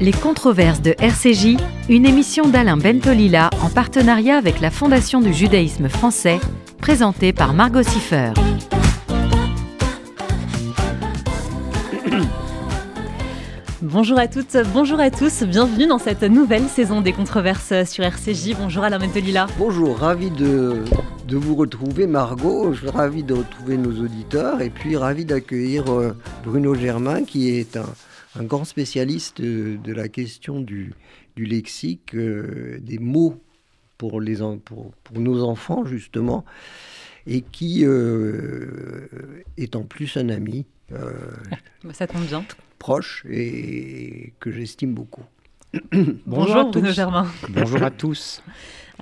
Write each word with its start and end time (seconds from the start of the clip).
Les 0.00 0.12
controverses 0.12 0.80
de 0.80 0.94
RCJ, 0.98 1.58
une 1.90 2.06
émission 2.06 2.48
d'Alain 2.48 2.78
Bentolila 2.78 3.50
en 3.62 3.68
partenariat 3.68 4.38
avec 4.38 4.62
la 4.62 4.70
Fondation 4.70 5.20
du 5.20 5.34
judaïsme 5.34 5.90
français, 5.90 6.40
présentée 6.78 7.34
par 7.34 7.52
Margot 7.52 7.82
Siffer. 7.82 8.32
Bonjour 13.82 14.18
à 14.18 14.26
toutes, 14.26 14.56
bonjour 14.72 15.00
à 15.00 15.10
tous, 15.10 15.42
bienvenue 15.42 15.86
dans 15.86 15.98
cette 15.98 16.22
nouvelle 16.22 16.66
saison 16.68 17.02
des 17.02 17.12
controverses 17.12 17.84
sur 17.84 18.02
RCJ. 18.02 18.54
Bonjour 18.58 18.84
Alain 18.84 18.98
Bentolila. 18.98 19.48
Bonjour, 19.58 19.98
ravi 19.98 20.30
de, 20.30 20.82
de 21.28 21.36
vous 21.36 21.56
retrouver 21.56 22.06
Margot, 22.06 22.72
je 22.72 22.78
suis 22.78 22.88
ravi 22.88 23.22
de 23.22 23.34
retrouver 23.34 23.76
nos 23.76 24.02
auditeurs 24.02 24.62
et 24.62 24.70
puis 24.70 24.96
ravi 24.96 25.26
d'accueillir 25.26 25.92
euh, 25.92 26.16
Bruno 26.42 26.74
Germain 26.74 27.24
qui 27.24 27.50
est 27.50 27.76
un, 27.76 27.84
un 28.36 28.44
grand 28.44 28.64
spécialiste 28.64 29.40
de, 29.40 29.92
la 29.92 30.08
question 30.08 30.60
du, 30.60 30.92
du 31.36 31.44
lexique, 31.44 32.14
euh, 32.14 32.78
des 32.80 32.98
mots 32.98 33.40
pour, 33.98 34.20
les, 34.20 34.36
pour, 34.64 34.92
pour, 35.04 35.20
nos 35.20 35.42
enfants, 35.42 35.84
justement, 35.84 36.44
et 37.26 37.42
qui 37.42 37.84
euh, 37.84 39.08
est 39.56 39.76
en 39.76 39.82
plus 39.82 40.16
un 40.16 40.28
ami. 40.28 40.66
Euh, 40.92 41.12
Ça 41.92 42.06
tombe 42.06 42.24
bien. 42.24 42.44
Proche 42.78 43.24
et 43.28 44.32
que 44.40 44.50
j'estime 44.50 44.94
beaucoup. 44.94 45.24
Bonjour, 45.92 46.16
Bonjour 46.26 46.70
Bruno 46.70 46.92
Germain. 46.92 47.26
Bonjour 47.48 47.82
à 47.82 47.90
tous. 47.90 48.42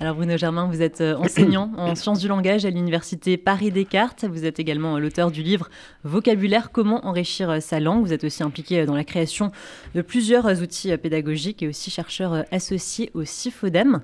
Alors 0.01 0.15
Bruno 0.15 0.37
Germain, 0.37 0.65
vous 0.65 0.81
êtes 0.81 1.01
euh, 1.01 1.17
enseignant 1.17 1.73
en 1.77 1.93
sciences 1.93 2.19
du 2.19 2.29
langage 2.29 2.63
à 2.63 2.69
l'université 2.69 3.35
Paris-Descartes. 3.35 4.23
Vous 4.23 4.45
êtes 4.45 4.57
également 4.57 4.95
euh, 4.95 4.99
l'auteur 4.99 5.29
du 5.29 5.43
livre 5.43 5.67
Vocabulaire, 6.05 6.71
comment 6.71 7.05
enrichir 7.05 7.49
euh, 7.49 7.59
sa 7.59 7.81
langue. 7.81 8.05
Vous 8.05 8.13
êtes 8.13 8.23
aussi 8.23 8.41
impliqué 8.41 8.85
dans 8.85 8.95
la 8.95 9.03
création 9.03 9.51
de 9.95 10.01
plusieurs 10.01 10.61
outils 10.61 10.95
pédagogiques 10.95 11.63
et 11.63 11.67
aussi 11.67 11.91
chercheur 11.91 12.45
associé 12.49 13.11
au 13.13 13.25
CIFODEM. 13.25 13.99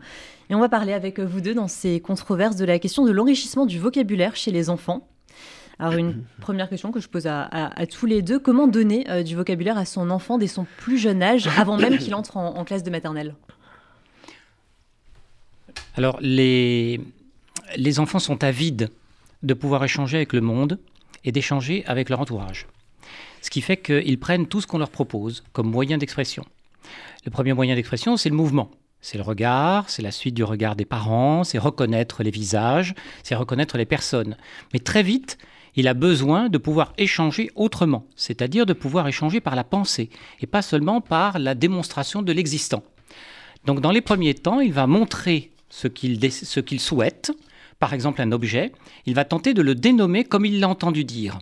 Et 0.49 0.55
on 0.55 0.59
va 0.59 0.67
parler 0.67 0.91
avec 0.91 1.21
vous 1.21 1.39
deux 1.39 1.53
dans 1.53 1.69
ces 1.69 2.01
controverses 2.01 2.57
de 2.57 2.65
la 2.65 2.77
question 2.77 3.05
de 3.05 3.11
l'enrichissement 3.11 3.65
du 3.65 3.79
vocabulaire 3.79 4.35
chez 4.35 4.51
les 4.51 4.69
enfants. 4.69 5.07
Alors 5.79 5.93
une 5.93 6.23
première 6.41 6.67
question 6.67 6.91
que 6.91 6.99
je 6.99 7.07
pose 7.07 7.25
à, 7.25 7.71
tous 7.89 8.05
les 8.05 8.21
deux, 8.21 8.37
comment 8.37 8.67
donner 8.67 9.05
du 9.23 9.37
vocabulaire 9.37 9.77
à 9.77 9.85
son 9.85 10.09
enfant 10.09 10.37
dès 10.37 10.47
son 10.47 10.65
plus 10.77 10.97
jeune 10.97 11.23
âge, 11.23 11.47
avant 11.57 11.77
même 11.77 11.97
qu'il 11.97 12.15
entre 12.15 12.35
en 12.35 12.65
classe 12.65 12.83
de 12.83 12.89
maternelle? 12.89 13.33
Alors, 15.97 16.17
les, 16.21 16.99
les 17.77 17.99
enfants 17.99 18.19
sont 18.19 18.43
avides 18.43 18.89
de 19.43 19.53
pouvoir 19.53 19.83
échanger 19.83 20.17
avec 20.17 20.33
le 20.33 20.41
monde 20.41 20.79
et 21.23 21.31
d'échanger 21.31 21.83
avec 21.87 22.09
leur 22.09 22.19
entourage. 22.19 22.67
Ce 23.41 23.49
qui 23.49 23.61
fait 23.61 23.77
qu'ils 23.77 24.19
prennent 24.19 24.47
tout 24.47 24.59
ce 24.59 24.67
qu'on 24.67 24.77
leur 24.77 24.89
propose 24.89 25.43
comme 25.53 25.69
moyen 25.69 25.97
d'expression. 25.97 26.45
Le 27.25 27.31
premier 27.31 27.53
moyen 27.53 27.75
d'expression, 27.75 28.17
c'est 28.17 28.29
le 28.29 28.35
mouvement. 28.35 28.71
C'est 29.01 29.17
le 29.17 29.23
regard, 29.23 29.89
c'est 29.89 30.01
la 30.01 30.11
suite 30.11 30.33
du 30.33 30.43
regard 30.43 30.75
des 30.75 30.85
parents, 30.85 31.43
c'est 31.43 31.59
reconnaître 31.59 32.23
les 32.23 32.31
visages, 32.31 32.95
c'est 33.23 33.35
reconnaître 33.35 33.77
les 33.77 33.85
personnes. 33.85 34.35
Mais 34.73 34.79
très 34.79 35.03
vite, 35.03 35.37
il 35.75 35.87
a 35.87 35.93
besoin 35.93 36.49
de 36.49 36.57
pouvoir 36.57 36.93
échanger 36.97 37.51
autrement, 37.55 38.07
c'est-à-dire 38.15 38.65
de 38.65 38.73
pouvoir 38.73 39.07
échanger 39.07 39.41
par 39.41 39.55
la 39.55 39.63
pensée 39.63 40.09
et 40.39 40.47
pas 40.47 40.61
seulement 40.61 41.01
par 41.01 41.37
la 41.37 41.53
démonstration 41.53 42.21
de 42.21 42.31
l'existant. 42.31 42.83
Donc 43.65 43.79
dans 43.79 43.91
les 43.91 44.01
premiers 44.01 44.33
temps, 44.33 44.59
il 44.59 44.73
va 44.73 44.87
montrer 44.87 45.51
ce 45.75 46.59
qu'il 46.59 46.79
souhaite, 46.79 47.31
par 47.79 47.93
exemple 47.93 48.21
un 48.21 48.31
objet, 48.31 48.71
il 49.05 49.13
va 49.13 49.25
tenter 49.25 49.53
de 49.53 49.61
le 49.61 49.75
dénommer 49.75 50.23
comme 50.23 50.45
il 50.45 50.59
l'a 50.59 50.69
entendu 50.69 51.03
dire. 51.03 51.39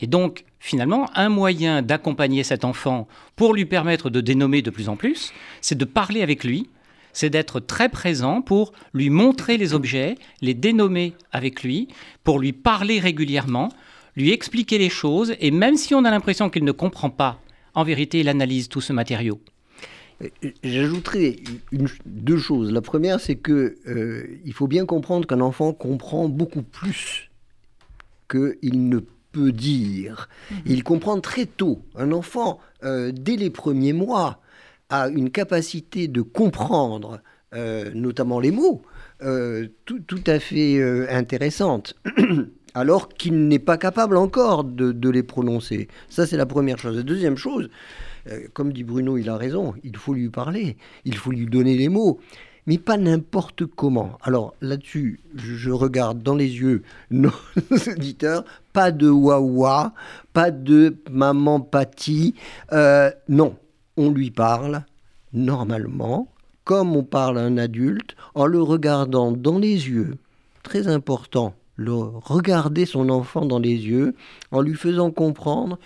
Et 0.00 0.06
donc, 0.06 0.44
finalement, 0.58 1.10
un 1.14 1.28
moyen 1.28 1.82
d'accompagner 1.82 2.42
cet 2.42 2.64
enfant 2.64 3.06
pour 3.36 3.52
lui 3.52 3.66
permettre 3.66 4.08
de 4.08 4.22
dénommer 4.22 4.62
de 4.62 4.70
plus 4.70 4.88
en 4.88 4.96
plus, 4.96 5.32
c'est 5.60 5.76
de 5.76 5.84
parler 5.84 6.22
avec 6.22 6.42
lui, 6.42 6.70
c'est 7.12 7.28
d'être 7.28 7.60
très 7.60 7.90
présent 7.90 8.40
pour 8.40 8.72
lui 8.94 9.10
montrer 9.10 9.58
les 9.58 9.74
objets, 9.74 10.14
les 10.40 10.54
dénommer 10.54 11.12
avec 11.32 11.62
lui, 11.62 11.88
pour 12.24 12.38
lui 12.38 12.52
parler 12.52 12.98
régulièrement, 12.98 13.68
lui 14.16 14.30
expliquer 14.30 14.78
les 14.78 14.88
choses, 14.88 15.34
et 15.38 15.50
même 15.50 15.76
si 15.76 15.94
on 15.94 16.04
a 16.04 16.10
l'impression 16.10 16.48
qu'il 16.48 16.64
ne 16.64 16.72
comprend 16.72 17.10
pas, 17.10 17.40
en 17.74 17.84
vérité, 17.84 18.20
il 18.20 18.28
analyse 18.28 18.68
tout 18.68 18.80
ce 18.80 18.94
matériau. 18.94 19.40
J'ajouterai 20.62 21.42
deux 22.04 22.38
choses. 22.38 22.72
La 22.72 22.82
première, 22.82 23.20
c'est 23.20 23.36
que 23.36 23.76
euh, 23.86 24.26
il 24.44 24.52
faut 24.52 24.66
bien 24.66 24.84
comprendre 24.84 25.26
qu'un 25.26 25.40
enfant 25.40 25.72
comprend 25.72 26.28
beaucoup 26.28 26.62
plus 26.62 27.30
qu'il 28.30 28.88
ne 28.88 29.00
peut 29.32 29.52
dire. 29.52 30.28
Mhm. 30.50 30.56
Il 30.66 30.84
comprend 30.84 31.20
très 31.20 31.46
tôt. 31.46 31.82
Un 31.96 32.12
enfant, 32.12 32.60
euh, 32.84 33.12
dès 33.14 33.36
les 33.36 33.50
premiers 33.50 33.94
mois, 33.94 34.40
a 34.90 35.08
une 35.08 35.30
capacité 35.30 36.08
de 36.08 36.20
comprendre, 36.20 37.20
euh, 37.54 37.90
notamment 37.94 38.40
les 38.40 38.50
mots, 38.50 38.82
tout, 39.84 40.00
tout, 40.00 40.24
à 40.26 40.38
fait 40.38 40.82
intéressante. 41.10 41.94
alors 42.74 43.08
qu'il 43.08 43.48
n'est 43.48 43.58
pas 43.58 43.76
capable 43.76 44.16
encore 44.16 44.64
de, 44.64 44.92
de 44.92 45.10
les 45.10 45.22
prononcer. 45.22 45.88
Ça, 46.08 46.26
c'est 46.26 46.36
la 46.36 46.46
première 46.46 46.78
chose. 46.78 46.96
La 46.96 47.02
deuxième 47.02 47.36
chose, 47.36 47.68
euh, 48.28 48.46
comme 48.52 48.72
dit 48.72 48.84
Bruno, 48.84 49.16
il 49.16 49.28
a 49.28 49.36
raison, 49.36 49.74
il 49.84 49.96
faut 49.96 50.14
lui 50.14 50.28
parler, 50.28 50.76
il 51.04 51.16
faut 51.16 51.30
lui 51.30 51.46
donner 51.46 51.76
les 51.76 51.88
mots, 51.88 52.20
mais 52.66 52.78
pas 52.78 52.96
n'importe 52.96 53.66
comment. 53.66 54.18
Alors 54.22 54.54
là-dessus, 54.60 55.20
je 55.34 55.70
regarde 55.70 56.22
dans 56.22 56.34
les 56.34 56.58
yeux 56.58 56.82
nos 57.10 57.32
auditeurs, 57.70 58.44
pas 58.72 58.90
de 58.92 59.08
wawa, 59.08 59.94
pas 60.32 60.50
de 60.50 60.96
maman 61.10 61.60
pâtie, 61.60 62.34
euh, 62.72 63.10
non, 63.28 63.56
on 63.96 64.10
lui 64.10 64.30
parle 64.30 64.84
normalement, 65.32 66.28
comme 66.64 66.96
on 66.96 67.02
parle 67.02 67.38
à 67.38 67.42
un 67.42 67.58
adulte, 67.58 68.16
en 68.34 68.46
le 68.46 68.62
regardant 68.62 69.32
dans 69.32 69.58
les 69.58 69.88
yeux. 69.88 70.16
Très 70.62 70.88
important, 70.88 71.54
le 71.76 71.92
regarder 71.92 72.84
son 72.84 73.08
enfant 73.08 73.46
dans 73.46 73.58
les 73.58 73.74
yeux, 73.74 74.14
en 74.52 74.60
lui 74.60 74.74
faisant 74.74 75.10
comprendre 75.10 75.78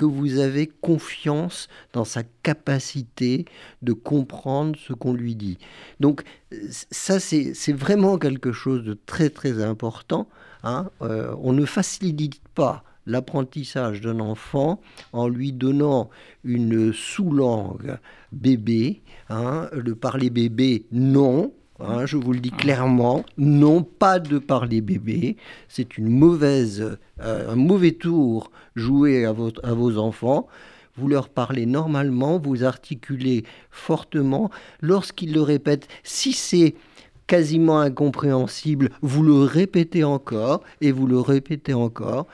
que 0.00 0.06
vous 0.06 0.38
avez 0.38 0.66
confiance 0.66 1.68
dans 1.92 2.06
sa 2.06 2.22
capacité 2.42 3.44
de 3.82 3.92
comprendre 3.92 4.78
ce 4.78 4.94
qu'on 4.94 5.12
lui 5.12 5.36
dit. 5.36 5.58
Donc 6.00 6.22
ça, 6.70 7.20
c'est 7.20 7.72
vraiment 7.74 8.16
quelque 8.16 8.50
chose 8.50 8.82
de 8.82 8.94
très 9.04 9.28
très 9.28 9.62
important. 9.62 10.26
Hein. 10.62 10.88
Euh, 11.02 11.34
on 11.42 11.52
ne 11.52 11.66
facilite 11.66 12.40
pas 12.54 12.82
l'apprentissage 13.04 14.00
d'un 14.00 14.20
enfant 14.20 14.80
en 15.12 15.28
lui 15.28 15.52
donnant 15.52 16.08
une 16.44 16.94
sous-langue 16.94 17.98
bébé. 18.32 19.02
Hein. 19.28 19.68
Le 19.74 19.94
parler 19.94 20.30
bébé, 20.30 20.86
non. 20.92 21.52
Hein, 21.82 22.04
je 22.04 22.18
vous 22.18 22.32
le 22.32 22.40
dis 22.40 22.50
clairement, 22.50 23.24
non 23.38 23.82
pas 23.82 24.18
de 24.18 24.38
parler 24.38 24.82
bébé, 24.82 25.36
c'est 25.68 25.96
une 25.96 26.08
mauvaise, 26.10 26.98
euh, 27.20 27.52
un 27.52 27.56
mauvais 27.56 27.92
tour 27.92 28.50
joué 28.76 29.24
à, 29.24 29.32
votre, 29.32 29.64
à 29.64 29.72
vos 29.72 29.96
enfants. 29.96 30.46
Vous 30.96 31.08
leur 31.08 31.30
parlez 31.30 31.64
normalement, 31.64 32.38
vous 32.38 32.64
articulez 32.64 33.44
fortement. 33.70 34.50
Lorsqu'ils 34.82 35.32
le 35.32 35.40
répètent, 35.40 35.88
si 36.02 36.34
c'est 36.34 36.74
quasiment 37.26 37.80
incompréhensible, 37.80 38.90
vous 39.00 39.22
le 39.22 39.42
répétez 39.42 40.04
encore 40.04 40.62
et 40.82 40.92
vous 40.92 41.06
le 41.06 41.18
répétez 41.18 41.72
encore. 41.72 42.26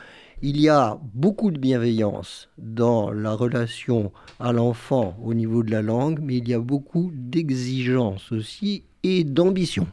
Il 0.42 0.60
y 0.60 0.68
a 0.68 0.98
beaucoup 1.14 1.50
de 1.50 1.58
bienveillance 1.58 2.48
dans 2.58 3.12
la 3.12 3.32
relation 3.32 4.10
à 4.40 4.52
l'enfant 4.52 5.16
au 5.22 5.34
niveau 5.34 5.62
de 5.62 5.70
la 5.70 5.82
langue, 5.82 6.18
mais 6.20 6.38
il 6.38 6.48
y 6.48 6.54
a 6.54 6.58
beaucoup 6.58 7.10
d'exigence 7.14 8.32
aussi 8.32 8.84
d'ambition. 9.24 9.86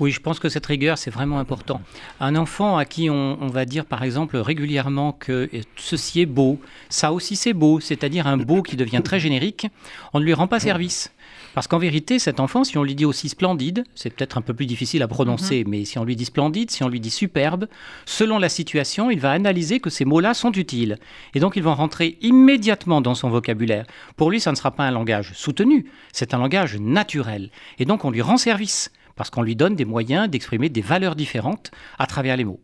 Oui, 0.00 0.12
je 0.12 0.20
pense 0.20 0.38
que 0.38 0.48
cette 0.48 0.64
rigueur, 0.64 0.96
c'est 0.96 1.10
vraiment 1.10 1.38
important. 1.38 1.82
Un 2.20 2.34
enfant 2.34 2.78
à 2.78 2.86
qui 2.86 3.10
on, 3.10 3.48
va 3.48 3.66
dire, 3.66 3.84
par 3.84 4.02
exemple, 4.02 4.38
régulièrement 4.38 5.12
que 5.12 5.50
ceci 5.76 6.22
est 6.22 6.26
beau, 6.26 6.58
ça 6.88 7.12
aussi 7.12 7.36
c'est 7.36 7.52
beau, 7.52 7.80
c'est-à-dire 7.80 8.26
un 8.26 8.38
beau 8.38 8.62
qui 8.62 8.76
devient 8.76 9.02
très 9.04 9.20
générique, 9.20 9.66
on 10.14 10.20
ne 10.20 10.24
lui 10.24 10.32
rend 10.32 10.46
pas 10.46 10.58
service. 10.58 11.12
Parce 11.54 11.66
qu'en 11.66 11.78
vérité, 11.78 12.18
cet 12.18 12.40
enfant, 12.40 12.64
si 12.64 12.78
on 12.78 12.84
lui 12.84 12.94
dit 12.94 13.04
aussi 13.04 13.28
splendide, 13.28 13.84
c'est 13.94 14.10
peut-être 14.10 14.38
un 14.38 14.40
peu 14.40 14.54
plus 14.54 14.66
difficile 14.66 15.02
à 15.02 15.08
prononcer, 15.08 15.64
mhm. 15.64 15.70
mais 15.70 15.84
si 15.84 15.98
on 15.98 16.04
lui 16.04 16.16
dit 16.16 16.24
splendide, 16.24 16.70
si 16.70 16.84
on 16.84 16.88
lui 16.88 17.00
dit 17.00 17.10
superbe, 17.10 17.66
selon 18.06 18.38
la 18.38 18.48
situation, 18.48 19.10
il 19.10 19.20
va 19.20 19.32
analyser 19.32 19.80
que 19.80 19.90
ces 19.90 20.04
mots-là 20.04 20.34
sont 20.34 20.52
utiles. 20.52 20.98
Et 21.34 21.40
donc, 21.40 21.56
ils 21.56 21.62
vont 21.62 21.74
rentrer 21.74 22.18
immédiatement 22.20 23.00
dans 23.00 23.14
son 23.14 23.30
vocabulaire. 23.30 23.86
Pour 24.16 24.30
lui, 24.30 24.40
ça 24.40 24.50
ne 24.50 24.56
sera 24.56 24.70
pas 24.70 24.84
un 24.84 24.90
langage 24.90 25.32
soutenu, 25.34 25.86
c'est 26.12 26.34
un 26.34 26.38
langage 26.38 26.78
naturel. 26.78 27.50
Et 27.78 27.84
donc, 27.84 28.04
on 28.04 28.10
lui 28.10 28.22
rend 28.22 28.36
service, 28.36 28.90
parce 29.16 29.30
qu'on 29.30 29.42
lui 29.42 29.56
donne 29.56 29.74
des 29.74 29.84
moyens 29.84 30.28
d'exprimer 30.28 30.68
des 30.68 30.80
valeurs 30.80 31.16
différentes 31.16 31.70
à 31.98 32.06
travers 32.06 32.36
les 32.36 32.44
mots. 32.44 32.60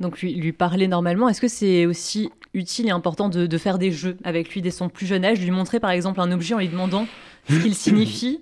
Donc 0.00 0.20
lui, 0.20 0.34
lui 0.34 0.52
parler 0.52 0.88
normalement, 0.88 1.28
est-ce 1.28 1.42
que 1.42 1.48
c'est 1.48 1.84
aussi 1.84 2.30
utile 2.54 2.88
et 2.88 2.90
important 2.90 3.28
de, 3.28 3.46
de, 3.46 3.58
faire 3.58 3.78
des 3.78 3.92
jeux 3.92 4.16
avec 4.24 4.52
lui 4.52 4.62
dès 4.62 4.70
son 4.70 4.88
plus 4.88 5.06
jeune 5.06 5.24
âge, 5.24 5.40
lui 5.40 5.50
montrer 5.50 5.80
par 5.80 5.90
exemple 5.90 6.20
un 6.20 6.32
objet 6.32 6.54
en 6.54 6.58
lui 6.58 6.68
demandant 6.68 7.06
ce 7.48 7.58
qu'il 7.58 7.74
signifie 7.76 8.40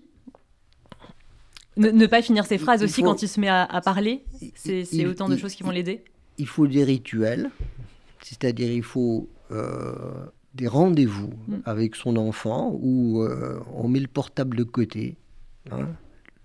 ne, 1.78 2.06
pas 2.06 2.22
finir 2.22 2.44
ses 2.44 2.58
phrases 2.58 2.82
aussi 2.82 3.02
quand 3.02 3.22
il 3.22 3.28
se 3.28 3.40
met 3.40 3.48
à, 3.48 3.80
parler 3.84 4.24
C'est 4.54 5.06
autant 5.06 5.28
de 5.28 5.36
choses 5.36 5.54
qui 5.54 5.62
vont 5.62 5.70
l'aider 5.70 6.02
Il 6.38 6.46
faut 6.46 6.66
des 6.66 6.84
rituels, 6.84 7.50
c'est-à-dire 8.20 8.70
il 8.70 8.82
faut 8.82 9.28
euh, 9.50 9.94
des 10.54 10.66
rendez-vous 10.66 11.32
mm. 11.46 11.56
avec 11.64 11.94
son 11.94 12.16
enfant 12.16 12.76
où 12.80 13.22
euh, 13.22 13.60
on 13.74 13.88
met 13.88 14.00
le 14.00 14.08
portable 14.08 14.56
de 14.56 14.64
côté. 14.64 15.16
Hein, 15.70 15.88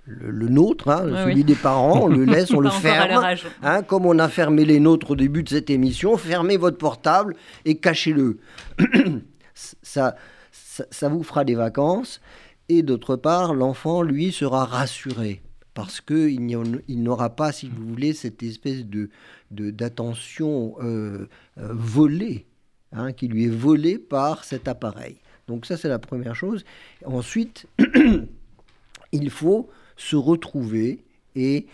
le, 0.06 0.50
nôtre, 0.50 0.90
hein, 0.90 1.26
celui 1.26 1.44
des 1.44 1.56
parents, 1.56 2.04
on 2.04 2.08
le 2.08 2.26
laisse, 2.26 2.52
on 2.52 2.60
le 2.60 2.70
ferme. 2.70 3.24
Hein, 3.62 3.84
comme 3.84 4.06
on 4.06 4.20
a 4.20 4.28
fermé 4.28 4.66
les 4.66 4.80
nôtres 4.80 5.12
au 5.12 5.16
début 5.16 5.44
de 5.44 5.50
cette 5.50 5.70
émission, 5.70 6.18
fermez 6.18 6.58
votre 6.58 6.78
portable 6.78 7.36
et 7.66 7.78
cachez-le. 7.78 8.40
ça, 9.54 10.16
ça, 10.52 11.10
vous 11.10 11.24
fera 11.24 11.46
des 11.46 11.56
vacances. 11.56 12.22
Et 12.70 12.82
d'autre 12.82 13.16
part, 13.16 13.54
l'enfant, 13.54 14.02
lui, 14.02 14.32
sera 14.32 14.66
rassuré 14.66 15.42
parce 15.74 16.02
qu'il 16.02 16.46
n'aura 16.90 17.36
pas, 17.36 17.52
si 17.52 17.70
vous 17.70 17.88
voulez, 17.88 18.14
cette 18.14 18.44
espèce 18.44 18.86
de 18.86 19.10
d'attention 19.52 20.76
euh, 20.82 21.30
euh, 21.60 21.70
volée, 21.74 22.48
hein, 22.92 23.12
qui 23.14 23.28
lui 23.28 23.46
est 23.46 23.56
volée 23.56 24.00
par 24.00 24.44
cet 24.44 24.68
appareil. 24.68 25.18
Donc 25.48 25.68
ça, 25.68 25.78
c'est 25.78 25.90
la 25.90 26.00
première 26.00 26.36
chose. 26.36 26.66
Ensuite, 27.06 27.68
il 29.12 29.30
faut 29.30 29.70
se 30.04 30.16
retrouver 30.16 31.06
et 31.36 31.66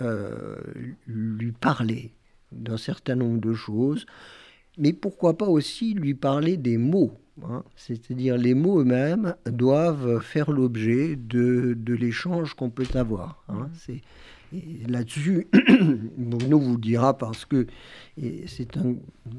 euh, 0.00 0.56
lui 1.06 1.52
parler 1.52 2.12
d'un 2.52 2.76
certain 2.76 3.16
nombre 3.16 3.40
de 3.40 3.54
choses, 3.54 4.06
mais 4.76 4.92
pourquoi 4.92 5.36
pas 5.36 5.48
aussi 5.48 5.94
lui 5.94 6.14
parler 6.14 6.56
des 6.56 6.76
mots. 6.76 7.18
Hein. 7.42 7.64
C'est-à-dire 7.76 8.36
les 8.36 8.54
mots 8.54 8.80
eux-mêmes 8.80 9.34
doivent 9.46 10.20
faire 10.20 10.50
l'objet 10.50 11.16
de, 11.16 11.74
de 11.76 11.94
l'échange 11.94 12.54
qu'on 12.54 12.70
peut 12.70 12.86
avoir. 12.94 13.42
Hein. 13.48 13.68
C'est 13.74 14.02
là-dessus, 14.86 15.46
Bruno 16.16 16.58
vous 16.58 16.72
le 16.72 16.80
dira 16.80 17.16
parce 17.16 17.44
que 17.44 17.66
c'est 18.46 18.76
un 18.76 18.94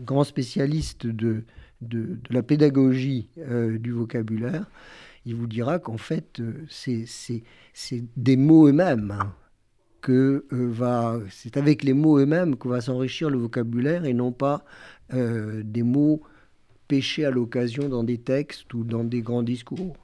grand 0.06 0.24
spécialiste 0.24 1.08
de, 1.08 1.44
de, 1.82 2.18
la 2.30 2.44
pédagogie 2.44 3.30
euh, 3.38 3.78
du 3.78 3.92
vocabulaire 3.92 4.66
il 5.26 5.36
vous 5.36 5.48
dira 5.48 5.80
qu'en 5.80 5.98
fait, 5.98 6.40
euh, 6.40 6.66
c'est 6.70 8.04
des 8.18 8.38
mots 8.38 8.68
eux-mêmes 8.68 9.12
hein, 9.12 9.34
que 10.02 10.46
euh, 10.54 10.68
va, 10.70 11.20
c'est 11.30 11.58
avec 11.58 11.84
les 11.84 11.94
mots 11.94 12.20
eux-mêmes 12.20 12.56
que 12.56 12.68
va 12.68 12.82
s'enrichir 12.82 13.30
le 13.30 13.38
vocabulaire 13.38 14.06
et 14.06 14.14
non 14.14 14.32
pas 14.32 14.64
euh, 15.14 15.62
des 15.64 15.84
mots 15.84 16.22
pêchés 16.88 17.24
à 17.24 17.30
l'occasion 17.30 17.88
dans 17.88 18.04
des 18.04 18.18
textes 18.18 18.74
ou 18.74 18.84
dans 18.84 19.04
des 19.04 19.22
grands 19.22 19.44
discours. 19.44 19.96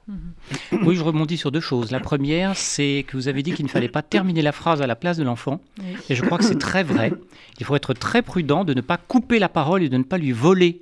Oui, 0.84 0.94
je 0.94 1.02
rebondis 1.02 1.36
sur 1.36 1.50
deux 1.50 1.60
choses. 1.60 1.90
La 1.90 1.98
première, 1.98 2.56
c'est 2.56 3.04
que 3.08 3.16
vous 3.16 3.26
avez 3.26 3.42
dit 3.42 3.52
qu'il 3.52 3.64
ne 3.64 3.70
fallait 3.70 3.88
pas 3.88 4.02
terminer 4.02 4.40
la 4.40 4.52
phrase 4.52 4.80
à 4.80 4.86
la 4.86 4.94
place 4.94 5.16
de 5.16 5.24
l'enfant. 5.24 5.60
Et 6.08 6.14
je 6.14 6.22
crois 6.22 6.38
que 6.38 6.44
c'est 6.44 6.58
très 6.58 6.84
vrai. 6.84 7.12
Il 7.58 7.66
faut 7.66 7.74
être 7.74 7.92
très 7.92 8.22
prudent 8.22 8.64
de 8.64 8.72
ne 8.72 8.80
pas 8.82 8.98
couper 8.98 9.40
la 9.40 9.48
parole 9.48 9.82
et 9.82 9.88
de 9.88 9.96
ne 9.96 10.04
pas 10.04 10.16
lui 10.16 10.30
voler 10.30 10.80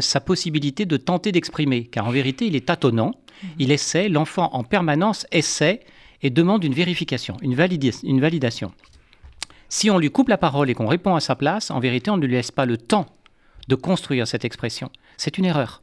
sa 0.00 0.20
possibilité 0.20 0.84
de 0.86 0.96
tenter 0.96 1.32
d'exprimer. 1.32 1.84
Car 1.84 2.06
en 2.06 2.10
vérité, 2.10 2.46
il 2.46 2.56
est 2.56 2.66
tâtonnant. 2.66 3.12
Mhm. 3.42 3.48
Il 3.58 3.72
essaie, 3.72 4.08
l'enfant 4.08 4.50
en 4.52 4.64
permanence 4.64 5.26
essaie 5.32 5.80
et 6.22 6.30
demande 6.30 6.64
une 6.64 6.74
vérification, 6.74 7.36
une, 7.42 7.56
une 8.04 8.20
validation. 8.20 8.72
Si 9.68 9.90
on 9.90 9.98
lui 9.98 10.10
coupe 10.10 10.28
la 10.28 10.38
parole 10.38 10.70
et 10.70 10.74
qu'on 10.74 10.86
répond 10.86 11.14
à 11.14 11.20
sa 11.20 11.34
place, 11.34 11.70
en 11.70 11.80
vérité, 11.80 12.10
on 12.10 12.16
ne 12.16 12.26
lui 12.26 12.34
laisse 12.34 12.50
pas 12.50 12.66
le 12.66 12.76
temps 12.76 13.06
de 13.68 13.74
construire 13.74 14.26
cette 14.26 14.44
expression. 14.44 14.90
C'est 15.16 15.38
une 15.38 15.44
erreur. 15.44 15.80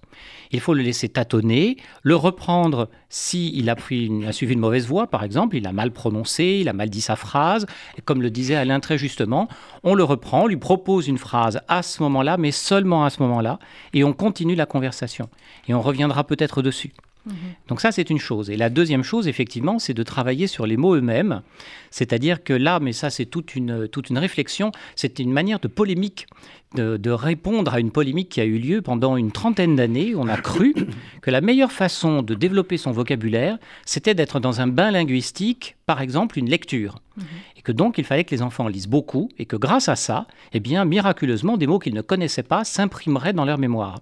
Il 0.52 0.60
faut 0.60 0.76
le 0.76 0.84
laisser 0.84 1.10
tâtonner, 1.10 1.78
le 2.04 2.16
reprendre 2.16 2.90
s'il 3.10 3.70
a, 3.70 3.74
a 3.76 4.32
suivi 4.32 4.54
une 4.54 4.60
mauvaise 4.60 4.88
voie, 4.88 5.08
par 5.08 5.24
exemple, 5.24 5.58
il 5.58 5.66
a 5.66 5.72
mal 5.72 5.92
prononcé, 5.92 6.60
il 6.62 6.70
a 6.70 6.74
mal 6.74 6.90
dit 6.90 7.02
sa 7.02 7.16
phrase. 7.16 7.66
Et 7.98 8.02
comme 8.02 8.22
le 8.22 8.30
disait 8.30 8.56
Alain 8.56 8.80
très 8.80 8.98
justement, 8.98 9.48
on 9.84 9.96
le 9.96 10.04
reprend, 10.04 10.44
on 10.44 10.48
lui 10.48 10.58
propose 10.58 11.08
une 11.08 11.18
phrase 11.18 11.60
à 11.68 11.82
ce 11.82 12.04
moment-là, 12.04 12.38
mais 12.38 12.52
seulement 12.52 13.04
à 13.04 13.10
ce 13.10 13.22
moment-là, 13.24 13.58
et 13.94 14.04
on 14.04 14.14
continue 14.14 14.56
la 14.56 14.68
conversation. 14.68 15.28
Et 15.68 15.74
on 15.74 15.82
reviendra 15.82 16.24
peut-être 16.24 16.62
dessus. 16.62 16.94
Mhm. 17.26 17.36
Donc 17.70 17.82
ça, 17.82 17.92
c'est 17.92 18.10
une 18.10 18.20
chose. 18.20 18.50
Et 18.50 18.58
la 18.58 18.70
deuxième 18.70 19.04
chose, 19.04 19.28
effectivement, 19.28 19.80
c'est 19.80 19.94
de 19.94 20.04
travailler 20.04 20.48
sur 20.48 20.66
les 20.66 20.78
mots 20.78 20.96
eux-mêmes. 20.96 21.42
C'est-à-dire 21.90 22.44
que 22.44 22.54
là, 22.54 22.80
mais 22.80 22.94
ça, 22.94 23.10
c'est 23.10 23.26
toute 23.26 23.56
une, 23.56 23.88
toute 23.88 24.10
une 24.10 24.18
réflexion, 24.18 24.72
c'est 24.96 25.20
une 25.20 25.32
manière 25.32 25.60
de 25.60 25.68
polémique, 25.68 26.28
de, 26.76 27.12
répondre 27.12 27.74
à 27.74 27.80
une 27.80 27.92
polémique 27.92 28.30
qui 28.30 28.42
a 28.42 28.46
eu 28.46 28.58
lieu 28.58 28.82
pendant 28.82 29.18
une 29.18 29.32
trentaine 29.32 29.76
d'années. 29.76 30.14
On 30.16 30.28
a 30.28 30.38
cru 30.38 30.74
que 31.22 31.32
la 31.32 31.42
meilleure 31.42 31.72
façon 31.72 32.22
de 32.22 32.36
développer 32.36 32.78
son 32.78 32.92
vocabulaire, 32.92 33.58
c'était 33.86 34.16
d'être 34.16 34.40
dans 34.40 34.62
un 34.62 34.68
bain 34.68 34.92
linguistique, 34.92 35.76
par 35.86 36.02
exemple 36.02 36.40
une 36.40 36.50
lecture. 36.50 37.00
Mhm. 37.18 37.26
Et 37.58 37.62
que 37.62 37.72
donc, 37.72 37.98
il 37.98 38.04
fallait 38.04 38.24
que 38.24 38.36
les 38.36 38.42
enfants 38.42 38.68
lisent 38.68 38.88
beaucoup 38.88 39.30
et 39.38 39.46
que 39.46 39.56
grâce 39.56 39.90
à 39.90 39.96
ça, 39.96 40.28
eh 40.54 40.60
bien, 40.60 40.84
miraculeusement, 40.86 41.58
des 41.58 41.68
mots 41.68 41.80
qu'ils 41.80 41.94
ne 41.94 42.02
connaissaient 42.02 42.44
pas 42.44 42.64
s'imprimeraient 42.64 43.34
dans 43.34 43.46
leur 43.46 43.58
mémoire. 43.58 44.00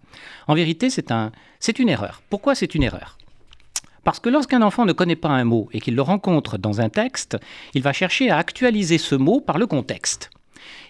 En 0.47 0.55
vérité, 0.55 0.89
c'est 0.89 1.11
un, 1.11 1.31
une 1.77 1.89
erreur. 1.89 2.21
Pourquoi 2.29 2.55
c'est 2.55 2.75
une 2.75 2.83
erreur? 2.83 3.17
Parce 4.03 4.19
que 4.19 4.29
lorsqu'un 4.29 4.63
enfant 4.63 4.85
ne 4.85 4.93
connaît 4.93 5.15
pas 5.15 5.29
un 5.29 5.43
mot 5.43 5.69
et 5.73 5.79
qu'il 5.79 5.95
le 5.95 6.01
rencontre 6.01 6.57
dans 6.57 6.81
un 6.81 6.89
texte, 6.89 7.37
il 7.75 7.83
va 7.83 7.93
chercher 7.93 8.31
à 8.31 8.37
actualiser 8.37 8.97
ce 8.97 9.15
mot 9.15 9.41
par 9.41 9.59
le 9.59 9.67
contexte. 9.67 10.30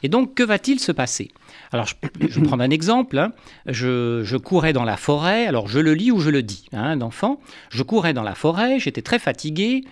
Et 0.03 0.09
donc, 0.09 0.33
que 0.33 0.43
va-t-il 0.43 0.79
se 0.79 0.91
passer? 0.91 1.31
Alors, 1.71 1.87
je, 1.87 1.95
vais 2.19 2.41
prendre 2.41 2.63
un 2.63 2.69
exemple. 2.69 3.17
Hein. 3.17 3.31
Je, 3.65 4.37
courais 4.37 4.73
dans 4.73 4.83
la 4.83 4.97
forêt, 4.97 5.45
alors 5.45 5.67
je 5.67 5.79
le 5.79 5.93
lis 5.93 6.11
ou 6.11 6.19
je 6.19 6.29
le 6.29 6.43
dis, 6.43 6.65
hein, 6.73 6.97
d'enfant. 6.97 7.39
Je 7.69 7.83
courais 7.83 8.13
dans 8.13 8.23
la 8.23 8.35
forêt, 8.35 8.79
j'étais 8.79 9.01
très 9.01 9.19
fatigué, 9.19 9.83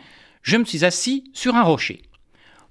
je 0.41 0.57
me 0.57 0.65
suis 0.65 0.85
assis 0.85 1.29
sur 1.33 1.55
un 1.55 1.63
rocher. 1.63 2.01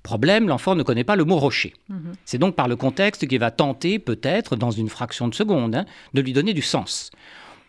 Problème, 0.02 0.48
l'enfant 0.48 0.74
ne 0.74 0.82
connaît 0.82 1.04
pas 1.04 1.16
le 1.16 1.24
mot 1.24 1.36
rocher. 1.36 1.74
Mhm. 1.88 2.12
C'est 2.24 2.38
donc 2.38 2.54
par 2.54 2.68
le 2.68 2.76
contexte 2.76 3.26
qu'il 3.26 3.38
va 3.38 3.50
tenter, 3.50 3.98
peut-être, 3.98 4.56
dans 4.56 4.70
une 4.70 4.88
fraction 4.88 5.28
de 5.28 5.34
seconde, 5.34 5.74
hein, 5.74 5.84
de 6.14 6.20
lui 6.20 6.32
donner 6.32 6.54
du 6.54 6.62
sens. 6.62 7.10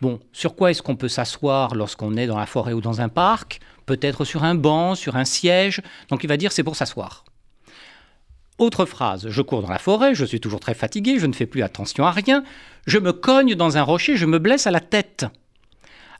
Bon, 0.01 0.19
sur 0.31 0.55
quoi 0.55 0.71
est-ce 0.71 0.81
qu'on 0.81 0.95
peut 0.95 1.09
s'asseoir 1.09 1.75
lorsqu'on 1.75 2.15
est 2.15 2.27
dans 2.27 2.37
la 2.37 2.45
forêt 2.45 2.73
ou 2.73 2.81
dans 2.81 3.01
un 3.01 3.09
parc? 3.09 3.59
Peut-être 3.85 4.23
sur 4.23 4.43
un 4.43 4.55
banc, 4.55 4.95
sur 4.95 5.17
un 5.17 5.25
siège. 5.25 5.81
Donc 6.09 6.23
il 6.23 6.27
va 6.27 6.37
dire 6.37 6.51
c'est 6.51 6.63
pour 6.63 6.75
s'asseoir. 6.75 7.25
Autre 8.59 8.85
phrase, 8.85 9.29
je 9.29 9.41
cours 9.41 9.61
dans 9.61 9.69
la 9.69 9.79
forêt, 9.79 10.13
je 10.13 10.25
suis 10.25 10.41
toujours 10.41 10.59
très 10.59 10.73
fatigué, 10.73 11.17
je 11.17 11.25
ne 11.27 11.33
fais 11.33 11.45
plus 11.45 11.63
attention 11.63 12.05
à 12.05 12.11
rien, 12.11 12.43
je 12.87 12.99
me 12.99 13.13
cogne 13.13 13.55
dans 13.55 13.77
un 13.77 13.83
rocher, 13.83 14.17
je 14.17 14.25
me 14.25 14.37
blesse 14.37 14.67
à 14.67 14.71
la 14.71 14.81
tête. 14.81 15.25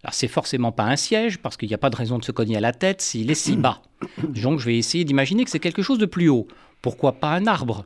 Alors 0.04 0.14
c'est 0.14 0.30
forcément 0.30 0.72
pas 0.72 0.86
un 0.86 0.96
siège, 0.96 1.40
parce 1.40 1.58
qu'il 1.58 1.68
n'y 1.68 1.76
a 1.76 1.78
pas 1.78 1.90
de 1.90 1.98
raison 1.98 2.18
de 2.18 2.24
se 2.24 2.32
cogner 2.32 2.56
à 2.56 2.62
la 2.62 2.72
tête 2.72 3.02
s'il 3.02 3.30
est 3.30 3.36
si 3.36 3.58
bas. 3.58 3.82
Donc 4.24 4.60
je 4.60 4.66
vais 4.68 4.78
essayer 4.78 5.04
d'imaginer 5.04 5.44
que 5.44 5.50
c'est 5.52 5.60
quelque 5.60 5.82
chose 5.82 5.98
de 5.98 6.06
plus 6.06 6.30
haut. 6.30 6.48
Pourquoi 6.82 7.12
pas 7.20 7.32
un 7.32 7.46
arbre? 7.46 7.86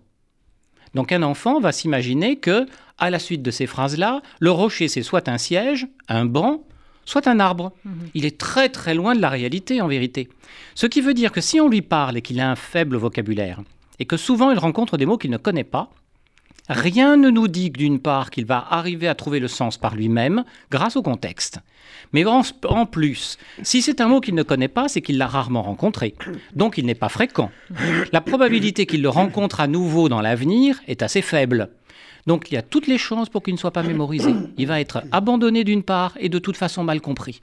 Donc 0.94 1.12
un 1.12 1.24
enfant 1.24 1.60
va 1.60 1.72
s'imaginer 1.72 2.36
que, 2.36 2.68
à 3.00 3.10
la 3.10 3.18
suite 3.18 3.42
de 3.42 3.50
ces 3.50 3.66
phrases-là, 3.66 4.22
le 4.40 4.52
rocher 4.52 4.88
c'est 4.88 5.02
soit 5.02 5.28
un 5.30 5.40
siège, 5.40 5.88
un 6.08 6.26
banc, 6.26 6.64
soit 7.06 7.28
un 7.28 7.40
arbre. 7.40 7.74
Mhm. 7.86 7.94
Il 8.14 8.26
est 8.26 8.38
très 8.38 8.70
très 8.70 8.94
loin 8.94 9.16
de 9.16 9.22
la 9.22 9.30
réalité 9.30 9.82
en 9.82 9.88
vérité. 9.88 10.30
Ce 10.76 10.86
qui 10.86 11.02
veut 11.02 11.16
dire 11.16 11.32
que 11.32 11.42
si 11.42 11.60
on 11.60 11.68
lui 11.68 11.82
parle 11.82 12.18
et 12.18 12.22
qu'il 12.22 12.40
a 12.40 12.52
un 12.52 12.56
faible 12.56 12.98
vocabulaire, 12.98 13.64
et 14.00 14.06
que 14.06 14.18
souvent 14.18 14.52
il 14.52 14.58
rencontre 14.58 14.98
des 14.98 15.06
mots 15.06 15.18
qu'il 15.18 15.32
ne 15.32 15.38
connaît 15.38 15.64
pas, 15.64 15.90
rien 16.70 17.18
ne 17.18 17.30
nous 17.30 17.48
dit 17.48 17.70
d'une 17.70 18.00
part 18.00 18.32
qu'il 18.32 18.46
va 18.46 18.66
arriver 18.70 19.08
à 19.08 19.16
trouver 19.16 19.40
le 19.40 19.48
sens 19.48 19.78
par 19.78 19.96
lui-même 19.96 20.44
grâce 20.72 20.96
au 20.96 21.02
contexte. 21.02 21.60
Mais 22.12 22.26
en, 22.26 22.86
plus, 22.86 23.38
si 23.64 23.82
c'est 23.82 24.00
un 24.00 24.08
mot 24.08 24.22
qu'il 24.22 24.36
ne 24.36 24.44
connaît 24.44 24.68
pas, 24.68 24.88
c'est 24.88 25.02
qu'il 25.02 25.18
l'a 25.18 25.28
rarement 25.28 25.64
rencontré. 25.64 26.16
Donc 26.56 26.78
il 26.78 26.86
n'est 26.86 26.96
pas 26.96 27.10
fréquent. 27.10 27.52
La 28.12 28.22
probabilité 28.22 28.86
qu'il 28.86 29.02
le 29.02 29.10
rencontre 29.10 29.60
à 29.60 29.68
nouveau 29.68 30.10
dans 30.10 30.22
l'avenir 30.22 30.80
est 30.88 31.02
assez 31.02 31.22
faible. 31.22 31.70
Donc 32.28 32.52
il 32.52 32.56
y 32.56 32.58
a 32.58 32.62
toutes 32.62 32.88
les 32.88 32.98
chances 32.98 33.30
pour 33.30 33.44
qu'il 33.44 33.54
ne 33.54 33.60
soit 33.60 33.74
pas 33.74 33.84
mémorisé. 33.84 34.34
Il 34.58 34.68
va 34.68 34.80
être 34.80 35.04
abandonné 35.12 35.64
d'une 35.64 35.84
part 35.84 36.14
et 36.20 36.30
de 36.30 36.40
toute 36.40 36.56
façon 36.56 36.84
mal 36.84 37.02
compris. 37.02 37.42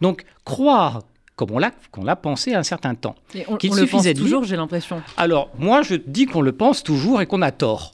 Donc 0.00 0.24
croire 0.44 1.02
comme 1.36 1.50
on 1.52 1.58
l'a 1.58 1.70
qu'on 1.92 2.02
l'a 2.02 2.16
pensé 2.16 2.54
à 2.54 2.58
un 2.58 2.62
certain 2.62 2.94
temps. 2.94 3.14
Qu'il 3.30 3.44
on 3.48 3.74
le 3.74 3.86
pense 3.86 4.12
toujours, 4.14 4.44
j'ai 4.44 4.56
l'impression. 4.56 5.02
Alors, 5.16 5.50
moi, 5.58 5.82
je 5.82 5.94
dis 5.94 6.26
qu'on 6.26 6.40
le 6.40 6.52
pense 6.52 6.82
toujours 6.82 7.20
et 7.20 7.26
qu'on 7.26 7.42
a 7.42 7.52
tort. 7.52 7.92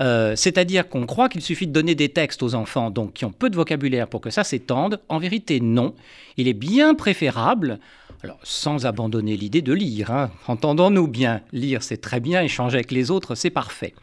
Euh, 0.00 0.34
c'est-à-dire 0.36 0.88
qu'on 0.88 1.06
croit 1.06 1.28
qu'il 1.28 1.40
suffit 1.40 1.66
de 1.66 1.72
donner 1.72 1.94
des 1.94 2.08
textes 2.08 2.42
aux 2.42 2.54
enfants, 2.54 2.90
donc 2.90 3.14
qui 3.14 3.24
ont 3.24 3.32
peu 3.32 3.48
de 3.48 3.56
vocabulaire, 3.56 4.08
pour 4.08 4.20
que 4.20 4.30
ça 4.30 4.44
s'étende. 4.44 5.00
En 5.08 5.18
vérité, 5.18 5.60
non. 5.60 5.94
Il 6.36 6.48
est 6.48 6.52
bien 6.52 6.94
préférable, 6.94 7.78
alors 8.22 8.38
sans 8.42 8.86
abandonner 8.86 9.36
l'idée 9.36 9.62
de 9.62 9.72
lire, 9.72 10.10
hein. 10.10 10.30
entendons-nous 10.48 11.06
bien, 11.06 11.42
lire 11.52 11.82
c'est 11.82 11.98
très 11.98 12.20
bien, 12.20 12.42
échanger 12.42 12.76
avec 12.76 12.90
les 12.90 13.10
autres 13.10 13.34
c'est 13.34 13.50
parfait. 13.50 13.94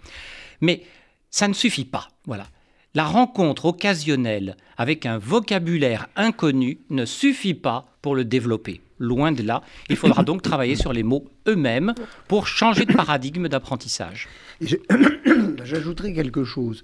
Mais 0.62 0.84
ça 1.30 1.48
ne 1.48 1.54
suffit 1.54 1.86
pas. 1.86 2.08
Voilà. 2.26 2.46
La 2.94 3.06
rencontre 3.06 3.66
occasionnelle 3.66 4.58
avec 4.76 5.06
un 5.06 5.18
vocabulaire 5.18 6.10
inconnu 6.18 6.80
ne 6.90 7.06
suffit 7.06 7.54
pas 7.54 7.86
pour 8.02 8.16
le 8.16 8.26
développer. 8.26 8.82
Loin 9.00 9.32
de 9.32 9.44
là. 9.44 9.62
Il 9.90 9.96
faudra 9.96 10.24
donc 10.24 10.42
travailler 10.42 10.76
sur 10.76 10.92
les 10.92 11.04
mots 11.04 11.26
eux-mêmes 11.48 11.94
pour 12.28 12.48
changer 12.48 12.86
de 12.86 12.94
paradigme 12.94 13.48
d'apprentissage. 13.48 14.28
J'ajouterai 15.64 16.14
quelque 16.14 16.44
chose. 16.44 16.84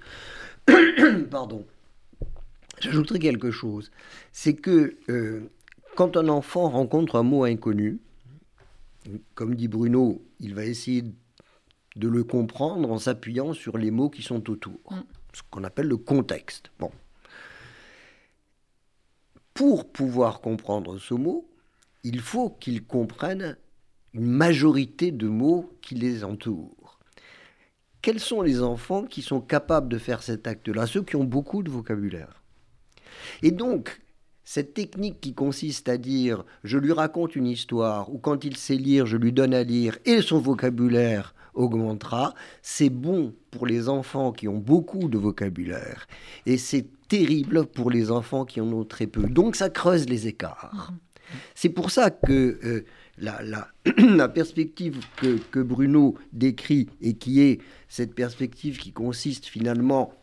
Pardon. 1.30 1.66
J'ajouterai 2.80 3.18
quelque 3.18 3.50
chose. 3.50 3.90
C'est 4.32 4.54
que 4.54 4.96
euh, 5.10 5.50
quand 5.94 6.16
un 6.16 6.28
enfant 6.28 6.70
rencontre 6.70 7.16
un 7.16 7.22
mot 7.22 7.44
inconnu, 7.44 7.98
comme 9.34 9.54
dit 9.54 9.68
Bruno, 9.68 10.22
il 10.40 10.54
va 10.54 10.64
essayer 10.64 11.04
de 11.96 12.08
le 12.08 12.24
comprendre 12.24 12.90
en 12.90 12.98
s'appuyant 12.98 13.52
sur 13.52 13.76
les 13.76 13.90
mots 13.90 14.08
qui 14.08 14.22
sont 14.22 14.48
autour. 14.48 14.78
Ce 15.32 15.42
qu'on 15.50 15.64
appelle 15.64 15.88
le 15.88 15.96
contexte. 15.96 16.70
Bon. 16.78 16.90
pour 19.54 19.90
pouvoir 19.90 20.40
comprendre 20.40 20.98
ce 20.98 21.14
mot, 21.14 21.50
il 22.04 22.20
faut 22.20 22.50
qu'ils 22.50 22.84
comprennent 22.84 23.56
une 24.14 24.26
majorité 24.26 25.10
de 25.10 25.26
mots 25.26 25.76
qui 25.82 25.96
les 25.96 26.22
entourent. 26.22 27.00
Quels 28.00 28.20
sont 28.20 28.42
les 28.42 28.62
enfants 28.62 29.04
qui 29.04 29.22
sont 29.22 29.40
capables 29.40 29.88
de 29.88 29.98
faire 29.98 30.22
cet 30.22 30.46
acte-là? 30.46 30.86
Ceux 30.86 31.02
qui 31.02 31.16
ont 31.16 31.24
beaucoup 31.24 31.64
de 31.64 31.70
vocabulaire. 31.70 32.42
Et 33.42 33.50
donc, 33.50 34.00
cette 34.44 34.74
technique 34.74 35.20
qui 35.20 35.34
consiste 35.34 35.88
à 35.88 35.98
dire 35.98 36.44
je 36.64 36.78
lui 36.78 36.92
raconte 36.92 37.36
une 37.36 37.46
histoire, 37.46 38.12
ou 38.14 38.18
quand 38.18 38.44
il 38.44 38.56
sait 38.56 38.76
lire, 38.76 39.06
je 39.06 39.16
lui 39.16 39.32
donne 39.32 39.54
à 39.54 39.64
lire, 39.64 39.98
et 40.04 40.22
son 40.22 40.38
vocabulaire 40.38 41.34
augmentera, 41.54 42.34
c'est 42.62 42.90
bon 42.90 43.34
pour 43.50 43.66
les 43.66 43.88
enfants 43.88 44.32
qui 44.32 44.48
ont 44.48 44.58
beaucoup 44.58 45.08
de 45.08 45.18
vocabulaire, 45.18 46.06
et 46.46 46.58
c'est 46.58 46.86
terrible 47.08 47.66
pour 47.66 47.90
les 47.90 48.10
enfants 48.10 48.44
qui 48.44 48.60
en 48.60 48.72
ont 48.72 48.84
très 48.84 49.06
peu. 49.06 49.22
Donc 49.22 49.56
ça 49.56 49.70
creuse 49.70 50.08
les 50.08 50.26
écarts. 50.26 50.92
C'est 51.54 51.68
pour 51.68 51.90
ça 51.90 52.10
que 52.10 52.58
euh, 52.64 52.84
la, 53.18 53.40
la, 53.98 54.28
perspective 54.28 54.98
que, 55.16 55.38
que, 55.50 55.60
Bruno 55.60 56.14
décrit 56.32 56.88
et 57.00 57.14
qui 57.14 57.42
est 57.42 57.60
cette 57.88 58.14
perspective 58.14 58.78
qui 58.78 58.92
consiste 58.92 59.46
finalement 59.46 60.14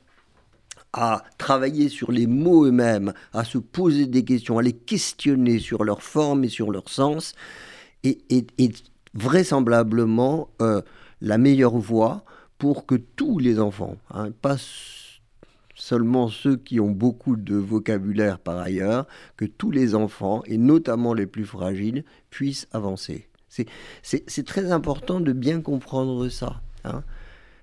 à 0.93 1.23
travailler 1.37 1.89
sur 1.89 2.11
les 2.11 2.25
mots 2.25 2.65
eux-mêmes, 2.65 3.13
à 3.33 3.43
se 3.43 3.57
poser 3.57 4.05
des 4.05 4.23
questions, 4.23 4.57
à 4.57 4.61
les 4.61 4.73
questionner 4.73 5.59
sur 5.59 5.83
leur 5.83 6.01
forme 6.01 6.45
et 6.45 6.49
sur 6.49 6.71
leur 6.71 6.87
sens, 6.87 7.33
est, 8.03 8.85
vraisemblablement 9.13 10.49
euh, 10.61 10.81
la 11.21 11.37
meilleure 11.37 11.77
voie 11.77 12.23
pour 12.57 12.85
que 12.85 12.95
tous 12.95 13.39
les 13.39 13.59
enfants, 13.59 13.97
hein, 14.11 14.31
pas 14.31 14.57
seulement 15.75 16.29
ceux 16.29 16.55
qui 16.55 16.79
ont 16.79 16.91
beaucoup 16.91 17.35
de 17.35 17.55
vocabulaire 17.55 18.39
par 18.39 18.57
ailleurs, 18.57 19.07
que 19.37 19.45
tous 19.45 19.71
les 19.71 19.93
enfants, 19.93 20.41
et 20.45 20.57
notamment 20.57 21.13
les 21.13 21.27
plus 21.27 21.45
fragiles, 21.45 22.05
puissent 22.29 22.67
avancer. 22.71 23.27
C'est 23.49 24.45
très 24.45 24.71
important 24.71 25.19
de 25.19 25.31
bien 25.31 25.61
comprendre 25.61 26.27
ça. 26.29 26.61
Hein. 26.83 27.03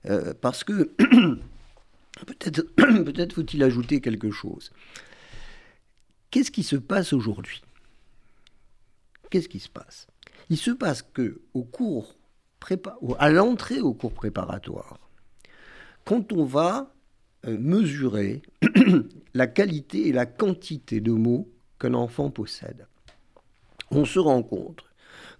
Euh, 0.09 0.33
parce 0.41 0.65
que 0.65 0.91
peut-être 2.27 2.63
peut 2.77 3.29
faut-il 3.35 3.63
ajouter 3.63 4.01
quelque 4.01 4.31
chose. 4.31 4.73
Qu'est-ce 6.31 6.51
qui 6.51 6.63
se 6.63 6.77
passe 6.77 7.13
aujourd'hui? 7.13 7.63
Qu'est-ce 9.31 9.49
qui 9.49 9.61
se 9.61 9.69
passe? 9.69 10.07
Il 10.51 10.57
se 10.57 10.71
passe 10.71 11.03
que 11.03 11.41
au 11.55 11.63
cours 11.63 12.17
à 13.19 13.31
l'entrée 13.31 13.81
au 13.81 13.95
cours 13.95 14.13
préparatoire, 14.13 14.99
quand 16.05 16.33
on 16.33 16.45
va 16.45 16.93
euh, 17.47 17.57
mesurer 17.59 18.43
la 19.35 19.47
qualité 19.47 20.09
et 20.09 20.13
la 20.13 20.27
quantité 20.27 21.01
de 21.01 21.13
mots 21.13 21.49
qu'un 21.79 21.95
enfant 21.95 22.31
possède. 22.31 22.87
On 23.91 24.05
se 24.05 24.19
rend 24.19 24.43
compte 24.43 24.85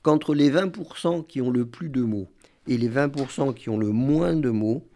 qu'entre 0.03 0.35
les 0.35 0.51
20% 0.51 1.27
qui 1.27 1.41
ont 1.41 1.51
le 1.51 1.65
plus 1.65 1.89
de 1.89 2.03
mots 2.03 2.29
et 2.67 2.77
les 2.77 2.89
20% 2.89 3.55
qui 3.55 3.69
ont 3.69 3.79
le 3.79 3.91
moins 3.91 4.35
de 4.35 4.51
mots, 4.51 4.87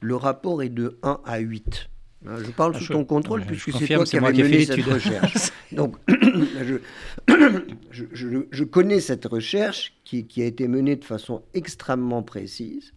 le 0.00 0.16
rapport 0.16 0.62
est 0.62 0.68
de 0.70 0.98
1 1.02 1.20
à 1.24 1.38
8. 1.38 1.90
Hein, 2.26 2.36
je 2.44 2.50
parle 2.50 2.72
ah, 2.76 2.78
sous 2.78 2.92
ton 2.92 3.04
contrôle 3.04 3.42
puisque 3.46 3.72
c'est 3.72 3.94
toi 3.94 4.04
qui 4.04 4.18
avais 4.18 4.32
mené 4.32 4.64
cette 4.66 4.84
recherche. 4.84 5.50
Donc, 5.72 5.96
je, 7.90 8.04
je, 8.50 8.64
connais 8.64 9.00
cette 9.00 9.24
recherche 9.24 9.94
qui, 10.04 10.26
qui, 10.26 10.42
a 10.42 10.46
été 10.46 10.68
menée 10.68 10.96
de 10.96 11.04
façon 11.04 11.42
extrêmement 11.54 12.22
précise, 12.22 12.92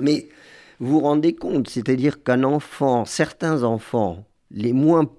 mais 0.00 0.28
vous 0.80 0.92
vous 0.92 1.00
rendez 1.00 1.34
compte, 1.34 1.68
c'est-à-dire 1.68 2.22
qu'un 2.22 2.42
enfant, 2.42 3.04
certains 3.04 3.64
enfants, 3.64 4.24
les 4.50 4.72
moins 4.72 5.10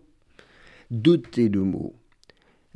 dotés 0.89 1.50
de 1.50 1.59
mots, 1.59 1.93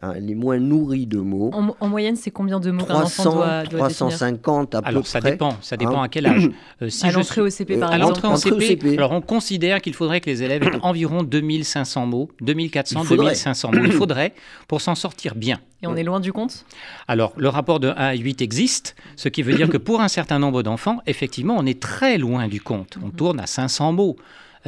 hein, 0.03 0.13
les 0.19 0.36
moins 0.36 0.60
nourris 0.60 1.07
de 1.07 1.19
mots. 1.19 1.51
En, 1.53 1.88
moyenne, 1.88 2.15
c'est 2.15 2.31
combien 2.31 2.60
de 2.60 2.72
mots 2.72 2.86
300, 2.86 3.33
doit, 3.33 3.63
350 3.63 4.75
à 4.75 4.81
peu 4.81 4.91
près. 4.91 5.03
ça 5.03 5.22
dépend, 5.22 5.55
ça 5.62 5.77
dépend 5.77 6.01
à 6.01 6.10
quel 6.10 6.27
âge. 6.27 6.50
Euh, 6.81 6.89
si 6.89 7.05
à 7.05 7.12
l'entrée 7.12 7.41
au 7.41 7.50
CP, 7.50 7.77
par 7.77 7.91
euh, 7.91 7.95
exemple. 7.95 8.19
À 8.19 8.29
l'entrée 8.29 8.51
au 8.51 8.60
CP, 8.60 8.98
alors 8.98 9.12
on 9.12 9.22
considère 9.22 9.79
qu'il 9.81 9.93
faudrait 9.93 10.22
que 10.22 10.29
les 10.29 10.43
élèves 10.43 10.63
aient 10.63 10.79
environ 10.81 11.24
2500 11.24 12.05
mots, 12.07 12.29
2400, 12.41 13.03
2500 13.10 13.72
mots. 13.72 13.81
Il 13.86 13.91
faudrait 13.91 14.33
pour 14.67 14.81
s'en 14.81 14.95
sortir 14.95 15.36
bien. 15.36 15.60
Et 15.83 15.88
on 15.88 15.95
est 15.95 16.03
loin 16.03 16.19
du 16.19 16.31
compte? 16.31 16.65
Alors, 17.07 17.33
le 17.36 17.50
rapport 17.50 17.79
de 17.79 17.89
1 17.89 17.91
à 17.91 18.13
8 18.13 18.41
existe, 18.41 18.95
ce 19.17 19.29
qui 19.29 19.43
veut 19.43 19.53
dire 19.53 19.69
que 19.69 19.77
pour 19.77 20.01
un 20.01 20.07
certain 20.07 20.39
nombre 20.39 20.63
d'enfants, 20.63 21.00
effectivement, 21.05 21.55
on 21.57 21.65
est 21.65 21.79
très 21.79 22.17
loin 22.17 22.48
du 22.48 22.62
compte. 22.62 22.98
On 23.03 23.10
tourne 23.10 23.39
à 23.39 23.45
500 23.45 23.91
mots. 23.93 24.15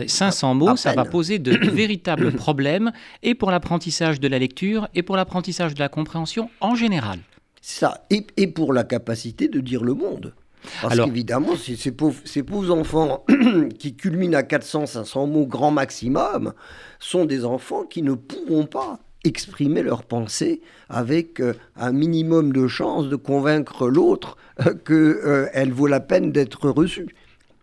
500 0.08 0.52
euh, 0.52 0.54
mots, 0.54 0.76
ça 0.76 0.94
va 0.94 1.06
poser 1.06 1.40
de 1.40 1.52
véritables 1.72 2.32
problèmes 2.34 2.92
et 3.24 3.36
pour 3.36 3.52
l'apprentissage 3.52 4.20
de 4.20 4.28
la 4.28 4.40
lecture 4.40 4.88
et 4.94 5.04
pour 5.04 5.16
l'apprentissage 5.16 5.74
de 5.74 5.80
la 5.80 5.90
compréhension 5.90 6.50
en 6.62 6.76
général. 6.76 7.20
Ça, 7.62 8.06
et, 8.10 8.26
et 8.38 8.48
pour 8.48 8.74
la 8.74 8.84
capacité 8.84 9.48
de 9.48 9.60
dire 9.60 9.84
le 9.84 9.94
monde. 9.94 10.34
Parce 10.82 11.00
qu'évidemment, 11.00 11.56
ces, 11.56 11.76
ces, 11.76 11.92
pauvres, 11.92 12.20
ces 12.26 12.44
pauvres 12.44 12.72
enfants 12.72 13.24
qui 13.80 13.96
culminent 13.96 14.38
à 14.38 14.42
400-500 14.42 15.30
mots 15.30 15.46
grand 15.46 15.72
maximum 15.72 16.54
sont 17.00 17.26
des 17.26 17.46
enfants 17.46 17.84
qui 17.84 18.02
ne 18.02 18.14
pourront 18.14 18.66
pas 18.66 19.00
exprimer 19.26 19.82
leurs 19.82 20.04
pensées 20.04 20.62
avec 20.90 21.40
euh, 21.40 21.54
un 21.76 21.92
minimum 21.92 22.54
de 22.54 22.68
chance 22.68 23.10
de 23.10 23.16
convaincre 23.16 23.88
l'autre 23.88 24.38
euh, 24.66 25.48
qu'elle 25.52 25.72
vaut 25.72 25.88
la 25.88 26.00
peine 26.00 26.32
d'être 26.32 26.70
reçue. 26.70 27.08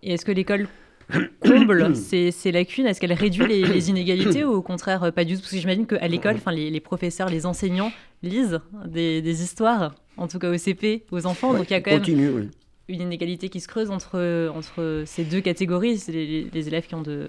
Et 0.02 0.14
est-ce 0.14 0.24
que 0.24 0.32
l'école 0.32 0.68
comble 1.40 1.94
ces, 1.96 2.52
lacunes 2.52 2.86
Est-ce 2.86 3.00
qu'elle 3.00 3.12
réduit 3.12 3.46
les, 3.46 3.90
inégalités 3.90 4.44
ou 4.44 4.52
au 4.52 4.62
contraire 4.62 5.04
euh, 5.04 5.10
pas 5.10 5.24
du 5.24 5.34
tout? 5.34 5.40
Parce 5.40 5.52
que 5.52 5.58
j'imagine 5.58 5.86
qu'à 5.86 6.08
l'école, 6.08 6.36
les, 6.52 6.70
les 6.70 6.80
professeurs, 6.80 7.28
les 7.28 7.46
enseignants 7.46 7.92
lisent 8.22 8.60
des, 8.86 9.42
histoires, 9.42 9.94
en 10.16 10.28
tout 10.28 10.38
cas 10.38 10.50
au 10.50 10.56
CP, 10.56 11.04
aux 11.10 11.26
enfants. 11.26 11.54
donc 11.54 11.70
il 11.70 11.72
y 11.72 11.76
a 11.76 11.80
quand 11.80 11.90
même 11.90 12.50
une 12.88 13.00
inégalité 13.00 13.48
qui 13.48 13.60
se 13.60 13.68
creuse 13.68 13.90
entre, 13.90 14.50
entre 14.54 15.04
ces 15.06 15.24
deux 15.24 15.40
catégories, 15.40 16.02
les, 16.08 16.48
les 16.52 16.68
élèves 16.68 16.86
qui 16.86 16.94
ont 16.94 17.02
de, 17.02 17.28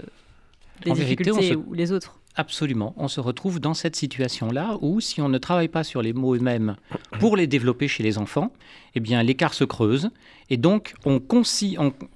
des 0.83 0.91
difficultés 0.91 1.55
ou 1.55 1.73
les 1.73 1.91
autres. 1.91 2.19
Absolument. 2.35 2.95
On 2.97 3.07
se 3.07 3.19
retrouve 3.19 3.59
dans 3.59 3.75
cette 3.75 3.95
situation-là 3.95 4.77
où, 4.81 4.99
si 4.99 5.21
on 5.21 5.29
ne 5.29 5.37
travaille 5.37 5.67
pas 5.67 5.83
sur 5.83 6.01
les 6.01 6.13
mots 6.13 6.35
eux-mêmes 6.35 6.77
pour 7.19 7.37
les 7.37 7.45
développer 7.45 7.87
chez 7.87 8.01
les 8.01 8.17
enfants, 8.17 8.51
eh 8.95 8.99
bien, 8.99 9.21
l'écart 9.21 9.53
se 9.53 9.63
creuse. 9.63 10.09
Et 10.53 10.57
donc, 10.57 10.93
on, 11.03 11.19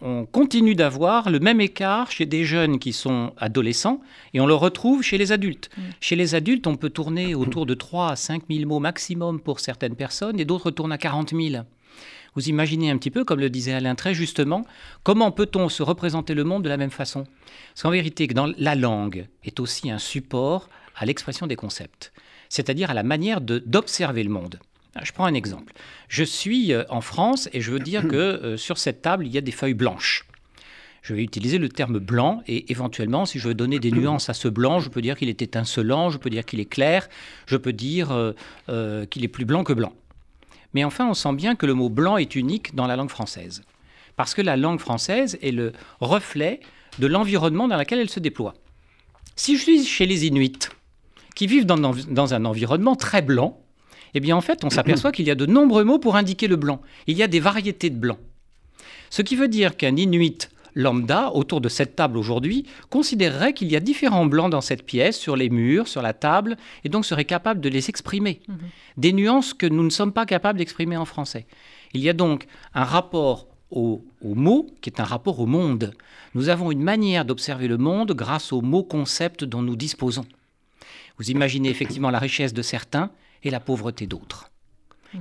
on 0.02 0.26
continue 0.28 0.76
d'avoir 0.76 1.32
le 1.32 1.40
même 1.40 1.60
écart 1.60 2.12
chez 2.12 2.28
des 2.28 2.44
jeunes 2.44 2.78
qui 2.78 2.94
sont 2.94 3.34
adolescents 3.36 4.00
et 4.36 4.40
on 4.40 4.46
le 4.46 4.54
retrouve 4.54 5.02
chez 5.02 5.18
les 5.18 5.32
adultes. 5.32 5.72
Mm. 5.76 5.82
Chez 6.02 6.16
les 6.16 6.36
adultes, 6.36 6.68
on 6.68 6.76
peut 6.76 6.92
tourner 6.92 7.34
autour 7.34 7.66
de 7.66 7.74
3 7.74 8.12
à 8.12 8.16
5 8.16 8.44
000 8.48 8.70
mots 8.70 8.78
maximum 8.78 9.40
pour 9.40 9.60
certaines 9.60 9.96
personnes 9.96 10.40
et 10.40 10.46
d'autres 10.46 10.70
tournent 10.70 10.92
à 10.92 11.00
40 11.00 11.32
000. 11.32 11.64
Vous 12.36 12.48
imaginez 12.48 12.92
un 12.92 13.00
petit 13.00 13.10
peu, 13.10 13.24
comme 13.24 13.40
le 13.40 13.50
disait 13.50 13.74
Alain 13.74 13.96
très 13.96 14.14
justement, 14.14 14.68
comment 15.02 15.32
peut-on 15.32 15.68
se 15.68 15.82
représenter 15.82 16.36
le 16.36 16.44
monde 16.44 16.64
de 16.64 16.70
la 16.70 16.78
même 16.78 16.92
façon? 16.92 17.24
Parce 17.70 17.82
qu'en 17.82 17.90
vérité, 17.90 18.28
dans 18.28 18.54
la 18.56 18.76
langue 18.76 19.26
est 19.46 19.60
aussi 19.60 19.90
un 19.90 19.98
support 19.98 20.70
à 20.96 21.08
l'expression 21.08 21.48
des 21.48 21.56
concepts, 21.56 22.14
c'est-à-dire 22.50 22.92
à 22.92 22.94
la 22.94 23.02
manière 23.02 23.42
d'observer 23.42 24.22
le 24.22 24.30
monde. 24.30 24.60
Je 25.04 25.12
prends 25.12 25.26
un 25.26 25.34
exemple. 25.34 25.74
Je 26.08 26.24
suis 26.24 26.74
euh, 26.74 26.84
en 26.90 27.02
France 27.02 27.50
et 27.54 27.62
je 27.62 27.72
veux 27.72 27.80
dire 27.80 28.08
que 28.08 28.16
euh, 28.16 28.58
sur 28.58 28.78
cette 28.78 29.02
table, 29.02 29.26
il 29.26 29.34
y 29.34 29.38
a 29.38 29.42
des 29.42 29.52
feuilles 29.52 29.74
blanches. 29.74 30.26
Je 31.02 31.14
vais 31.14 31.24
utiliser 31.24 31.58
le 31.58 31.70
terme 31.70 32.00
blanc 32.00 32.42
et 32.48 32.72
éventuellement, 32.72 33.26
si 33.26 33.40
je 33.40 33.48
veux 33.48 33.54
donner 33.54 33.80
des 33.80 33.92
nuances 33.92 34.30
à 34.30 34.34
ce 34.34 34.48
blanc, 34.48 34.80
je 34.80 34.90
peux 34.90 35.02
dire 35.02 35.16
qu'il 35.16 35.30
est 35.30 35.42
étincelant, 35.42 36.10
je 36.10 36.18
peux 36.18 36.30
dire 36.30 36.44
qu'il 36.44 36.60
est 36.60 36.66
clair, 36.66 37.08
je 37.46 37.56
peux 37.56 37.72
dire 37.72 38.12
euh, 38.12 39.06
qu'il 39.06 39.24
est 39.24 39.30
plus 39.30 39.46
blanc 39.46 39.64
que 39.64 39.72
blanc. 39.72 39.94
Mais 40.74 40.84
enfin, 40.84 41.08
on 41.08 41.14
sent 41.14 41.34
bien 41.34 41.56
que 41.56 41.66
le 41.66 41.74
mot 41.74 41.90
blanc 41.90 42.18
est 42.18 42.36
unique 42.36 42.76
dans 42.76 42.88
la 42.88 42.98
langue 42.98 43.10
française. 43.10 43.64
Parce 44.18 44.34
que 44.34 44.42
la 44.42 44.58
langue 44.58 44.80
française 44.80 45.38
est 45.42 45.52
le 45.52 45.72
reflet 46.02 46.60
de 47.00 47.08
l'environnement 47.08 47.68
dans 47.68 47.78
lequel 47.78 48.00
elle 48.00 48.10
se 48.10 48.20
déploie. 48.20 48.54
Si 49.36 49.56
je 49.56 49.62
suis 49.62 49.86
chez 49.86 50.06
les 50.06 50.26
Inuits, 50.26 50.70
qui 51.36 51.46
vivent 51.46 51.68
dans, 51.68 52.34
un 52.34 52.46
environnement 52.46 52.96
très 52.96 53.22
blanc, 53.22 53.62
eh 54.18 54.20
bien 54.20 54.36
en 54.36 54.42
fait, 54.42 54.64
on 54.64 54.70
s'aperçoit 54.70 55.12
qu'il 55.12 55.28
y 55.28 55.32
a 55.32 55.36
de 55.36 55.46
nombreux 55.46 55.84
mots 55.84 56.00
pour 56.00 56.16
indiquer 56.16 56.48
le 56.48 56.56
blanc. 56.56 56.82
Il 57.06 57.18
y 57.18 57.24
a 57.24 57.28
des 57.28 57.40
variétés 57.40 57.90
de 57.90 57.98
blanc. 57.98 58.18
Ce 59.10 59.22
qui 59.22 59.36
veut 59.36 59.48
dire 59.48 59.78
qu'un 59.78 59.96
Inuit 59.96 60.50
lambda, 60.76 61.32
autour 61.34 61.60
de 61.60 61.70
cette 61.70 61.96
table 61.96 62.18
aujourd'hui, 62.18 62.66
considérerait 62.90 63.54
qu'il 63.54 63.72
y 63.72 63.76
a 63.76 63.80
différents 63.80 64.26
blancs 64.26 64.52
dans 64.52 64.62
cette 64.62 64.86
pièce, 64.86 65.18
sur 65.18 65.36
les 65.36 65.50
murs, 65.50 65.88
sur 65.88 66.02
la 66.02 66.14
table, 66.14 66.56
et 66.84 66.90
donc 66.90 67.06
serait 67.06 67.26
capable 67.26 67.62
de 67.62 67.70
les 67.70 67.90
exprimer. 67.90 68.42
Mhm. 68.48 68.58
Des 68.98 69.14
nuances 69.14 69.54
que 69.54 69.66
nous 69.66 69.84
ne 69.84 69.90
sommes 69.90 70.14
pas 70.14 70.26
capables 70.26 70.60
d'exprimer 70.60 70.98
en 70.98 71.06
français. 71.06 71.48
Il 71.94 72.02
y 72.02 72.10
a 72.10 72.14
donc 72.14 72.46
un 72.74 72.84
rapport 72.84 73.48
au, 73.72 74.06
au, 74.22 74.36
mot 74.36 74.68
qui 74.82 74.90
est 74.90 75.00
un 75.00 75.04
rapport 75.04 75.40
au 75.40 75.46
monde. 75.46 75.94
Nous 76.36 76.50
avons 76.50 76.72
une 76.72 76.84
manière 76.84 77.26
d'observer 77.26 77.68
le 77.68 77.78
monde 77.78 78.14
grâce 78.14 78.54
aux 78.54 78.62
mots-concepts 78.62 79.44
dont 79.44 79.62
nous 79.62 79.76
disposons. 79.76 80.26
Vous 81.18 81.32
imaginez 81.32 81.70
effectivement 81.70 82.12
la 82.12 82.20
richesse 82.20 82.54
de 82.54 82.62
certains 82.62 83.12
et 83.44 83.50
la 83.50 83.60
pauvreté 83.60 84.08
d'autres. 84.08 84.52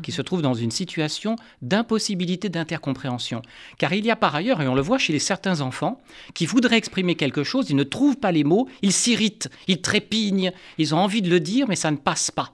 qui 0.03 0.11
se 0.11 0.21
trouvent 0.21 0.43
dans 0.43 0.53
une 0.53 0.73
situation 0.73 1.37
d'impossibilité 1.63 2.49
d'intercompréhension. 2.49 3.41
Car 3.79 3.93
il 3.93 4.05
y 4.05 4.11
a 4.11 4.17
par 4.17 4.35
ailleurs, 4.35 4.61
et 4.61 4.67
on 4.67 4.75
le 4.75 4.83
voit 4.83 4.99
chez 4.99 5.13
les 5.13 5.21
certains 5.21 5.61
enfants, 5.61 6.03
qui 6.35 6.45
voudraient 6.45 6.77
exprimer 6.77 7.15
quelque 7.15 7.45
chose, 7.45 7.71
ils 7.71 7.77
ne 7.77 7.85
trouvent 7.85 8.17
pas 8.17 8.33
les 8.33 8.43
mots, 8.43 8.69
ils 8.83 8.93
s'irritent, 8.93 9.49
ils 9.69 9.81
trépignent, 9.81 10.53
ils 10.77 10.93
ont 10.95 10.99
envie 10.99 11.23
de 11.23 11.31
le 11.31 11.39
dire, 11.39 11.67
mais 11.69 11.77
ça 11.77 11.93
ne 11.93 11.97
passe 11.97 12.33
pas. 12.33 12.53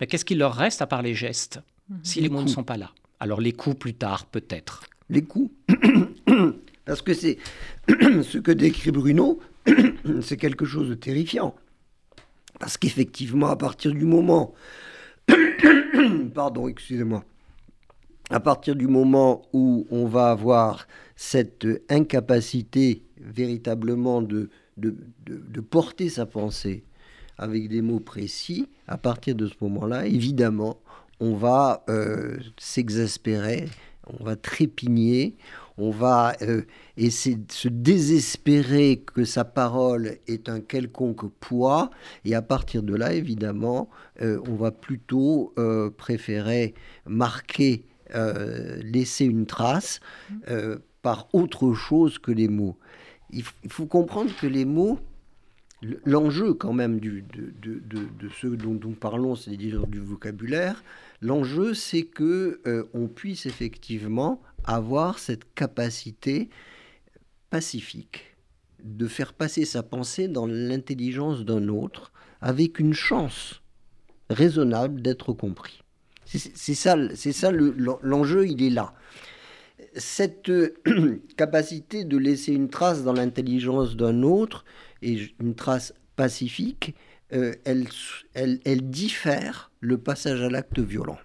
Mais 0.00 0.06
qu'est-ce 0.06 0.24
qu'il 0.24 0.38
leur 0.38 0.54
reste 0.54 0.80
à 0.80 0.86
part 0.86 1.02
les 1.02 1.14
gestes, 1.14 1.60
mhm. 1.90 1.98
si 2.02 2.20
les, 2.22 2.30
mots 2.30 2.42
ne 2.42 2.48
sont 2.48 2.64
pas 2.64 2.78
là? 2.78 2.92
Alors 3.20 3.40
les 3.40 3.52
coups 3.52 3.78
plus 3.78 3.94
tard, 3.94 4.24
peut-être. 4.24 4.84
Les 5.10 5.22
coups 5.22 5.52
Parce 6.84 7.02
que 7.02 7.14
c'est 7.14 7.38
ce 7.88 8.38
que 8.38 8.52
décrit 8.52 8.90
Bruno, 8.90 9.40
c'est 10.22 10.36
quelque 10.36 10.64
chose 10.64 10.88
de 10.88 10.94
terrifiant. 10.94 11.54
Parce 12.60 12.76
qu'effectivement, 12.76 13.48
à 13.48 13.56
partir 13.56 13.92
du 13.92 14.04
moment 14.04 14.54
Pardon, 16.34 16.68
excusez-moi. 16.68 17.24
À 18.30 18.40
partir 18.40 18.74
du 18.74 18.86
moment 18.86 19.42
où 19.52 19.86
on 19.90 20.06
va 20.06 20.30
avoir 20.30 20.86
cette 21.14 21.66
incapacité 21.90 23.02
véritablement 23.18 24.22
de, 24.22 24.48
de, 24.76 25.60
porter 25.60 26.08
sa 26.08 26.26
pensée 26.26 26.84
avec 27.38 27.68
des 27.68 27.82
mots 27.82 28.00
précis, 28.00 28.68
à 28.86 28.96
partir 28.96 29.34
de 29.34 29.46
ce 29.46 29.54
moment-là, 29.60 30.06
évidemment, 30.06 30.78
on 31.20 31.34
va 31.34 31.84
euh, 31.88 32.38
s'exaspérer, 32.58 33.68
on 34.06 34.24
va 34.24 34.36
trépigner, 34.36 35.36
on 35.76 35.90
va 35.90 36.34
euh, 36.42 36.62
essayer 36.96 37.36
de 37.36 37.50
se 37.50 37.68
désespérer 37.68 39.02
que 39.04 39.24
sa 39.24 39.44
parole 39.44 40.18
est 40.26 40.48
un 40.48 40.60
quelconque 40.60 41.28
poids, 41.40 41.90
et 42.24 42.34
à 42.34 42.42
partir 42.42 42.82
de 42.82 42.94
là, 42.94 43.12
évidemment, 43.12 43.88
euh, 44.22 44.40
on 44.48 44.54
va 44.54 44.70
plutôt 44.70 45.52
euh, 45.58 45.90
préférer 45.90 46.74
marquer, 47.06 47.86
laisser 48.84 49.24
une 49.24 49.44
trace 49.44 49.98
par 51.02 51.26
autre 51.32 51.72
chose 51.72 52.18
que 52.18 52.30
les 52.30 52.46
mots. 52.46 52.76
Il, 53.30 53.42
faut 53.68 53.86
comprendre 53.86 54.30
que 54.40 54.46
les 54.46 54.64
mots, 54.64 55.00
l'enjeu 56.04 56.54
quand 56.54 56.72
même 56.72 57.00
de, 57.00 57.24
de, 57.32 58.54
dont 58.54 58.78
nous 58.80 58.94
parlons, 58.94 59.34
c'est-à-dire 59.34 59.88
du 59.88 59.98
vocabulaire, 59.98 60.84
l'enjeu 61.22 61.74
c'est 61.74 62.04
que 62.04 62.60
on 62.94 63.08
puisse 63.08 63.46
effectivement 63.46 64.40
avoir 64.64 65.18
cette 65.18 65.54
capacité 65.54 66.48
pacifique 67.50 68.36
de 68.82 69.06
faire 69.06 69.32
passer 69.32 69.64
sa 69.64 69.82
pensée 69.82 70.28
dans 70.28 70.46
l'intelligence 70.46 71.44
d'un 71.44 71.68
autre 71.68 72.12
avec 72.40 72.78
une 72.78 72.92
chance 72.92 73.62
raisonnable 74.28 75.00
d'être 75.00 75.32
compris. 75.32 75.82
C'est 76.26 76.74
ça, 76.74 76.96
c'est 77.14 77.32
ça 77.32 77.50
l'enjeu, 77.52 78.46
il 78.46 78.62
est 78.62 78.70
là. 78.70 78.94
Cette 79.94 80.50
capacité 81.36 82.04
de 82.04 82.16
laisser 82.16 82.52
une 82.52 82.68
trace 82.70 83.04
dans 83.04 83.12
l'intelligence 83.12 83.96
d'un 83.96 84.22
autre 84.22 84.64
et 85.02 85.32
une 85.40 85.54
trace 85.54 85.94
pacifique, 86.16 86.94
euh, 87.32 87.52
elle 87.64 88.90
diffère 88.90 89.70
le 89.80 89.98
passage 89.98 90.42
à 90.42 90.48
l'acte 90.48 90.78
violent 90.78 91.18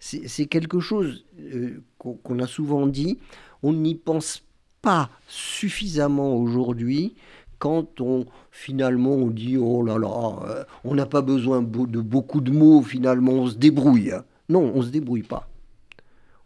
c'est 0.00 0.46
quelque 0.46 0.80
chose 0.80 1.24
euh, 1.38 1.82
qu'on 1.98 2.38
a 2.38 2.46
souvent 2.46 2.86
dit. 2.86 3.18
On 3.62 3.74
n'y 3.74 3.94
pense 3.94 4.42
pas 4.80 5.10
suffisamment 5.28 6.34
aujourd'hui 6.34 7.14
quand 7.58 8.00
on 8.00 8.24
finalement 8.50 9.12
on 9.12 9.26
dit 9.26 9.58
oh 9.58 9.82
là 9.82 9.98
là, 9.98 10.38
euh, 10.46 10.64
on 10.84 10.94
n'a 10.94 11.04
pas 11.04 11.20
besoin 11.20 11.60
de 11.60 12.00
beaucoup 12.00 12.40
de 12.40 12.50
mots, 12.50 12.82
finalement 12.82 13.32
on 13.32 13.46
se 13.46 13.56
débrouille. 13.56 14.12
Non, 14.48 14.72
on 14.74 14.80
se 14.82 14.88
débrouille 14.88 15.22
pas. 15.22 15.48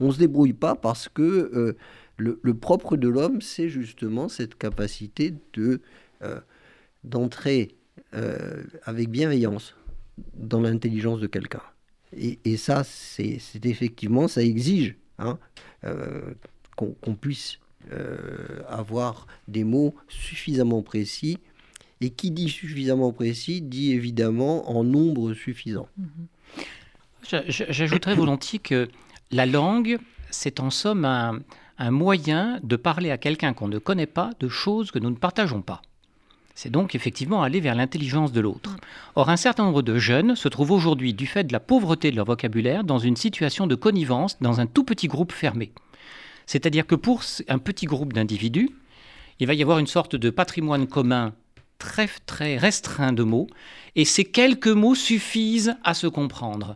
On 0.00 0.10
se 0.10 0.18
débrouille 0.18 0.52
pas 0.52 0.74
parce 0.74 1.08
que 1.08 1.22
euh, 1.22 1.76
le, 2.16 2.54
propre 2.54 2.96
de 2.96 3.08
l'homme, 3.08 3.40
c'est 3.40 3.68
justement 3.68 4.28
cette 4.28 4.58
capacité 4.58 5.34
de 5.54 5.80
d'entrer 7.04 7.74
avec 8.84 9.10
bienveillance 9.10 9.76
dans 10.34 10.60
l'intelligence 10.60 11.20
de 11.20 11.26
quelqu'un. 11.26 11.60
Et, 12.16 12.56
ça, 12.56 12.84
c'est 12.84 13.40
effectivement, 13.64 14.28
ça 14.28 14.42
exige 14.42 14.96
hein, 15.18 15.38
euh, 15.84 16.34
qu'on 16.76 17.14
puisse 17.14 17.58
euh, 17.92 18.62
avoir 18.68 19.26
des 19.48 19.64
mots 19.64 19.94
suffisamment 20.08 20.82
précis. 20.82 21.38
Et 22.00 22.10
qui 22.10 22.30
dit 22.30 22.48
suffisamment 22.48 23.12
précis 23.12 23.62
dit 23.62 23.92
évidemment 23.92 24.70
en 24.70 24.84
nombre 24.84 25.32
suffisant. 25.32 25.88
J'ajouterais 27.22 28.14
volontiers 28.14 28.58
que 28.58 28.88
la 29.30 29.46
langue, 29.46 29.98
c'est 30.30 30.60
en 30.60 30.70
somme 30.70 31.04
un 31.04 31.90
moyen 31.90 32.60
de 32.62 32.76
parler 32.76 33.10
à 33.10 33.16
quelqu'un 33.16 33.54
qu'on 33.54 33.68
ne 33.68 33.78
connaît 33.78 34.06
pas 34.06 34.30
de 34.40 34.48
choses 34.48 34.90
que 34.90 34.98
nous 34.98 35.10
ne 35.10 35.16
partageons 35.16 35.62
pas. 35.62 35.80
C'est 36.54 36.70
donc 36.70 36.94
effectivement 36.94 37.42
aller 37.42 37.60
vers 37.60 37.74
l'intelligence 37.74 38.32
de 38.32 38.40
l'autre. 38.40 38.70
Mm. 38.70 38.76
Or, 39.16 39.30
un 39.30 39.36
certain 39.36 39.64
nombre 39.64 39.82
de 39.82 39.98
jeunes 39.98 40.36
se 40.36 40.48
trouvent 40.48 40.70
aujourd'hui, 40.70 41.14
du 41.14 41.26
fait 41.26 41.44
de 41.44 41.52
la 41.52 41.60
pauvreté 41.60 42.10
de 42.10 42.16
leur 42.16 42.26
vocabulaire, 42.26 42.84
dans 42.84 42.98
une 42.98 43.16
situation 43.16 43.66
de 43.66 43.74
connivence 43.74 44.38
dans 44.40 44.60
un 44.60 44.66
tout 44.66 44.84
petit 44.84 45.08
groupe 45.08 45.32
fermé. 45.32 45.72
C'est-à-dire 46.46 46.86
que 46.86 46.94
pour 46.94 47.22
un 47.48 47.58
petit 47.58 47.86
groupe 47.86 48.12
d'individus, 48.12 48.70
il 49.40 49.46
va 49.46 49.54
y 49.54 49.62
avoir 49.62 49.78
une 49.78 49.86
sorte 49.86 50.14
de 50.16 50.30
patrimoine 50.30 50.86
commun 50.86 51.32
très, 51.78 52.08
très 52.26 52.56
restreint 52.56 53.12
de 53.12 53.24
mots, 53.24 53.48
et 53.96 54.04
ces 54.04 54.24
quelques 54.24 54.68
mots 54.68 54.94
suffisent 54.94 55.76
à 55.82 55.94
se 55.94 56.06
comprendre 56.06 56.74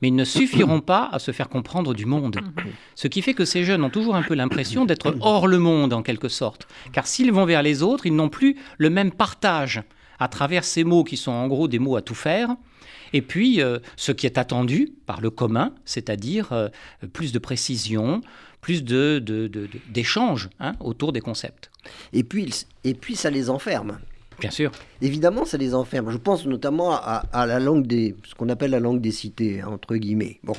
mais 0.00 0.08
ils 0.08 0.14
ne 0.14 0.24
suffiront 0.24 0.80
pas 0.80 1.08
à 1.12 1.18
se 1.18 1.32
faire 1.32 1.48
comprendre 1.48 1.94
du 1.94 2.06
monde. 2.06 2.36
Mhm. 2.36 2.72
Ce 2.94 3.08
qui 3.08 3.22
fait 3.22 3.34
que 3.34 3.44
ces 3.44 3.64
jeunes 3.64 3.84
ont 3.84 3.90
toujours 3.90 4.16
un 4.16 4.22
peu 4.22 4.34
l'impression 4.34 4.84
d'être 4.84 5.14
hors 5.20 5.46
le 5.46 5.58
monde 5.58 5.92
en 5.92 6.02
quelque 6.02 6.28
sorte, 6.28 6.66
car 6.92 7.06
s'ils 7.06 7.32
vont 7.32 7.44
vers 7.44 7.62
les 7.62 7.82
autres, 7.82 8.06
ils 8.06 8.14
n'ont 8.14 8.28
plus 8.28 8.56
le 8.78 8.90
même 8.90 9.12
partage 9.12 9.82
à 10.18 10.28
travers 10.28 10.64
ces 10.64 10.84
mots 10.84 11.04
qui 11.04 11.16
sont 11.16 11.32
en 11.32 11.48
gros 11.48 11.68
des 11.68 11.78
mots 11.78 11.96
à 11.96 12.02
tout 12.02 12.14
faire, 12.14 12.56
et 13.12 13.22
puis 13.22 13.60
euh, 13.60 13.78
ce 13.96 14.12
qui 14.12 14.26
est 14.26 14.38
attendu 14.38 14.92
par 15.06 15.20
le 15.20 15.30
commun, 15.30 15.72
c'est-à-dire 15.84 16.52
euh, 16.52 16.68
plus 17.12 17.32
de 17.32 17.38
précision, 17.38 18.20
plus 18.60 18.84
d'échanges 18.84 20.44
de, 20.46 20.50
hein, 20.60 20.74
autour 20.80 21.12
des 21.12 21.20
concepts. 21.20 21.70
Et 22.12 22.22
puis, 22.22 22.66
et 22.84 22.94
puis 22.94 23.16
ça 23.16 23.30
les 23.30 23.50
enferme. 23.50 23.98
Bien 24.40 24.50
sûr. 24.50 24.72
Évidemment, 25.02 25.44
ça 25.44 25.56
les 25.56 25.74
enferme. 25.74 26.10
Je 26.10 26.16
pense 26.16 26.46
notamment 26.46 26.92
à, 26.92 27.46
la 27.46 27.60
langue 27.60 27.86
des, 27.86 28.16
ce 28.24 28.34
qu'on 28.34 28.48
appelle 28.48 28.70
la 28.72 28.80
langue 28.80 29.00
des 29.00 29.12
cités, 29.12 29.62
entre 29.62 29.96
guillemets. 29.96 30.40
Bon, 30.42 30.54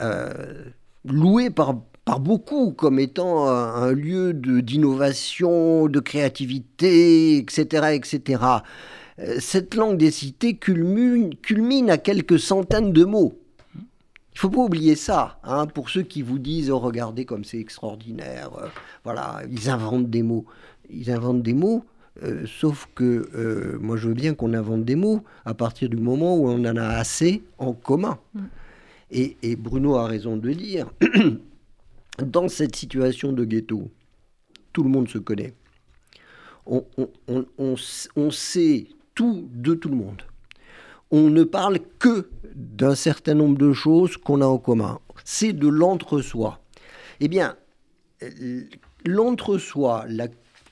euh, 0.00 0.64
loué 1.04 1.50
par 1.50 1.74
par 2.08 2.20
beaucoup 2.20 2.72
comme 2.72 2.98
étant 2.98 3.50
un, 3.50 3.92
lieu 3.92 4.32
d'innovation, 4.32 5.88
de, 5.88 6.00
créativité, 6.00 7.36
etc., 7.36 7.88
etc. 7.92 8.42
Euh, 9.18 9.36
cette 9.40 9.74
langue 9.74 9.98
des 9.98 10.10
cités 10.10 10.56
culmine, 10.56 11.34
culmine 11.34 11.90
à 11.90 11.98
quelques 11.98 12.38
centaines 12.38 12.94
de 12.94 13.04
mots. 13.04 13.38
Il 13.74 14.38
faut 14.38 14.48
pas 14.48 14.62
oublier 14.62 14.96
ça, 14.96 15.38
hein, 15.44 15.66
pour 15.66 15.90
ceux 15.90 16.00
qui 16.00 16.22
vous 16.22 16.38
disent 16.38 16.70
oh, 16.70 16.78
regardez 16.78 17.26
comme 17.26 17.44
c'est 17.44 17.58
extraordinaire, 17.58 18.52
euh, 18.58 18.68
voilà, 19.04 19.42
ils 19.50 19.68
inventent 19.68 20.08
des 20.08 20.22
mots. 20.22 20.46
Ils 20.88 21.10
inventent 21.10 21.42
des 21.42 21.52
mots, 21.52 21.84
euh, 22.22 22.46
sauf 22.46 22.88
que 22.94 23.28
euh, 23.34 23.78
moi 23.80 23.96
je 23.96 24.08
veux 24.08 24.14
bien 24.14 24.34
qu'on 24.34 24.54
invente 24.54 24.84
des 24.84 24.96
mots 24.96 25.22
à 25.44 25.54
partir 25.54 25.88
du 25.88 25.96
moment 25.96 26.36
où 26.36 26.48
on 26.48 26.64
en 26.64 26.76
a 26.76 26.86
assez 26.86 27.42
en 27.58 27.72
commun. 27.72 28.18
Mm. 28.34 28.40
Et, 29.10 29.56
Bruno 29.56 29.96
a 29.96 30.06
raison 30.06 30.36
de 30.36 30.50
dire, 30.50 30.86
dans 32.22 32.48
cette 32.48 32.76
situation 32.76 33.32
de 33.32 33.44
ghetto, 33.44 33.90
tout 34.72 34.82
le 34.82 34.90
monde 34.90 35.08
se 35.08 35.16
connaît. 35.16 35.54
On, 36.66 36.84
on 37.56 38.30
sait 38.30 38.86
tout 39.14 39.48
de 39.54 39.72
tout 39.72 39.88
le 39.88 39.96
monde. 39.96 40.22
On 41.10 41.30
ne 41.30 41.42
parle 41.44 41.78
que 41.98 42.28
d'un 42.54 42.94
certain 42.94 43.32
nombre 43.32 43.56
de 43.56 43.72
choses 43.72 44.18
qu'on 44.18 44.42
a 44.42 44.46
en 44.46 44.58
commun. 44.58 44.98
C'est 45.24 45.54
de 45.54 45.66
l'entre-soi. 45.66 46.60
Eh 47.20 47.28
bien, 47.28 47.56
l'entre-soi, 49.06 50.04
la 50.08 50.28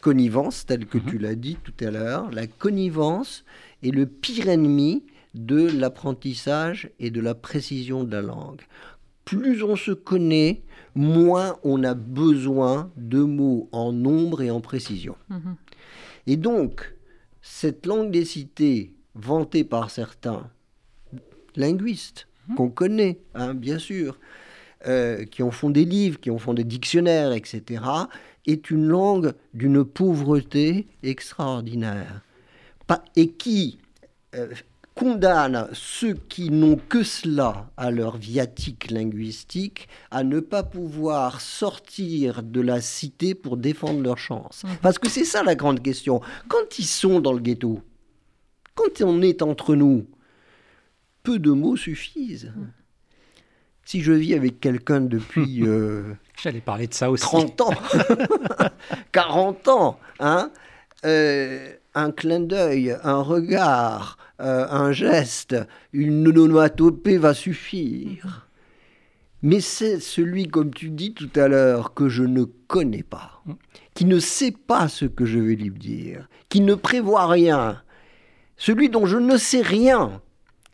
connivence, 0.07 0.67
telle 0.67 0.87
que 0.87 0.99
tu 0.99 1.17
mhm. 1.17 1.23
l'as 1.23 1.35
dit 1.35 1.59
tout 1.65 1.85
à 1.85 1.91
l'heure, 1.91 2.31
la 2.31 2.47
connivence 2.47 3.45
est 3.83 3.91
le 3.91 4.07
pire 4.07 4.49
ennemi 4.49 5.03
de 5.35 5.69
l'apprentissage 5.69 6.91
et 7.01 7.11
de 7.11 7.21
la 7.21 7.35
précision 7.35 8.05
de 8.05 8.13
la 8.13 8.23
langue. 8.23 8.63
Plus 9.25 9.65
on 9.65 9.75
se 9.75 9.91
connaît, 9.91 10.63
moins 10.95 11.57
on 11.65 11.83
a 11.83 11.95
besoin 11.95 12.93
de 12.97 13.19
mots 13.19 13.69
en 13.73 13.93
nombre 13.93 14.43
et 14.43 14.51
en 14.53 14.61
précision. 14.61 15.17
Mhm. 15.29 15.57
Et 16.29 16.37
donc, 16.37 16.95
cette 17.43 17.85
langue 17.85 18.13
des 18.13 18.25
cités, 18.25 18.93
vantée 19.17 19.65
par 19.65 19.91
certains 19.91 20.49
linguistes, 21.57 22.29
mhm. 22.47 22.55
qu'on 22.55 22.69
connaît, 22.69 23.19
hein, 23.35 23.55
bien 23.55 23.81
sûr, 23.81 24.21
euh, 24.87 25.25
qui 25.25 25.43
en 25.43 25.51
font 25.51 25.71
des 25.71 25.85
livres, 25.85 26.21
qui 26.21 26.31
en 26.31 26.39
font 26.39 26.55
des 26.55 26.63
dictionnaires, 26.63 27.33
etc., 27.33 27.83
est 28.47 28.71
une 28.71 28.89
langue 28.89 29.35
d'une 29.55 29.85
pauvreté 29.85 30.87
extraordinaire. 31.03 32.23
et 33.17 33.33
qui, 33.33 33.79
euh, 34.37 34.55
condamne 34.97 35.69
ceux 35.75 36.15
qui 36.15 36.51
n'ont 36.51 36.81
que 36.89 37.03
cela 37.03 37.71
à 37.77 37.91
leur 37.91 38.17
viatique 38.17 38.91
linguistique 38.91 39.89
à 40.11 40.25
ne 40.25 40.41
pas 40.41 40.63
pouvoir 40.63 41.43
sortir 41.43 42.43
de 42.43 42.63
la 42.63 42.81
cité 42.81 43.35
pour 43.35 43.59
défendre 43.59 44.01
leur 44.01 44.17
chance. 44.17 44.65
Mhm. 44.65 44.77
Parce 44.81 44.99
que 44.99 45.11
c'est 45.11 45.27
ça 45.27 45.45
la 45.45 45.55
grande 45.55 45.83
question. 45.83 46.23
Quand 46.49 46.79
ils 46.79 46.87
sont 46.87 47.21
dans 47.21 47.35
le 47.35 47.41
ghetto, 47.41 47.83
quand 48.75 49.03
on 49.03 49.21
est 49.21 49.43
entre 49.43 49.77
nous, 49.77 50.07
peu 51.23 51.39
de 51.39 51.51
mots 51.51 51.77
suffisent. 51.77 52.53
Si 53.85 54.01
je 54.01 54.13
vis 54.13 54.35
avec 54.35 54.61
quelqu'un 54.61 55.03
depuis 55.03 55.63
euh, 55.63 56.15
J'allais 56.37 56.61
parler 56.61 56.87
de 56.87 56.95
ça 56.95 57.11
aussi. 57.11 57.23
30 57.23 57.61
ans, 57.63 57.71
40 59.13 59.69
ans, 59.69 59.99
hein, 60.21 60.51
euh, 61.05 61.73
un 61.95 62.11
clin 62.11 62.41
d'œil, 62.41 62.97
un 63.03 63.23
regard, 63.23 64.19
euh, 64.41 64.67
un 64.69 64.93
geste, 64.93 65.57
une 65.93 66.29
onomatopée 66.29 67.17
va 67.17 67.33
suffire. 67.33 68.49
Mais 69.43 69.61
c'est 69.61 70.01
celui, 70.01 70.49
comme 70.49 70.73
tu 70.73 70.91
dis 70.91 71.15
tout 71.15 71.31
à 71.37 71.49
l'heure, 71.49 71.95
que 71.95 72.09
je 72.09 72.23
ne 72.23 72.45
connais 72.45 73.03
pas, 73.03 73.43
qui 73.95 74.05
ne 74.05 74.19
sait 74.19 74.53
pas 74.53 74.89
ce 74.89 75.05
que 75.05 75.25
je 75.25 75.39
vais 75.39 75.55
lui 75.55 75.71
dire, 75.71 76.29
qui 76.49 76.61
ne 76.61 76.75
prévoit 76.75 77.29
rien, 77.29 77.83
celui 78.57 78.89
dont 78.91 79.07
je 79.07 79.19
ne 79.19 79.37
sais 79.37 79.63
rien. 79.63 80.21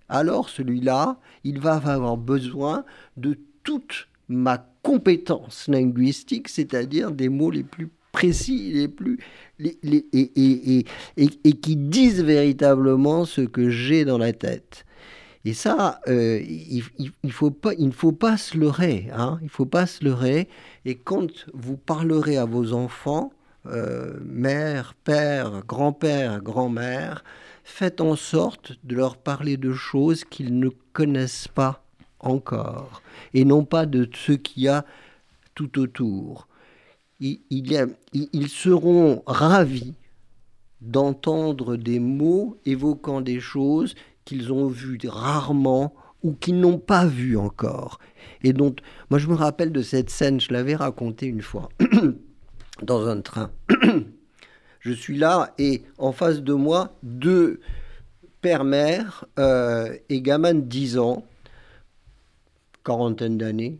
Alors 0.08 0.48
celui-là, 0.48 1.18
il 1.44 1.60
va 1.60 1.74
avoir 1.74 2.16
besoin 2.16 2.84
de 3.16 3.38
toute 3.62 4.08
ma 4.28 4.71
compétence 4.82 5.68
linguistique, 5.68 6.48
c'est-à-dire 6.48 7.12
des 7.12 7.28
mots 7.28 7.50
les 7.50 7.62
plus 7.64 7.88
précis, 8.12 8.72
les 8.72 8.88
plus 8.88 9.18
les- 9.58 9.78
les- 9.82 10.06
et, 10.12 10.30
et- 10.36 10.84
et- 11.16 11.30
et- 11.44 11.52
qui 11.52 11.76
disent 11.76 12.22
véritablement 12.22 13.24
ce 13.24 13.40
que 13.42 13.70
j'ai 13.70 14.04
dans 14.04 14.18
la 14.18 14.32
tête. 14.32 14.84
Et 15.44 15.54
ça, 15.54 16.00
euh, 16.08 16.40
il 16.40 17.32
faut 17.32 17.50
pas, 17.50 17.74
il 17.74 17.86
ne 17.86 17.92
faut 17.92 18.12
pas 18.12 18.36
se 18.36 18.56
leurrer. 18.56 19.08
Hein, 19.12 19.38
il 19.42 19.48
faut 19.48 19.66
pas 19.66 19.86
se 19.86 20.04
leurrer. 20.04 20.48
Et 20.84 20.94
quand 20.94 21.46
vous 21.52 21.76
parlerez 21.76 22.36
à 22.36 22.44
vos 22.44 22.72
enfants, 22.72 23.32
euh, 23.66 24.18
mère, 24.24 24.94
père, 25.04 25.64
grand-père, 25.66 26.40
grand-mère, 26.42 27.24
faites 27.64 28.00
en 28.00 28.16
sorte 28.16 28.72
de 28.84 28.94
leur 28.96 29.16
parler 29.16 29.56
de 29.56 29.72
choses 29.72 30.24
qu'ils 30.24 30.58
ne 30.58 30.68
connaissent 30.92 31.48
pas 31.48 31.81
encore, 32.22 33.02
et 33.34 33.44
non 33.44 33.64
pas 33.64 33.86
de 33.86 34.08
ce 34.14 34.32
qu'il 34.32 34.64
y 34.64 34.68
a 34.68 34.84
tout 35.54 35.78
autour. 35.78 36.48
Ils 37.20 38.48
seront 38.48 39.22
ravis 39.26 39.94
d'entendre 40.80 41.76
des 41.76 42.00
mots 42.00 42.56
évoquant 42.66 43.20
des 43.20 43.38
choses 43.38 43.94
qu'ils 44.24 44.52
ont 44.52 44.66
vues 44.66 44.98
rarement 45.06 45.94
ou 46.22 46.32
qu'ils 46.32 46.58
n'ont 46.58 46.78
pas 46.78 47.06
vues 47.06 47.36
encore. 47.36 47.98
Et 48.42 48.52
donc, 48.52 48.78
moi 49.10 49.18
je 49.18 49.28
me 49.28 49.34
rappelle 49.34 49.72
de 49.72 49.82
cette 49.82 50.10
scène, 50.10 50.40
je 50.40 50.52
l'avais 50.52 50.76
racontée 50.76 51.26
une 51.26 51.42
fois, 51.42 51.68
dans 52.82 53.06
un 53.06 53.20
train. 53.20 53.50
je 54.80 54.92
suis 54.92 55.16
là 55.16 55.54
et 55.58 55.82
en 55.98 56.12
face 56.12 56.42
de 56.42 56.52
moi, 56.52 56.96
deux 57.02 57.60
pères-mères 58.40 59.24
euh, 59.38 59.96
et 60.08 60.20
gamins 60.20 60.54
de 60.54 60.60
10 60.60 60.98
ans, 60.98 61.24
quarantaine 62.82 63.38
d'années, 63.38 63.78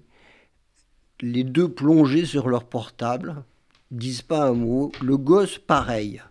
les 1.21 1.45
deux 1.45 1.69
plongés 1.69 2.25
sur 2.25 2.49
leur 2.49 2.65
portable, 2.65 3.45
disent 3.91 4.23
pas 4.23 4.49
un 4.49 4.55
mot, 4.55 4.91
le 5.03 5.17
gosse 5.17 5.59
pareil. 5.59 6.23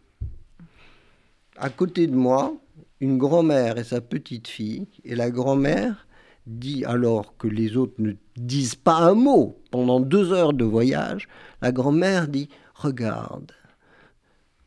À 1.58 1.70
côté 1.70 2.08
de 2.08 2.16
moi, 2.16 2.56
une 3.00 3.18
grand-mère 3.18 3.78
et 3.78 3.84
sa 3.84 4.02
petite 4.02 4.48
fille, 4.48 4.88
et 5.06 5.16
la 5.16 5.32
grand-mère 5.32 6.08
dit 6.48 6.84
alors 6.86 7.38
que 7.38 7.48
les 7.48 7.78
autres 7.78 7.96
ne 8.00 8.14
disent 8.36 8.76
pas 8.76 8.98
un 8.98 9.14
mot 9.14 9.60
pendant 9.70 10.00
deux 10.00 10.34
heures 10.34 10.54
de 10.54 10.66
voyage, 10.66 11.28
la 11.62 11.72
grand-mère 11.72 12.28
dit 12.28 12.50
Regarde, 12.74 13.52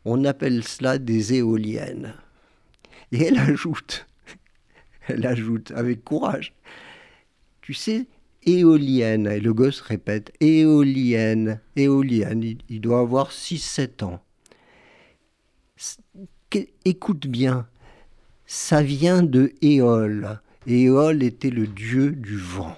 on 0.05 0.25
appelle 0.25 0.63
cela 0.63 0.99
des 0.99 1.35
éoliennes. 1.35 2.15
Et 3.13 3.25
elle 3.25 3.39
ajoute, 3.39 4.07
elle 5.09 5.27
ajoute 5.27 5.73
avec 5.73 6.05
courage, 6.05 6.55
tu 7.65 7.73
sais, 7.73 8.07
éolienne. 8.45 9.27
Et 9.27 9.41
le 9.41 9.55
gosse 9.55 9.81
répète, 9.81 10.35
éolienne, 10.39 11.61
éolienne. 11.77 12.45
Il, 12.69 12.81
doit 12.83 13.01
avoir 13.01 13.31
6-7 13.31 14.05
ans. 14.05 14.21
Écoute 16.85 17.27
bien, 17.27 17.67
ça 18.45 18.83
vient 18.83 19.23
de 19.23 19.55
Éole. 19.63 20.41
Éole 20.67 21.23
était 21.23 21.49
le 21.49 21.67
dieu 21.67 22.11
du 22.11 22.37
vent. 22.37 22.77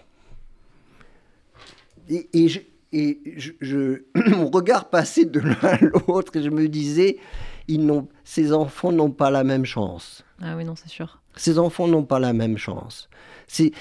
Et, 2.09 2.29
et 2.33 2.49
je, 2.49 4.03
mon 4.37 4.51
regard 4.51 4.89
passait 4.89 5.25
de 5.25 5.41
l'un 5.41 5.59
à 5.63 5.79
l'autre 5.81 6.37
et 6.37 6.45
je 6.45 6.51
me 6.51 6.69
disais, 6.69 7.19
ils 7.67 7.91
ces 8.23 8.53
enfants 8.53 8.93
n'ont 8.93 9.11
pas 9.11 9.33
la 9.33 9.43
même 9.43 9.65
chance. 9.65 10.25
Ah 10.41 10.57
oui, 10.57 10.65
non, 10.65 10.77
c'est 10.77 10.89
sûr. 10.89 11.21
Ces 11.37 11.59
enfants 11.59 11.87
n'ont 11.89 12.05
pas 12.05 12.19
la 12.19 12.33
même 12.33 12.57
chance. 12.59 13.09
C'est, 13.47 13.73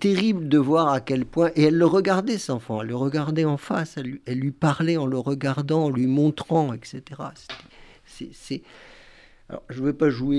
terrible 0.00 0.48
de 0.48 0.58
voir 0.58 0.88
à 0.88 1.00
quel 1.00 1.24
point. 1.24 1.50
Et 1.56 1.64
elle 1.64 1.76
le 1.76 1.86
regardait, 1.86 2.38
cet 2.38 2.50
enfant. 2.50 2.82
Elle 2.82 2.88
le 2.88 2.96
regardait 2.96 3.44
en 3.44 3.56
face. 3.56 3.96
Elle 3.96 4.38
lui, 4.38 4.50
parlait 4.52 4.96
en 4.96 5.06
le 5.06 5.18
regardant, 5.18 5.84
en 5.84 5.90
lui 5.90 6.06
montrant, 6.06 6.72
etc. 6.74 7.02
Alors, 9.50 9.62
je 9.68 9.80
ne 9.80 9.84
veux 9.86 9.92
pas 9.92 10.08
jouer 10.08 10.38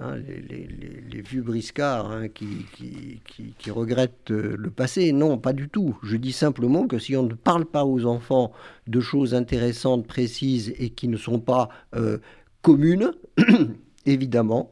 hein, 0.00 0.16
les, 0.16 0.68
les- 1.10 1.22
vieux 1.22 1.42
briscards 1.42 2.10
hein, 2.12 2.28
qui, 2.28 2.46
qui, 2.76 3.20
qui- 3.26 3.54
qui 3.58 3.70
regrettent 3.72 4.30
euh, 4.30 4.54
le 4.56 4.70
passé. 4.70 5.12
Non, 5.12 5.36
pas 5.38 5.52
du 5.52 5.68
tout. 5.68 5.98
Je 6.04 6.16
dis 6.16 6.32
simplement 6.32 6.86
que 6.86 6.98
si 6.98 7.16
on 7.16 7.24
ne 7.24 7.34
parle 7.34 7.64
pas 7.64 7.84
aux 7.84 8.04
enfants 8.06 8.52
de 8.86 9.00
choses 9.00 9.34
intéressantes, 9.34 10.06
précises 10.06 10.72
et 10.78 10.90
qui 10.90 11.08
ne 11.08 11.16
sont 11.16 11.40
pas 11.40 11.68
euh, 11.96 12.18
communes, 12.62 13.12
évidemment, 14.06 14.70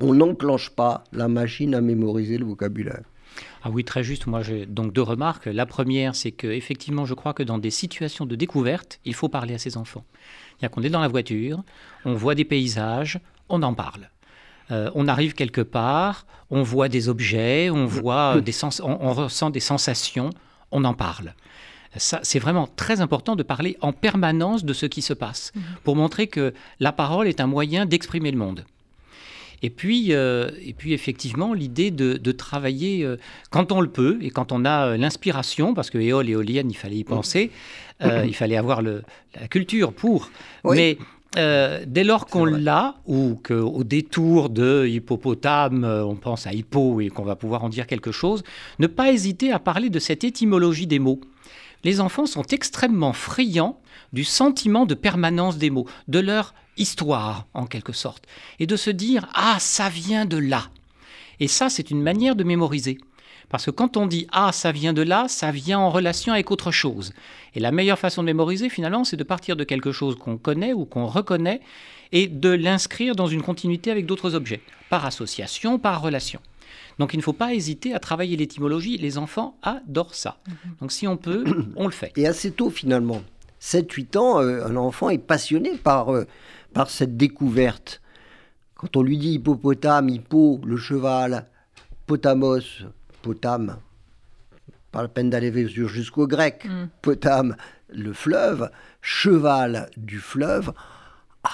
on 0.00 0.14
n'enclenche 0.14 0.70
pas 0.70 1.04
la 1.12 1.28
machine 1.28 1.74
à 1.74 1.80
mémoriser 1.80 2.38
le 2.38 2.44
vocabulaire. 2.44 3.02
Ah 3.62 3.70
oui, 3.70 3.84
très 3.84 4.02
juste. 4.02 4.26
Moi, 4.26 4.42
j'ai 4.42 4.66
donc 4.66 4.92
deux 4.92 5.02
remarques. 5.02 5.46
La 5.46 5.66
première, 5.66 6.14
c'est 6.14 6.32
que 6.32 6.46
effectivement, 6.46 7.04
je 7.04 7.14
crois 7.14 7.34
que 7.34 7.42
dans 7.42 7.58
des 7.58 7.70
situations 7.70 8.24
de 8.24 8.36
découverte, 8.36 9.00
il 9.04 9.14
faut 9.14 9.28
parler 9.28 9.54
à 9.54 9.58
ses 9.58 9.76
enfants. 9.76 10.04
C'est-à-dire 10.50 10.70
qu'on 10.70 10.82
est 10.82 10.90
dans 10.90 11.00
la 11.00 11.08
voiture, 11.08 11.62
on 12.04 12.14
voit 12.14 12.34
des 12.34 12.44
paysages, 12.44 13.18
on 13.48 13.62
en 13.62 13.74
parle. 13.74 14.10
Euh, 14.70 14.90
on 14.94 15.06
arrive 15.06 15.34
quelque 15.34 15.60
part, 15.60 16.26
on 16.50 16.62
voit 16.62 16.88
des 16.88 17.08
objets, 17.08 17.70
on 17.70 17.86
voit 17.86 18.40
des 18.44 18.52
sens, 18.52 18.80
on, 18.84 18.98
on 19.00 19.12
ressent 19.12 19.50
des 19.50 19.60
sensations, 19.60 20.30
on 20.70 20.84
en 20.84 20.94
parle. 20.94 21.34
Ça, 21.98 22.20
c'est 22.22 22.38
vraiment 22.38 22.68
très 22.76 23.00
important 23.00 23.36
de 23.36 23.42
parler 23.42 23.76
en 23.80 23.92
permanence 23.92 24.64
de 24.64 24.72
ce 24.72 24.86
qui 24.86 25.02
se 25.02 25.12
passe, 25.12 25.52
pour 25.84 25.96
montrer 25.96 26.26
que 26.26 26.52
la 26.80 26.92
parole 26.92 27.28
est 27.28 27.40
un 27.40 27.46
moyen 27.46 27.86
d'exprimer 27.86 28.30
le 28.30 28.38
monde. 28.38 28.64
Et 29.62 29.70
puis, 29.70 30.12
euh, 30.12 30.50
et 30.62 30.74
puis 30.74 30.92
effectivement, 30.92 31.54
l'idée 31.54 31.90
de, 31.90 32.14
de 32.14 32.32
travailler 32.32 33.04
euh, 33.04 33.16
quand 33.50 33.72
on 33.72 33.80
le 33.80 33.88
peut 33.88 34.18
et 34.20 34.30
quand 34.30 34.52
on 34.52 34.64
a 34.64 34.88
euh, 34.88 34.96
l'inspiration, 34.96 35.74
parce 35.74 35.90
que 35.90 35.98
éole, 35.98 36.28
éolienne, 36.28 36.70
il 36.70 36.76
fallait 36.76 36.96
y 36.96 37.04
penser, 37.04 37.50
il 38.02 38.34
fallait 38.34 38.56
avoir 38.56 38.82
le, 38.82 39.02
la 39.40 39.48
culture 39.48 39.92
pour. 39.92 40.30
Oui. 40.64 40.76
Mais 40.76 40.98
euh, 41.38 41.84
dès 41.86 42.04
lors 42.04 42.26
qu'on 42.26 42.44
l'a, 42.44 42.96
ou 43.06 43.40
qu'au 43.42 43.84
détour 43.84 44.50
de 44.50 44.86
hippopotame, 44.86 45.84
on 45.84 46.16
pense 46.16 46.46
à 46.46 46.52
hippo 46.52 47.00
et 47.00 47.08
qu'on 47.08 47.24
va 47.24 47.36
pouvoir 47.36 47.64
en 47.64 47.68
dire 47.68 47.86
quelque 47.86 48.12
chose, 48.12 48.42
ne 48.78 48.86
pas 48.86 49.10
hésiter 49.10 49.52
à 49.52 49.58
parler 49.58 49.88
de 49.88 49.98
cette 49.98 50.24
étymologie 50.24 50.86
des 50.86 50.98
mots. 50.98 51.20
Les 51.84 52.00
enfants 52.00 52.26
sont 52.26 52.42
extrêmement 52.42 53.12
friands 53.12 53.80
du 54.12 54.24
sentiment 54.24 54.86
de 54.86 54.94
permanence 54.94 55.58
des 55.58 55.70
mots, 55.70 55.86
de 56.08 56.18
leur 56.18 56.54
histoire 56.76 57.46
en 57.54 57.66
quelque 57.66 57.92
sorte, 57.92 58.24
et 58.58 58.66
de 58.66 58.76
se 58.76 58.90
dire 58.90 59.28
ah 59.34 59.56
ça 59.58 59.88
vient 59.88 60.24
de 60.24 60.36
là. 60.36 60.68
Et 61.40 61.48
ça 61.48 61.68
c'est 61.68 61.90
une 61.90 62.02
manière 62.02 62.36
de 62.36 62.44
mémoriser. 62.44 62.98
Parce 63.48 63.66
que 63.66 63.70
quand 63.70 63.96
on 63.96 64.06
dit 64.06 64.26
ah 64.32 64.52
ça 64.52 64.72
vient 64.72 64.92
de 64.92 65.02
là, 65.02 65.26
ça 65.28 65.50
vient 65.50 65.78
en 65.78 65.90
relation 65.90 66.32
avec 66.32 66.50
autre 66.50 66.70
chose. 66.70 67.12
Et 67.54 67.60
la 67.60 67.72
meilleure 67.72 67.98
façon 67.98 68.22
de 68.22 68.26
mémoriser 68.26 68.68
finalement, 68.68 69.04
c'est 69.04 69.16
de 69.16 69.24
partir 69.24 69.56
de 69.56 69.64
quelque 69.64 69.92
chose 69.92 70.16
qu'on 70.16 70.38
connaît 70.38 70.72
ou 70.72 70.84
qu'on 70.84 71.06
reconnaît 71.06 71.60
et 72.12 72.26
de 72.26 72.50
l'inscrire 72.50 73.14
dans 73.14 73.26
une 73.26 73.42
continuité 73.42 73.90
avec 73.90 74.06
d'autres 74.06 74.34
objets, 74.34 74.60
par 74.90 75.04
association, 75.06 75.78
par 75.78 76.02
relation. 76.02 76.40
Donc 76.98 77.12
il 77.14 77.18
ne 77.18 77.22
faut 77.22 77.32
pas 77.34 77.52
hésiter 77.54 77.94
à 77.94 77.98
travailler 77.98 78.36
l'étymologie, 78.36 78.96
les 78.98 79.18
enfants 79.18 79.58
adorent 79.62 80.14
ça. 80.14 80.38
Donc 80.80 80.92
si 80.92 81.06
on 81.06 81.16
peut, 81.16 81.44
on 81.76 81.86
le 81.86 81.92
fait. 81.92 82.12
Et 82.16 82.26
assez 82.26 82.50
tôt 82.50 82.70
finalement. 82.70 83.22
7-8 83.60 84.18
ans, 84.18 84.40
euh, 84.40 84.64
un 84.66 84.76
enfant 84.76 85.10
est 85.10 85.18
passionné 85.18 85.76
par, 85.76 86.14
euh, 86.14 86.26
par 86.72 86.88
cette 86.90 87.16
découverte. 87.16 88.00
Quand 88.74 88.96
on 88.96 89.02
lui 89.02 89.18
dit 89.18 89.32
hippopotame, 89.34 90.08
hippo, 90.10 90.60
le 90.64 90.76
cheval, 90.76 91.46
potamos, 92.06 92.60
potame, 93.22 93.78
pas 94.92 95.02
la 95.02 95.08
peine 95.08 95.30
d'aller 95.30 95.66
jusqu'au 95.68 96.26
grec, 96.26 96.64
Mm. 96.66 96.88
potame, 97.02 97.56
le 97.88 98.12
fleuve, 98.12 98.70
cheval 99.00 99.90
du 99.96 100.18
fleuve, 100.18 100.72
ah, 101.44 101.50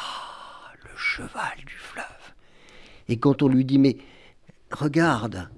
le 0.82 0.90
cheval 0.96 1.56
du 1.64 1.74
fleuve. 1.78 2.04
Et 3.08 3.18
quand 3.18 3.42
on 3.42 3.48
lui 3.48 3.64
dit, 3.64 3.78
mais 3.78 3.96
regarde, 4.72 5.48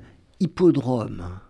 hippodrome, 0.41 1.41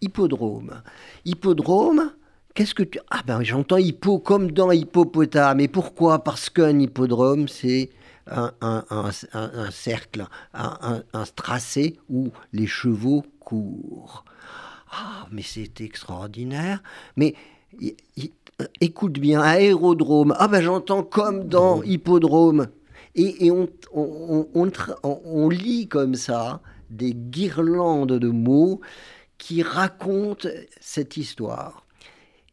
hippodrome, 0.00 0.82
hippodrome, 1.24 2.12
qu'est-ce 2.54 2.74
que 2.74 2.82
tu... 2.82 2.98
Ah 3.10 3.22
ben 3.26 3.42
j'entends 3.42 3.78
hippo 3.78 4.18
comme 4.18 4.52
dans 4.52 4.70
hippopotame. 4.70 5.60
Et 5.60 5.68
pourquoi? 5.68 6.22
Parce 6.24 6.50
qu'un 6.50 6.78
hippodrome, 6.78 7.48
c'est 7.48 7.90
un, 8.30 9.10
cercle, 9.70 10.26
un, 10.52 11.24
tracé 11.34 11.98
où 12.08 12.30
les 12.52 12.66
chevaux 12.66 13.24
courent. 13.40 14.24
Ah, 14.90 15.26
mais 15.30 15.42
c'est 15.42 15.80
extraordinaire. 15.80 16.82
Mais 17.16 17.34
écoute 18.80 19.18
bien, 19.18 19.40
aérodrome. 19.40 20.34
Ah 20.38 20.48
ben 20.48 20.62
j'entends 20.62 21.02
comme 21.02 21.48
dans 21.48 21.82
hippodrome. 21.82 22.68
Et, 23.14 23.50
on, 23.50 23.68
on, 23.92 25.48
lit 25.48 25.88
comme 25.88 26.14
ça 26.14 26.60
des 26.90 27.14
guirlandes 27.14 28.18
de 28.18 28.28
mots 28.28 28.80
qui 29.38 29.62
racontent 29.62 30.48
cette 30.80 31.16
histoire. 31.16 31.86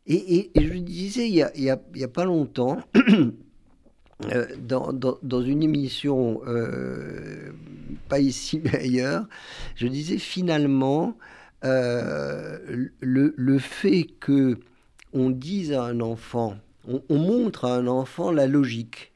Et, 0.08 0.52
je 0.56 0.74
disais, 0.78 1.28
il 1.28 1.50
n'y 1.56 2.04
a, 2.04 2.08
pas 2.08 2.26
longtemps, 2.26 2.78
euh, 4.32 4.46
dans, 4.60 4.94
dans, 4.94 5.42
une 5.42 5.64
émission, 5.64 6.42
euh, 6.46 7.52
pas 8.08 8.20
ici 8.20 8.62
mais 8.64 8.76
ailleurs, 8.76 9.26
je 9.76 9.88
disais 9.88 10.20
finalement, 10.20 11.18
euh, 11.64 12.88
le, 13.00 13.34
le, 13.36 13.60
fait 13.60 14.06
que 14.20 14.60
on 15.14 15.32
dise 15.32 15.74
à 15.74 15.84
un 15.86 16.02
enfant, 16.02 16.56
on, 16.88 17.18
montre 17.18 17.66
à 17.66 17.76
un 17.76 17.88
enfant 17.88 18.32
la 18.32 18.46
logique 18.46 19.14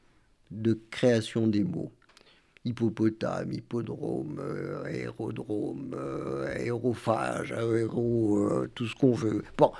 de 0.50 0.80
création 0.90 1.46
des 1.46 1.62
mots. 1.62 1.92
Hippopotame, 2.64 3.52
hippodrome, 3.52 4.38
euh, 4.38 4.84
aérodrome, 4.84 5.94
euh, 5.94 6.46
aérophage, 6.54 7.52
aéro, 7.52 8.38
euh, 8.38 8.70
tout 8.74 8.86
ce 8.86 8.94
qu'on 8.94 9.12
veut. 9.12 9.42
Bon, 9.56 9.72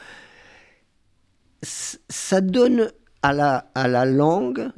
ça 1.62 2.40
donne 2.40 2.90
à 3.22 3.32
la, 3.34 3.70
à 3.74 3.86
la 3.86 4.06
langue 4.06 4.70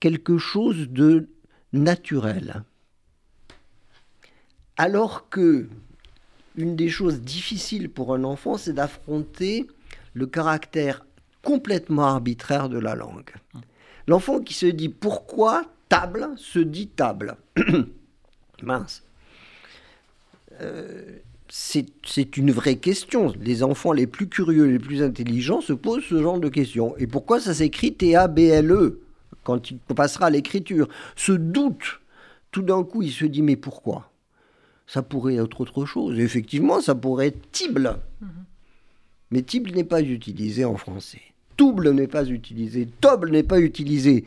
quelque 0.00 0.38
chose 0.38 0.88
de 0.88 1.28
naturel. 1.72 2.64
Alors 4.76 5.28
que 5.28 5.68
une 6.56 6.76
des 6.76 6.88
choses 6.88 7.20
difficiles 7.20 7.90
pour 7.90 8.14
un 8.14 8.24
enfant, 8.24 8.56
c'est 8.56 8.72
d'affronter 8.72 9.66
le 10.14 10.26
caractère 10.26 11.04
complètement 11.42 12.04
arbitraire 12.04 12.68
de 12.68 12.78
la 12.78 12.94
langue. 12.94 13.30
L'enfant 14.06 14.40
qui 14.40 14.54
se 14.54 14.66
dit 14.66 14.88
pourquoi 14.88 15.64
table 16.00 16.30
se 16.36 16.58
dit 16.58 16.88
table. 16.88 17.36
Mince. 18.62 19.02
Euh, 20.60 21.18
c'est 21.48 22.36
une 22.36 22.50
vraie 22.50 22.76
question. 22.76 23.32
Les 23.40 23.62
enfants 23.62 23.92
les 23.92 24.06
plus 24.06 24.28
curieux, 24.28 24.64
les 24.64 24.78
plus 24.78 25.02
intelligents 25.02 25.60
se 25.60 25.72
posent 25.72 26.04
ce 26.04 26.20
genre 26.20 26.40
de 26.40 26.48
questions. 26.48 26.96
Et 26.98 27.06
pourquoi 27.06 27.40
ça 27.40 27.54
s'écrit 27.54 27.94
T-A-B-L-E 27.94 29.00
quand 29.44 29.70
il 29.70 29.78
passera 29.78 30.26
à 30.26 30.30
l'écriture? 30.30 30.88
Ce 31.16 31.32
doute, 31.32 32.00
tout 32.50 32.62
d'un 32.62 32.82
coup, 32.82 33.02
il 33.02 33.12
se 33.12 33.24
dit 33.24 33.42
mais 33.42 33.56
pourquoi? 33.56 34.10
Ça 34.86 35.02
pourrait 35.02 35.36
être 35.36 35.60
autre 35.60 35.86
chose. 35.86 36.18
effectivement, 36.18 36.80
ça 36.80 36.94
pourrait 36.94 37.28
être 37.28 37.50
tible. 37.52 37.98
Mhm. 38.20 38.28
Mais 39.30 39.42
tible 39.42 39.70
n'est 39.70 39.84
pas 39.84 40.02
utilisé 40.02 40.64
en 40.64 40.76
français. 40.76 41.22
Touble 41.56 41.90
n'est 41.90 42.08
pas 42.08 42.24
utilisé. 42.26 42.88
Toble 43.00 43.30
n'est 43.30 43.44
pas 43.44 43.60
utilisé. 43.60 44.24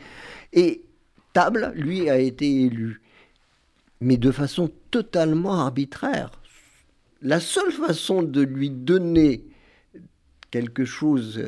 Et 0.52 0.82
table, 1.32 1.72
lui, 1.74 2.08
a 2.10 2.18
été 2.18 2.62
élu. 2.62 3.02
Mais 4.00 4.16
de 4.16 4.30
façon 4.30 4.70
totalement 4.90 5.60
arbitraire. 5.60 6.30
La 7.20 7.40
seule 7.40 7.72
façon 7.72 8.22
de 8.22 8.42
lui 8.42 8.70
donner 8.70 9.44
quelque 10.50 10.84
chose, 10.84 11.42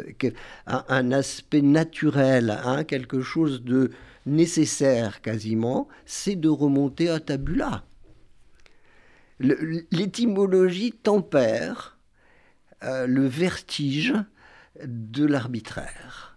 un 0.67 1.13
aspect 1.13 1.63
naturel, 1.63 2.59
hein, 2.65 2.85
quelque 2.85 3.21
chose 3.23 3.63
de 3.63 3.91
nécessaire 4.27 5.23
quasiment, 5.23 5.89
c'est 6.05 6.37
de 6.37 6.49
remonter 6.49 7.09
à 7.09 7.21
tabula. 7.21 7.85
L'étymologie 9.39 10.93
tempère 10.93 11.99
euh, 12.83 13.07
le 13.07 13.27
vertige 13.27 14.15
de 14.85 15.27
l'arbitraire. 15.27 16.30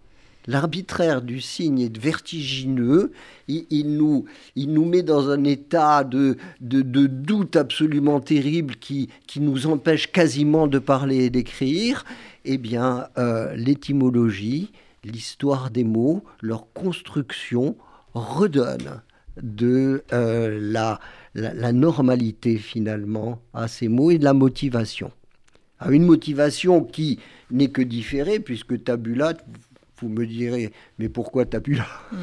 L'arbitraire 0.47 1.21
du 1.21 1.39
signe 1.39 1.79
est 1.79 1.97
vertigineux, 1.97 3.11
il, 3.47 3.97
nous, 3.97 4.25
il 4.55 4.73
nous 4.73 4.85
met 4.85 5.01
dans 5.01 5.29
un 5.29 5.43
état 5.43 6.03
de, 6.03 6.37
de, 6.59 6.81
doute 7.07 7.55
absolument 7.55 8.19
terrible 8.19 8.75
qui, 8.75 9.09
qui, 9.27 9.39
nous 9.39 9.67
empêche 9.67 10.11
quasiment 10.11 10.67
de 10.67 10.79
parler 10.79 11.25
et 11.25 11.29
d'écrire. 11.29 12.03
Eh 12.45 12.57
bien, 12.57 13.07
euh, 13.17 13.55
l'étymologie, 13.55 14.71
l'histoire 15.05 15.69
des 15.69 15.85
mots, 15.85 16.23
leur 16.41 16.71
construction 16.73 17.77
redonne 18.13 19.01
de 19.41 20.03
euh, 20.11 20.59
la, 20.61 20.99
la 21.33 21.71
normalité 21.71 22.57
finalement 22.57 23.39
à 23.53 23.67
ces 23.67 23.87
mots 23.87 24.11
et 24.11 24.17
de 24.17 24.23
la 24.23 24.33
motivation 24.33 25.11
à 25.83 25.91
une 25.91 26.05
motivation 26.05 26.83
qui 26.83 27.19
n'est 27.51 27.67
que 27.67 27.81
différée, 27.81 28.39
puisque 28.39 28.83
tabula, 28.83 29.33
vous 30.03 30.09
me 30.09 30.25
direz, 30.25 30.71
mais 30.99 31.09
pourquoi 31.09 31.45
tabula 31.45 31.85
mm. 32.11 32.15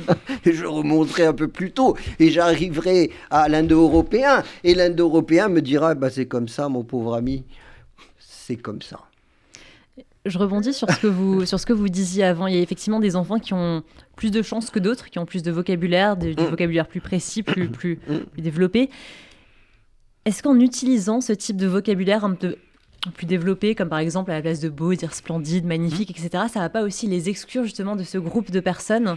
Et 0.44 0.52
je 0.52 0.64
remonterai 0.64 1.26
un 1.26 1.32
peu 1.32 1.48
plus 1.48 1.72
tôt, 1.72 1.96
et 2.18 2.30
j'arriverai 2.30 3.10
à 3.30 3.48
l'indo-européen, 3.48 4.42
et 4.64 4.74
l'indo-européen 4.74 5.48
me 5.48 5.60
dira, 5.60 5.94
bah, 5.94 6.10
c'est 6.10 6.26
comme 6.26 6.48
ça, 6.48 6.68
mon 6.68 6.84
pauvre 6.84 7.14
ami, 7.14 7.44
c'est 8.18 8.56
comme 8.56 8.82
ça. 8.82 9.00
Je 10.26 10.38
rebondis 10.38 10.74
sur 10.74 10.90
ce, 10.90 11.00
que 11.00 11.06
vous, 11.06 11.46
sur 11.46 11.58
ce 11.58 11.64
que 11.64 11.72
vous 11.72 11.88
disiez 11.88 12.24
avant. 12.24 12.46
Il 12.46 12.54
y 12.54 12.58
a 12.58 12.60
effectivement 12.60 13.00
des 13.00 13.16
enfants 13.16 13.38
qui 13.38 13.54
ont 13.54 13.82
plus 14.16 14.30
de 14.30 14.42
chance 14.42 14.68
que 14.70 14.78
d'autres, 14.78 15.08
qui 15.08 15.18
ont 15.18 15.24
plus 15.24 15.42
de 15.42 15.50
vocabulaire, 15.50 16.16
du 16.16 16.32
mm. 16.32 16.50
vocabulaire 16.50 16.86
plus 16.86 17.00
précis, 17.00 17.42
plus, 17.42 17.68
plus, 17.68 17.98
mm. 18.06 18.18
plus 18.32 18.42
développé. 18.42 18.90
Est-ce 20.26 20.42
qu'en 20.42 20.60
utilisant 20.60 21.22
ce 21.22 21.32
type 21.32 21.56
de 21.56 21.66
vocabulaire 21.66 22.24
un 22.24 22.34
peu 22.34 22.56
plus 23.14 23.26
développés, 23.26 23.74
comme 23.74 23.88
par 23.88 23.98
exemple 23.98 24.30
à 24.30 24.34
la 24.34 24.42
place 24.42 24.60
de 24.60 24.68
beau, 24.68 24.94
dire 24.94 25.14
splendide, 25.14 25.64
magnifique, 25.64 26.10
mmh. 26.10 26.26
etc., 26.26 26.44
ça 26.52 26.60
va 26.60 26.68
pas 26.68 26.82
aussi 26.82 27.06
les 27.06 27.28
exclure 27.28 27.64
justement 27.64 27.96
de 27.96 28.04
ce 28.04 28.18
groupe 28.18 28.50
de 28.50 28.60
personnes 28.60 29.16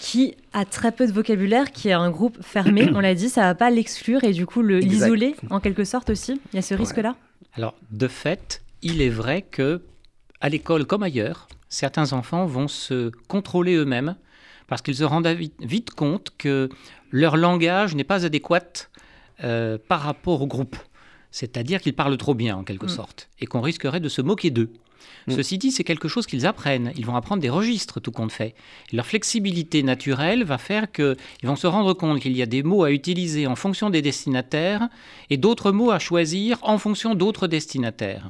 qui 0.00 0.34
a 0.52 0.64
très 0.64 0.92
peu 0.92 1.06
de 1.06 1.12
vocabulaire, 1.12 1.72
qui 1.72 1.88
est 1.88 1.92
un 1.92 2.10
groupe 2.10 2.38
fermé, 2.42 2.88
on 2.94 3.00
l'a 3.00 3.14
dit, 3.14 3.28
ça 3.28 3.42
va 3.42 3.54
pas 3.54 3.70
l'exclure 3.70 4.24
et 4.24 4.32
du 4.32 4.46
coup 4.46 4.62
l'isoler 4.62 5.36
en 5.50 5.60
quelque 5.60 5.84
sorte 5.84 6.10
aussi. 6.10 6.40
Il 6.52 6.56
y 6.56 6.58
a 6.58 6.62
ce 6.62 6.74
risque-là? 6.74 7.16
Alors, 7.54 7.74
de 7.90 8.08
fait, 8.08 8.62
il 8.82 9.02
est 9.02 9.10
vrai 9.10 9.42
que 9.42 9.82
à 10.40 10.48
l'école 10.48 10.86
comme 10.86 11.02
ailleurs, 11.02 11.48
certains 11.68 12.12
enfants 12.12 12.46
vont 12.46 12.68
se 12.68 13.10
contrôler 13.28 13.74
eux-mêmes 13.74 14.16
parce 14.68 14.82
qu'ils 14.82 14.96
se 14.96 15.04
rendent 15.04 15.26
vite, 15.60 15.90
compte 15.90 16.30
que 16.38 16.68
leur 17.10 17.36
langage 17.36 17.94
n'est 17.94 18.04
pas 18.04 18.24
adéquat 18.24 18.88
euh, 19.42 19.78
par 19.88 20.00
rapport 20.00 20.42
au 20.42 20.46
groupe 20.46 20.76
c'est-à-dire 21.30 21.80
qu'ils 21.80 21.94
parlent 21.94 22.16
trop 22.16 22.34
bien 22.34 22.56
en 22.56 22.64
quelque 22.64 22.86
mm. 22.86 22.90
sorte, 22.90 23.28
et 23.40 23.46
qu'on 23.46 23.60
risquerait 23.60 24.00
de 24.00 24.08
se 24.08 24.22
moquer 24.22 24.50
d'eux. 24.50 24.70
Mm. 25.26 25.36
Ceci 25.36 25.58
dit, 25.58 25.70
c'est 25.70 25.84
quelque 25.84 26.08
chose 26.08 26.26
qu'ils 26.26 26.46
apprennent. 26.46 26.92
Ils 26.96 27.06
vont 27.06 27.16
apprendre 27.16 27.42
des 27.42 27.50
registres, 27.50 28.00
tout 28.00 28.12
compte 28.12 28.32
fait. 28.32 28.54
leur 28.92 29.06
flexibilité 29.06 29.82
naturelle 29.82 30.44
va 30.44 30.58
faire 30.58 30.90
qu'ils 30.90 31.16
vont 31.42 31.56
se 31.56 31.66
rendre 31.66 31.94
compte 31.94 32.20
qu'il 32.20 32.36
y 32.36 32.42
a 32.42 32.46
des 32.46 32.62
mots 32.62 32.84
à 32.84 32.90
utiliser 32.90 33.46
en 33.46 33.56
fonction 33.56 33.90
des 33.90 34.02
destinataires 34.02 34.88
et 35.28 35.36
d'autres 35.36 35.72
mots 35.72 35.90
à 35.90 35.98
choisir 35.98 36.58
en 36.62 36.78
fonction 36.78 37.14
d'autres 37.14 37.46
destinataires. 37.46 38.28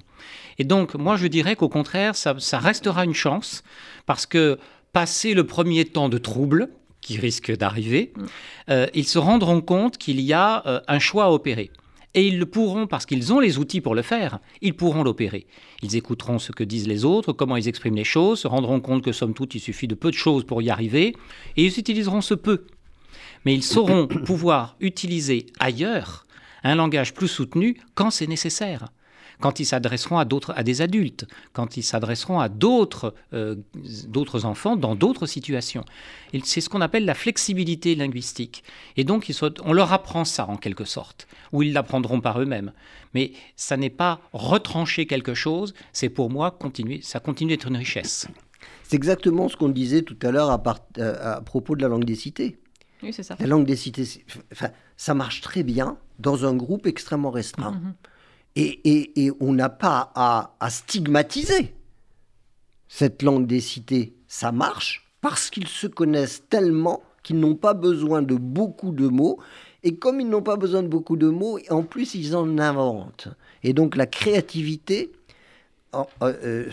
Et 0.58 0.64
donc, 0.64 0.94
moi, 0.94 1.16
je 1.16 1.26
dirais 1.26 1.56
qu'au 1.56 1.68
contraire, 1.68 2.14
ça, 2.14 2.34
restera 2.58 3.04
une 3.04 3.14
chance, 3.14 3.62
parce 4.06 4.26
que 4.26 4.58
passer 4.92 5.34
le 5.34 5.46
premier 5.46 5.84
temps 5.84 6.08
de 6.08 6.18
trouble, 6.18 6.68
qui 7.00 7.16
risque 7.16 7.56
d'arriver, 7.56 8.12
mm. 8.14 8.24
euh, 8.70 8.86
ils 8.92 9.06
se 9.06 9.18
rendront 9.18 9.62
compte 9.62 9.96
qu'il 9.96 10.20
y 10.20 10.34
a 10.34 10.62
euh, 10.66 10.80
un 10.86 10.98
choix 10.98 11.24
à 11.24 11.30
opérer. 11.30 11.70
Et 12.14 12.26
ils 12.26 12.38
le 12.38 12.46
pourront, 12.46 12.86
parce 12.86 13.06
qu'ils 13.06 13.32
ont 13.32 13.38
les 13.38 13.58
outils 13.58 13.80
pour 13.80 13.94
le 13.94 14.02
faire, 14.02 14.40
ils 14.60 14.74
pourront 14.74 15.04
l'opérer. 15.04 15.46
Ils 15.82 15.94
écouteront 15.96 16.38
ce 16.38 16.50
que 16.50 16.64
disent 16.64 16.88
les 16.88 17.04
autres, 17.04 17.32
comment 17.32 17.56
ils 17.56 17.68
expriment 17.68 17.96
les 17.96 18.04
choses, 18.04 18.40
se 18.40 18.48
rendront 18.48 18.80
compte 18.80 19.04
que 19.04 19.12
somme 19.12 19.34
toute 19.34 19.54
il 19.54 19.60
suffit 19.60 19.86
de 19.86 19.94
peu 19.94 20.10
de 20.10 20.16
choses 20.16 20.44
pour 20.44 20.60
y 20.60 20.70
arriver, 20.70 21.14
et 21.56 21.64
ils 21.64 21.78
utiliseront 21.78 22.20
ce 22.20 22.34
peu. 22.34 22.66
Mais 23.44 23.54
ils 23.54 23.62
sauront 23.62 24.06
pouvoir 24.26 24.76
utiliser 24.80 25.46
ailleurs 25.60 26.26
un 26.64 26.74
langage 26.74 27.14
plus 27.14 27.28
soutenu 27.28 27.80
quand 27.94 28.10
c'est 28.10 28.26
nécessaire 28.26 28.86
quand 29.40 29.60
ils 29.60 29.64
s'adresseront 29.64 30.18
à 30.18 30.24
d'autres, 30.24 30.52
à 30.56 30.62
des 30.62 30.82
adultes, 30.82 31.26
quand 31.52 31.76
ils 31.76 31.82
s'adresseront 31.82 32.40
à 32.40 32.48
d'autres, 32.48 33.14
euh, 33.32 33.56
d'autres 34.06 34.44
enfants 34.44 34.76
dans 34.76 34.94
d'autres 34.94 35.26
situations. 35.26 35.84
C'est 36.44 36.60
ce 36.60 36.68
qu'on 36.68 36.80
appelle 36.80 37.04
la 37.04 37.14
flexibilité 37.14 37.94
linguistique. 37.94 38.62
Et 38.96 39.04
donc, 39.04 39.30
on 39.64 39.72
leur 39.72 39.92
apprend 39.92 40.24
ça 40.24 40.46
en 40.46 40.56
quelque 40.56 40.84
sorte, 40.84 41.26
ou 41.52 41.62
ils 41.62 41.72
l'apprendront 41.72 42.20
par 42.20 42.40
eux-mêmes. 42.40 42.72
Mais 43.14 43.32
ça 43.56 43.76
n'est 43.76 43.90
pas 43.90 44.20
retrancher 44.32 45.06
quelque 45.06 45.34
chose, 45.34 45.74
c'est 45.92 46.08
pour 46.08 46.30
moi 46.30 46.50
continuer, 46.50 47.00
ça 47.02 47.18
continue 47.18 47.50
d'être 47.50 47.68
une 47.68 47.76
richesse. 47.76 48.28
C'est 48.84 48.96
exactement 48.96 49.48
ce 49.48 49.56
qu'on 49.56 49.68
disait 49.68 50.02
tout 50.02 50.18
à 50.22 50.30
l'heure 50.30 50.50
à, 50.50 50.62
euh, 50.98 51.36
à 51.36 51.40
propos 51.40 51.76
de 51.76 51.82
la 51.82 51.88
langue 51.88 52.04
des 52.04 52.14
cités. 52.14 52.58
Oui, 53.02 53.12
c'est 53.12 53.22
ça. 53.22 53.36
La 53.38 53.46
langue 53.46 53.64
des 53.64 53.76
cités, 53.76 54.04
enfin, 54.52 54.70
ça 54.96 55.14
marche 55.14 55.40
très 55.40 55.62
bien 55.62 55.96
dans 56.18 56.44
un 56.44 56.54
groupe 56.54 56.86
extrêmement 56.86 57.30
restreint. 57.30 57.72
Mm-hmm. 57.72 58.09
Et, 58.60 59.32
on 59.40 59.52
n'a 59.52 59.68
pas 59.68 60.12
à, 60.14 60.70
stigmatiser 60.70 61.74
cette 62.88 63.22
langue 63.22 63.46
des 63.46 63.60
cités. 63.60 64.14
Ça 64.28 64.52
marche 64.52 65.06
parce 65.20 65.50
qu'ils 65.50 65.68
se 65.68 65.86
connaissent 65.86 66.44
tellement 66.48 67.02
qu'ils 67.22 67.38
n'ont 67.38 67.54
pas 67.54 67.74
besoin 67.74 68.22
de 68.22 68.34
beaucoup 68.34 68.92
de 68.92 69.06
mots. 69.08 69.38
Et 69.82 69.96
comme 69.96 70.20
ils 70.20 70.28
n'ont 70.28 70.42
pas 70.42 70.56
besoin 70.56 70.82
de 70.82 70.88
beaucoup 70.88 71.16
de 71.16 71.28
mots, 71.28 71.58
en 71.70 71.82
plus, 71.82 72.14
ils 72.14 72.36
en 72.36 72.58
inventent. 72.58 73.28
Et 73.62 73.72
donc 73.72 73.96
la 73.96 74.06
créativité 74.06 75.10
est, 75.92 76.70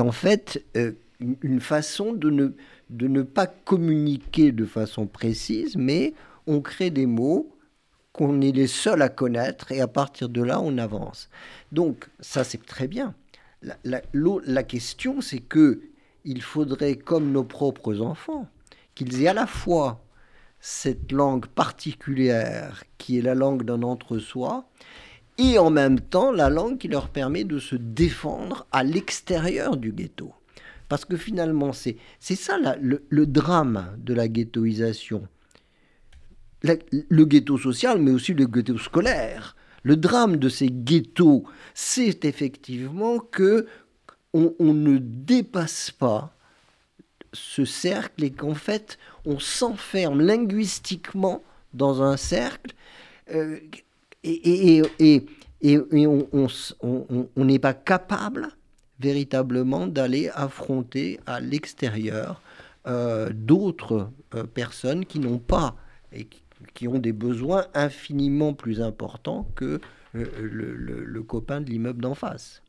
en 0.00 0.12
fait 0.12 0.64
euh, 0.76 0.92
une 1.20 1.60
façon 1.60 2.12
de 2.12 2.52
ne 2.90 3.22
pas 3.22 3.46
communiquer 3.46 4.52
de 4.52 4.64
façon 4.64 5.06
précise, 5.06 5.76
mais 5.76 6.14
on 6.50 6.60
crée 6.60 6.90
des 6.90 7.06
mots 7.06 7.56
qu'on 8.12 8.40
est 8.40 8.50
les 8.50 8.66
seuls 8.66 9.02
à 9.02 9.08
connaître 9.08 9.70
et 9.70 9.80
à 9.80 9.86
partir 9.86 10.28
de 10.28 10.42
là, 10.42 10.60
on 10.60 10.78
avance. 10.78 11.30
Donc 11.70 12.10
ça, 12.18 12.42
c'est 12.42 12.66
très 12.66 12.88
bien. 12.88 13.14
La, 13.84 14.62
question, 14.64 15.20
c'est 15.20 15.38
que 15.38 15.80
il 16.24 16.42
faudrait, 16.42 16.96
comme 16.96 17.30
nos 17.30 17.44
propres 17.44 18.00
enfants, 18.00 18.48
qu'ils 18.96 19.22
aient 19.22 19.28
à 19.28 19.34
la 19.34 19.46
fois 19.46 20.04
cette 20.58 21.12
langue 21.12 21.46
particulière 21.46 22.82
qui 22.98 23.18
est 23.18 23.22
la 23.22 23.36
langue 23.36 23.62
d'un 23.62 23.82
entre-soi, 23.82 24.68
et 25.38 25.56
en 25.56 25.70
même 25.70 26.00
temps 26.00 26.32
la 26.32 26.50
langue 26.50 26.78
qui 26.78 26.88
leur 26.88 27.08
permet 27.10 27.44
de 27.44 27.60
se 27.60 27.76
défendre 27.76 28.66
à 28.72 28.82
l'extérieur 28.82 29.76
du 29.76 29.92
ghetto. 29.92 30.34
Parce 30.88 31.04
que 31.04 31.16
finalement, 31.16 31.72
c'est 31.72 31.96
ça 32.20 32.58
le, 32.80 33.04
le, 33.08 33.26
drame 33.26 33.96
de 33.98 34.12
la 34.12 34.26
ghettoisation. 34.26 35.28
Le 36.62 37.24
ghetto 37.24 37.58
social, 37.58 38.00
mais 38.00 38.10
aussi 38.10 38.34
le 38.34 38.46
ghetto 38.46 38.78
scolaire. 38.78 39.56
Le 39.82 39.96
drame 39.96 40.36
de 40.36 40.48
ces 40.48 40.68
ghettos, 40.70 41.44
c'est 41.74 42.24
effectivement 42.24 43.18
que 43.18 43.66
on, 44.32 44.52
ne 44.60 44.98
dépasse 44.98 45.90
pas 45.90 46.32
ce 47.32 47.64
cercle 47.64 48.24
et 48.24 48.30
qu'en 48.30 48.54
fait, 48.54 48.98
on 49.24 49.38
s'enferme 49.38 50.20
linguistiquement 50.20 51.42
dans 51.74 52.02
un 52.02 52.16
cercle 52.16 52.72
euh, 53.32 53.58
et, 54.22 54.82
on 56.82 57.44
n'est 57.44 57.58
pas 57.58 57.74
capable 57.74 58.48
véritablement 58.98 59.86
d'aller 59.86 60.28
affronter 60.34 61.18
à 61.26 61.40
l'extérieur 61.40 62.42
euh, 62.86 63.30
d'autres 63.32 64.10
euh, 64.34 64.44
personnes 64.44 65.04
qui 65.06 65.18
n'ont 65.18 65.38
pas 65.38 65.76
et 66.12 66.24
qui, 66.24 66.42
ont 66.88 66.98
des 66.98 67.12
besoins 67.12 67.66
infiniment 67.74 68.54
plus 68.54 68.80
importants 68.80 69.46
que 69.54 69.80
le, 70.14 71.22
copain 71.22 71.60
de 71.60 71.70
l'immeuble 71.70 72.02
d'en 72.02 72.14
face. 72.14 72.62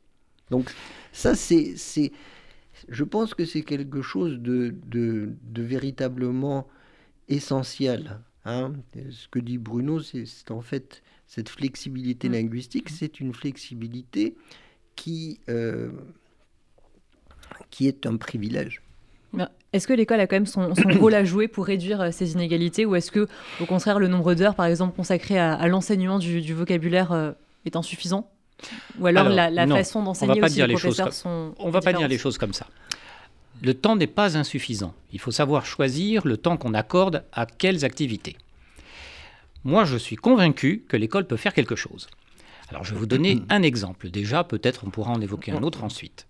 Donc 0.50 0.72
ça, 1.12 1.34
c'est, 1.34 1.74
je 2.88 3.04
pense 3.04 3.34
que 3.34 3.44
c'est 3.44 3.62
quelque 3.62 4.02
chose 4.02 4.38
de, 4.38 5.34
véritablement 5.56 6.68
essentiel. 7.28 8.20
Hein. 8.44 8.72
Ce 9.10 9.28
que 9.28 9.38
dit 9.38 9.58
Bruno, 9.58 10.00
c'est 10.00 10.50
en 10.50 10.60
fait 10.60 11.02
cette 11.26 11.48
flexibilité 11.48 12.28
mm. 12.28 12.32
linguistique, 12.32 12.88
c'est 12.90 13.20
une 13.20 13.32
flexibilité 13.32 14.36
qui, 14.96 15.40
euh, 15.48 15.90
qui 17.70 17.88
est 17.88 18.06
un 18.06 18.16
privilège. 18.16 18.81
Est-ce 19.72 19.86
que 19.86 19.94
l'école 19.94 20.20
a 20.20 20.26
quand 20.26 20.36
même 20.36 20.46
son, 20.46 20.72
rôle 21.00 21.14
à 21.14 21.24
jouer 21.24 21.48
pour 21.48 21.66
réduire 21.66 22.00
euh, 22.00 22.10
ces 22.10 22.32
inégalités 22.32 22.84
ou 22.84 22.94
est-ce 22.94 23.10
que, 23.10 23.26
au 23.60 23.66
contraire, 23.66 23.98
le 23.98 24.08
nombre 24.08 24.34
d'heures, 24.34 24.54
par 24.54 24.66
exemple, 24.66 24.94
consacrées 24.94 25.38
à, 25.38 25.66
l'enseignement 25.68 26.18
du, 26.18 26.52
vocabulaire 26.52 27.12
euh, 27.12 27.32
est 27.64 27.76
insuffisant? 27.76 28.30
Ou 28.98 29.06
alors, 29.06 29.28
la, 29.28 29.66
façon 29.66 30.02
d'enseigner 30.02 30.42
aussi, 30.42 30.64
les, 30.64 30.74
professeurs 30.74 31.12
sont 31.12 31.54
On 31.58 31.68
ne 31.68 31.72
va 31.72 31.80
pas 31.80 31.92
dire 31.92 32.08
les 32.08 32.18
choses 32.18 32.38
comme 32.38 32.52
ça. 32.52 32.66
Le 33.62 33.74
temps 33.74 33.96
n'est 33.96 34.06
pas 34.06 34.36
insuffisant. 34.36 34.92
Il 35.12 35.20
faut 35.20 35.30
savoir 35.30 35.64
choisir 35.66 36.26
le 36.26 36.36
temps 36.36 36.56
qu'on 36.56 36.74
accorde 36.74 37.24
à 37.32 37.46
quelles 37.46 37.84
activités. 37.84 38.36
Moi, 39.64 39.84
je 39.84 39.96
suis 39.96 40.16
convaincu 40.16 40.84
que 40.88 40.96
l'école 40.96 41.26
peut 41.26 41.36
faire 41.36 41.54
quelque 41.54 41.76
chose. 41.76 42.08
Alors, 42.68 42.84
je 42.84 42.92
vais 42.92 42.98
vous 42.98 43.06
donner 43.06 43.42
un 43.48 43.62
exemple. 43.62 44.10
Déjà, 44.10 44.44
peut-être 44.44 44.84
on 44.86 44.90
pourra 44.90 45.12
en 45.12 45.20
évoquer 45.20 45.52
un 45.52 45.62
autre 45.62 45.84
ensuite. 45.84 46.26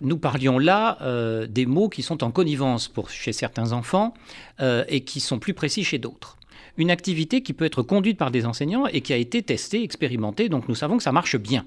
Nous 0.00 0.16
parlions 0.16 0.58
là 0.58 0.98
euh, 1.02 1.46
des 1.46 1.66
mots 1.66 1.88
qui 1.88 2.02
sont 2.02 2.24
en 2.24 2.30
connivence 2.30 2.88
pour, 2.88 3.10
chez 3.10 3.32
certains 3.32 3.72
enfants 3.72 4.14
euh, 4.60 4.84
et 4.88 5.02
qui 5.02 5.20
sont 5.20 5.38
plus 5.38 5.54
précis 5.54 5.84
chez 5.84 5.98
d'autres 5.98 6.38
une 6.76 6.90
activité 6.90 7.42
qui 7.42 7.52
peut 7.52 7.64
être 7.64 7.82
conduite 7.82 8.18
par 8.18 8.30
des 8.30 8.46
enseignants 8.46 8.86
et 8.86 9.00
qui 9.00 9.12
a 9.12 9.16
été 9.16 9.42
testée, 9.42 9.82
expérimentée, 9.82 10.48
donc 10.48 10.68
nous 10.68 10.74
savons 10.74 10.96
que 10.96 11.02
ça 11.02 11.12
marche 11.12 11.36
bien. 11.36 11.66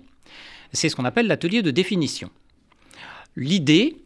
C'est 0.73 0.89
ce 0.89 0.95
qu'on 0.95 1.05
appelle 1.05 1.27
l'atelier 1.27 1.61
de 1.61 1.71
définition. 1.71 2.29
L'idée, 3.35 4.01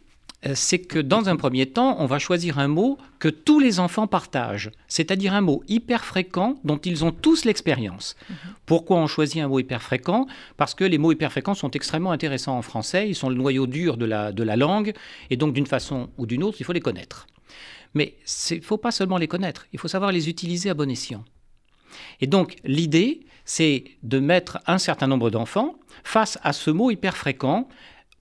c'est 0.53 0.79
que 0.79 0.97
dans 0.97 1.29
un 1.29 1.35
premier 1.35 1.67
temps, 1.67 1.97
on 1.99 2.07
va 2.07 2.17
choisir 2.17 2.57
un 2.57 2.67
mot 2.67 2.97
que 3.19 3.27
tous 3.27 3.59
les 3.59 3.79
enfants 3.79 4.07
partagent, 4.07 4.71
c'est-à-dire 4.87 5.33
un 5.33 5.41
mot 5.41 5.63
hyper 5.67 6.03
fréquent 6.03 6.59
dont 6.63 6.77
ils 6.77 7.05
ont 7.05 7.11
tous 7.11 7.45
l'expérience. 7.45 8.15
Mhm. 8.29 8.35
Pourquoi 8.65 8.97
on 8.97 9.07
choisit 9.07 9.41
un 9.43 9.47
mot 9.47 9.59
hyper 9.59 9.83
fréquent 9.83 10.25
Parce 10.57 10.73
que 10.73 10.83
les 10.83 10.97
mots 10.97 11.11
hyper 11.11 11.31
fréquents 11.31 11.53
sont 11.53 11.71
extrêmement 11.71 12.11
intéressants 12.11 12.57
en 12.57 12.63
français, 12.63 13.07
ils 13.07 13.15
sont 13.15 13.29
le 13.29 13.35
noyau 13.35 13.67
dur 13.67 13.97
de 13.97 14.05
la, 14.05 14.31
de 14.31 14.43
la 14.43 14.55
langue, 14.55 14.93
et 15.29 15.37
donc 15.37 15.53
d'une 15.53 15.67
façon 15.67 16.09
ou 16.17 16.25
d'une 16.25 16.43
autre, 16.43 16.57
il 16.59 16.63
faut 16.63 16.73
les 16.73 16.79
connaître. 16.79 17.27
Mais 17.93 18.15
il 18.49 18.57
ne 18.57 18.61
faut 18.61 18.77
pas 18.77 18.91
seulement 18.91 19.17
les 19.17 19.27
connaître, 19.27 19.67
il 19.73 19.79
faut 19.79 19.87
savoir 19.87 20.11
les 20.11 20.27
utiliser 20.27 20.69
à 20.69 20.73
bon 20.73 20.89
escient. 20.89 21.23
Et 22.19 22.27
donc 22.27 22.55
l'idée, 22.63 23.25
c'est 23.45 23.83
de 24.03 24.19
mettre 24.19 24.59
un 24.65 24.77
certain 24.77 25.07
nombre 25.07 25.29
d'enfants 25.29 25.75
face 26.03 26.39
à 26.41 26.53
ce 26.53 26.71
mot 26.71 26.89
hyper 26.91 27.17
fréquent. 27.17 27.67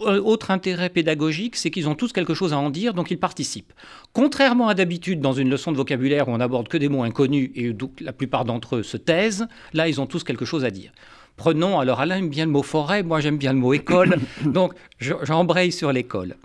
Euh, 0.02 0.20
autre 0.20 0.50
intérêt 0.50 0.88
pédagogique, 0.88 1.56
c'est 1.56 1.70
qu'ils 1.70 1.88
ont 1.88 1.94
tous 1.94 2.12
quelque 2.12 2.32
chose 2.32 2.52
à 2.52 2.58
en 2.58 2.70
dire, 2.70 2.94
donc 2.94 3.10
ils 3.10 3.18
participent. 3.18 3.72
Contrairement 4.12 4.68
à 4.68 4.74
d'habitude 4.74 5.20
dans 5.20 5.34
une 5.34 5.50
leçon 5.50 5.72
de 5.72 5.76
vocabulaire 5.76 6.28
où 6.28 6.32
on 6.32 6.38
n'aborde 6.38 6.68
que 6.68 6.78
des 6.78 6.88
mots 6.88 7.02
inconnus 7.02 7.50
et 7.54 7.70
où 7.70 7.76
la 8.00 8.12
plupart 8.12 8.44
d'entre 8.44 8.76
eux 8.76 8.82
se 8.82 8.96
taisent, 8.96 9.46
là 9.74 9.88
ils 9.88 10.00
ont 10.00 10.06
tous 10.06 10.24
quelque 10.24 10.44
chose 10.46 10.64
à 10.64 10.70
dire. 10.70 10.92
Prenons, 11.36 11.78
alors 11.78 12.00
Alain 12.00 12.18
aime 12.18 12.28
bien 12.28 12.46
le 12.46 12.50
mot 12.50 12.62
forêt, 12.62 13.02
moi 13.02 13.20
j'aime 13.20 13.36
bien 13.36 13.52
le 13.52 13.58
mot 13.58 13.72
école, 13.72 14.16
donc 14.44 14.74
j'embraye 14.98 15.72
sur 15.72 15.92
l'école. 15.92 16.36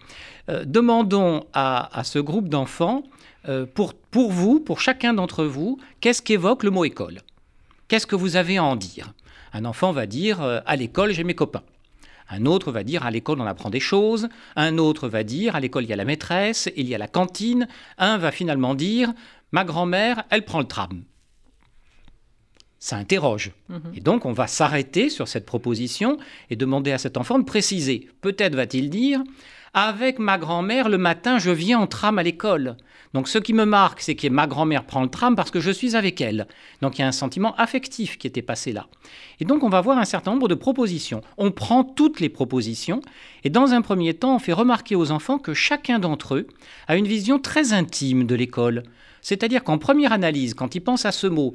Euh, 0.49 0.63
demandons 0.65 1.45
à, 1.53 2.01
ce 2.03 2.19
groupe 2.19 2.49
d'enfants, 2.49 3.03
euh, 3.47 3.65
pour, 3.65 3.93
pour 3.93 4.31
vous, 4.31 4.59
pour 4.59 4.79
chacun 4.79 5.13
d'entre 5.13 5.45
vous, 5.45 5.79
qu'est-ce 6.01 6.21
qu'évoque 6.21 6.63
le 6.63 6.71
mot 6.71 6.85
école? 6.85 7.21
Qu'est-ce 7.87 8.07
que 8.07 8.15
vous 8.15 8.35
avez 8.35 8.57
à 8.57 8.63
en 8.63 8.75
dire? 8.75 9.13
Un 9.53 9.65
enfant 9.65 9.91
va 9.91 10.05
dire 10.05 10.41
euh, 10.41 10.59
à 10.65 10.75
l'école 10.75 11.11
j'ai 11.11 11.23
mes 11.23 11.35
copains. 11.35 11.63
Un 12.29 12.45
autre 12.45 12.71
va 12.71 12.83
dire 12.83 13.05
à 13.05 13.11
l'école 13.11 13.39
on 13.39 13.45
apprend 13.45 13.69
des 13.69 13.79
choses. 13.79 14.29
Un 14.55 14.77
autre 14.77 15.07
va 15.07 15.23
dire 15.23 15.55
à 15.55 15.59
l'école 15.59 15.83
il 15.83 15.89
y 15.89 15.93
a 15.93 15.95
la 15.95 16.05
maîtresse, 16.05 16.69
il 16.75 16.87
y 16.87 16.95
a 16.95 16.97
la 16.97 17.07
cantine. 17.07 17.67
Un 17.97 18.17
va 18.17 18.31
finalement 18.31 18.75
dire 18.75 19.13
ma 19.51 19.63
grand-mère 19.63 20.23
elle 20.29 20.45
prend 20.45 20.59
le 20.59 20.65
tram. 20.65 21.03
Ça 22.79 22.97
interroge. 22.97 23.51
Mhm. 23.69 23.93
Et 23.95 23.99
donc 23.99 24.25
on 24.25 24.33
va 24.33 24.47
s'arrêter 24.47 25.09
sur 25.09 25.27
cette 25.27 25.45
proposition 25.45 26.17
et 26.49 26.55
demander 26.55 26.91
à 26.91 26.97
cet 26.97 27.17
enfant 27.17 27.39
de 27.39 27.45
préciser. 27.45 28.09
Peut-être 28.21 28.55
va-t-il 28.55 28.89
dire 28.89 29.23
avec 29.75 30.19
ma 30.19 30.37
grand-mère, 30.37 30.87
le 30.87 30.97
matin, 30.97 31.37
je 31.37 31.51
viens 31.51 31.79
en 31.79 31.85
tram 31.85 32.17
à 32.17 32.23
l'école. 32.23 32.77
Donc 33.13 33.27
ce 33.27 33.37
qui 33.37 33.53
me 33.53 33.65
marque, 33.65 33.99
c'est 33.99 34.15
que 34.15 34.27
ma 34.29 34.47
grand-mère 34.47 34.85
prend 34.85 35.03
le 35.03 35.09
tram 35.09 35.35
parce 35.35 35.51
que 35.51 35.59
je 35.59 35.69
suis 35.69 35.97
avec 35.97 36.21
elle. 36.21 36.47
Donc 36.81 36.97
il 36.97 37.01
y 37.01 37.03
a 37.03 37.07
un 37.07 37.11
sentiment 37.11 37.53
affectif 37.55 38.17
qui 38.17 38.25
était 38.25 38.41
passé 38.41 38.71
là. 38.71 38.87
Et 39.39 39.45
donc 39.45 39.63
on 39.63 39.69
va 39.69 39.81
voir 39.81 39.97
un 39.97 40.05
certain 40.05 40.31
nombre 40.31 40.47
de 40.47 40.55
propositions. 40.55 41.21
On 41.37 41.51
prend 41.51 41.83
toutes 41.83 42.21
les 42.21 42.29
propositions 42.29 43.01
et 43.43 43.49
dans 43.49 43.73
un 43.73 43.81
premier 43.81 44.13
temps, 44.13 44.35
on 44.35 44.39
fait 44.39 44.53
remarquer 44.53 44.95
aux 44.95 45.11
enfants 45.11 45.39
que 45.39 45.53
chacun 45.53 45.99
d'entre 45.99 46.35
eux 46.35 46.47
a 46.87 46.95
une 46.95 47.07
vision 47.07 47.37
très 47.37 47.73
intime 47.73 48.25
de 48.25 48.35
l'école. 48.35 48.83
C'est-à-dire 49.21 49.63
qu'en 49.63 49.77
première 49.77 50.13
analyse, 50.13 50.53
quand 50.53 50.75
ils 50.75 50.81
pensent 50.81 51.05
à 51.05 51.11
ce 51.11 51.27
mot, 51.27 51.53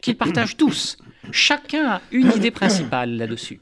qu'ils 0.00 0.16
partagent 0.16 0.56
tous, 0.56 0.96
chacun 1.32 1.88
a 1.88 2.00
une 2.12 2.30
idée 2.36 2.52
principale 2.52 3.16
là-dessus. 3.16 3.60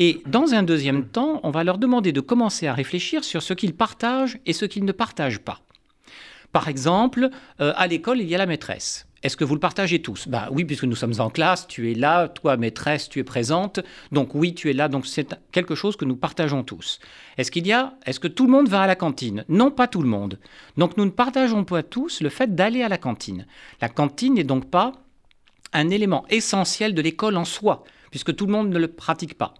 Et 0.00 0.22
dans 0.26 0.54
un 0.54 0.62
deuxième 0.62 1.08
temps, 1.08 1.40
on 1.42 1.50
va 1.50 1.64
leur 1.64 1.76
demander 1.76 2.12
de 2.12 2.20
commencer 2.20 2.68
à 2.68 2.72
réfléchir 2.72 3.24
sur 3.24 3.42
ce 3.42 3.52
qu'ils 3.52 3.74
partagent 3.74 4.38
et 4.46 4.52
ce 4.52 4.64
qu'ils 4.64 4.84
ne 4.84 4.92
partagent 4.92 5.40
pas. 5.40 5.60
Par 6.52 6.68
exemple, 6.68 7.30
euh, 7.60 7.72
à 7.76 7.88
l'école, 7.88 8.20
il 8.20 8.28
y 8.28 8.34
a 8.36 8.38
la 8.38 8.46
maîtresse. 8.46 9.08
Est-ce 9.24 9.36
que 9.36 9.42
vous 9.42 9.54
le 9.54 9.60
partagez 9.60 10.00
tous? 10.00 10.28
Ben 10.28 10.46
oui, 10.52 10.64
puisque 10.64 10.84
nous 10.84 10.94
sommes 10.94 11.18
en 11.18 11.30
classe, 11.30 11.66
tu 11.66 11.90
es 11.90 11.94
là, 11.94 12.28
toi 12.28 12.56
maîtresse, 12.56 13.08
tu 13.08 13.18
es 13.18 13.24
présente, 13.24 13.80
donc 14.12 14.36
oui, 14.36 14.54
tu 14.54 14.70
es 14.70 14.72
là, 14.72 14.86
donc 14.86 15.04
c'est 15.04 15.36
quelque 15.50 15.74
chose 15.74 15.96
que 15.96 16.04
nous 16.04 16.14
partageons 16.14 16.62
tous. 16.62 17.00
Est-ce 17.36 17.50
qu'il 17.50 17.66
y 17.66 17.72
a, 17.72 17.94
est-ce 18.06 18.20
que 18.20 18.28
tout 18.28 18.46
le 18.46 18.52
monde 18.52 18.68
va 18.68 18.82
à 18.82 18.86
la 18.86 18.94
cantine? 18.94 19.44
Non, 19.48 19.72
pas 19.72 19.88
tout 19.88 20.02
le 20.02 20.08
monde. 20.08 20.38
Donc 20.76 20.96
nous 20.96 21.04
ne 21.04 21.10
partageons 21.10 21.64
pas 21.64 21.82
tous 21.82 22.20
le 22.20 22.28
fait 22.28 22.54
d'aller 22.54 22.84
à 22.84 22.88
la 22.88 22.98
cantine. 22.98 23.46
La 23.80 23.88
cantine 23.88 24.34
n'est 24.34 24.44
donc 24.44 24.70
pas 24.70 24.92
un 25.72 25.90
élément 25.90 26.24
essentiel 26.30 26.94
de 26.94 27.02
l'école 27.02 27.36
en 27.36 27.44
soi, 27.44 27.82
puisque 28.10 28.34
tout 28.34 28.46
le 28.46 28.52
monde 28.52 28.70
ne 28.70 28.78
le 28.78 28.88
pratique 28.88 29.36
pas. 29.36 29.54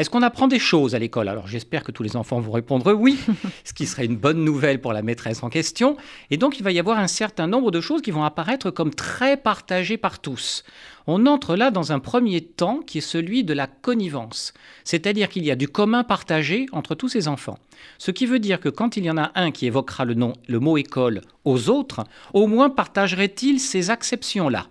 Est-ce 0.00 0.08
qu'on 0.08 0.22
apprend 0.22 0.48
des 0.48 0.58
choses 0.58 0.94
à 0.94 0.98
l'école? 0.98 1.28
Alors 1.28 1.46
j'espère 1.46 1.84
que 1.84 1.92
tous 1.92 2.02
les 2.02 2.16
enfants 2.16 2.40
vont 2.40 2.52
répondre 2.52 2.90
oui, 2.94 3.18
ce 3.64 3.74
qui 3.74 3.86
serait 3.86 4.06
une 4.06 4.16
bonne 4.16 4.42
nouvelle 4.42 4.80
pour 4.80 4.94
la 4.94 5.02
maîtresse 5.02 5.42
en 5.42 5.50
question. 5.50 5.98
Et 6.30 6.38
donc 6.38 6.58
il 6.58 6.62
va 6.62 6.72
y 6.72 6.78
avoir 6.78 6.98
un 6.98 7.06
certain 7.06 7.46
nombre 7.46 7.70
de 7.70 7.82
choses 7.82 8.00
qui 8.00 8.10
vont 8.10 8.24
apparaître 8.24 8.70
comme 8.70 8.94
très 8.94 9.36
partagées 9.36 9.98
par 9.98 10.20
tous. 10.20 10.64
On 11.06 11.26
entre 11.26 11.54
là 11.54 11.70
dans 11.70 11.92
un 11.92 11.98
premier 11.98 12.40
temps 12.40 12.80
qui 12.80 12.96
est 12.96 13.02
celui 13.02 13.44
de 13.44 13.52
la 13.52 13.66
connivence, 13.66 14.54
c'est-à-dire 14.84 15.28
qu'il 15.28 15.44
y 15.44 15.50
a 15.50 15.56
du 15.56 15.68
commun 15.68 16.02
partagé 16.02 16.64
entre 16.72 16.94
tous 16.94 17.10
ces 17.10 17.28
enfants. 17.28 17.58
Ce 17.98 18.10
qui 18.10 18.24
veut 18.24 18.38
dire 18.38 18.58
que 18.58 18.70
quand 18.70 18.96
il 18.96 19.04
y 19.04 19.10
en 19.10 19.18
a 19.18 19.32
un 19.34 19.50
qui 19.50 19.66
évoquera 19.66 20.06
le, 20.06 20.14
nom, 20.14 20.32
le 20.48 20.60
mot 20.60 20.78
école 20.78 21.20
aux 21.44 21.68
autres, 21.68 22.04
au 22.32 22.46
moins 22.46 22.70
partagerait-il 22.70 23.60
ces 23.60 23.90
acceptions-là. 23.90 24.66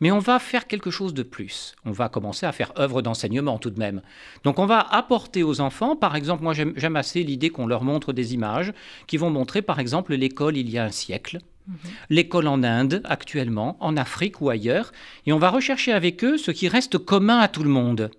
Mais 0.00 0.10
on 0.10 0.18
va 0.18 0.38
faire 0.38 0.66
quelque 0.66 0.90
chose 0.90 1.14
de 1.14 1.22
plus. 1.22 1.74
On 1.84 1.92
va 1.92 2.08
commencer 2.08 2.46
à 2.46 2.52
faire 2.52 2.72
œuvre 2.78 3.02
d'enseignement 3.02 3.58
tout 3.58 3.70
de 3.70 3.78
même. 3.78 4.02
Donc 4.44 4.58
on 4.58 4.66
va 4.66 4.80
apporter 4.80 5.42
aux 5.42 5.60
enfants, 5.60 5.96
par 5.96 6.16
exemple, 6.16 6.42
moi 6.42 6.52
j'aime 6.54 6.96
assez 6.96 7.22
l'idée 7.22 7.50
qu'on 7.50 7.66
leur 7.66 7.84
montre 7.84 8.12
des 8.12 8.34
images 8.34 8.72
qui 9.06 9.16
vont 9.16 9.30
montrer 9.30 9.62
par 9.62 9.78
exemple 9.78 10.14
l'école 10.14 10.56
il 10.56 10.70
y 10.70 10.78
a 10.78 10.84
un 10.84 10.90
siècle, 10.90 11.40
mhm. 11.66 11.76
l'école 12.10 12.48
en 12.48 12.62
Inde 12.62 13.02
actuellement, 13.04 13.76
en 13.80 13.96
Afrique 13.96 14.40
ou 14.40 14.50
ailleurs, 14.50 14.92
et 15.26 15.32
on 15.32 15.38
va 15.38 15.50
rechercher 15.50 15.92
avec 15.92 16.24
eux 16.24 16.38
ce 16.38 16.50
qui 16.50 16.68
reste 16.68 16.98
commun 16.98 17.38
à 17.38 17.48
tout 17.48 17.62
le 17.62 17.70
monde. 17.70 18.10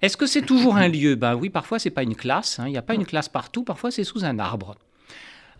Est-ce 0.00 0.16
que 0.16 0.26
c'est 0.26 0.42
toujours 0.42 0.76
un 0.76 0.88
lieu? 0.88 1.14
Ben 1.14 1.36
oui, 1.36 1.48
parfois 1.48 1.78
c'est 1.78 1.90
pas 1.90 2.02
une 2.02 2.16
classe, 2.16 2.58
hein. 2.58 2.66
il 2.66 2.72
n'y 2.72 2.78
a 2.78 2.82
pas 2.82 2.94
une 2.94 3.06
classe 3.06 3.28
partout, 3.28 3.62
parfois 3.62 3.90
c'est 3.90 4.04
sous 4.04 4.24
un 4.24 4.38
arbre. 4.38 4.76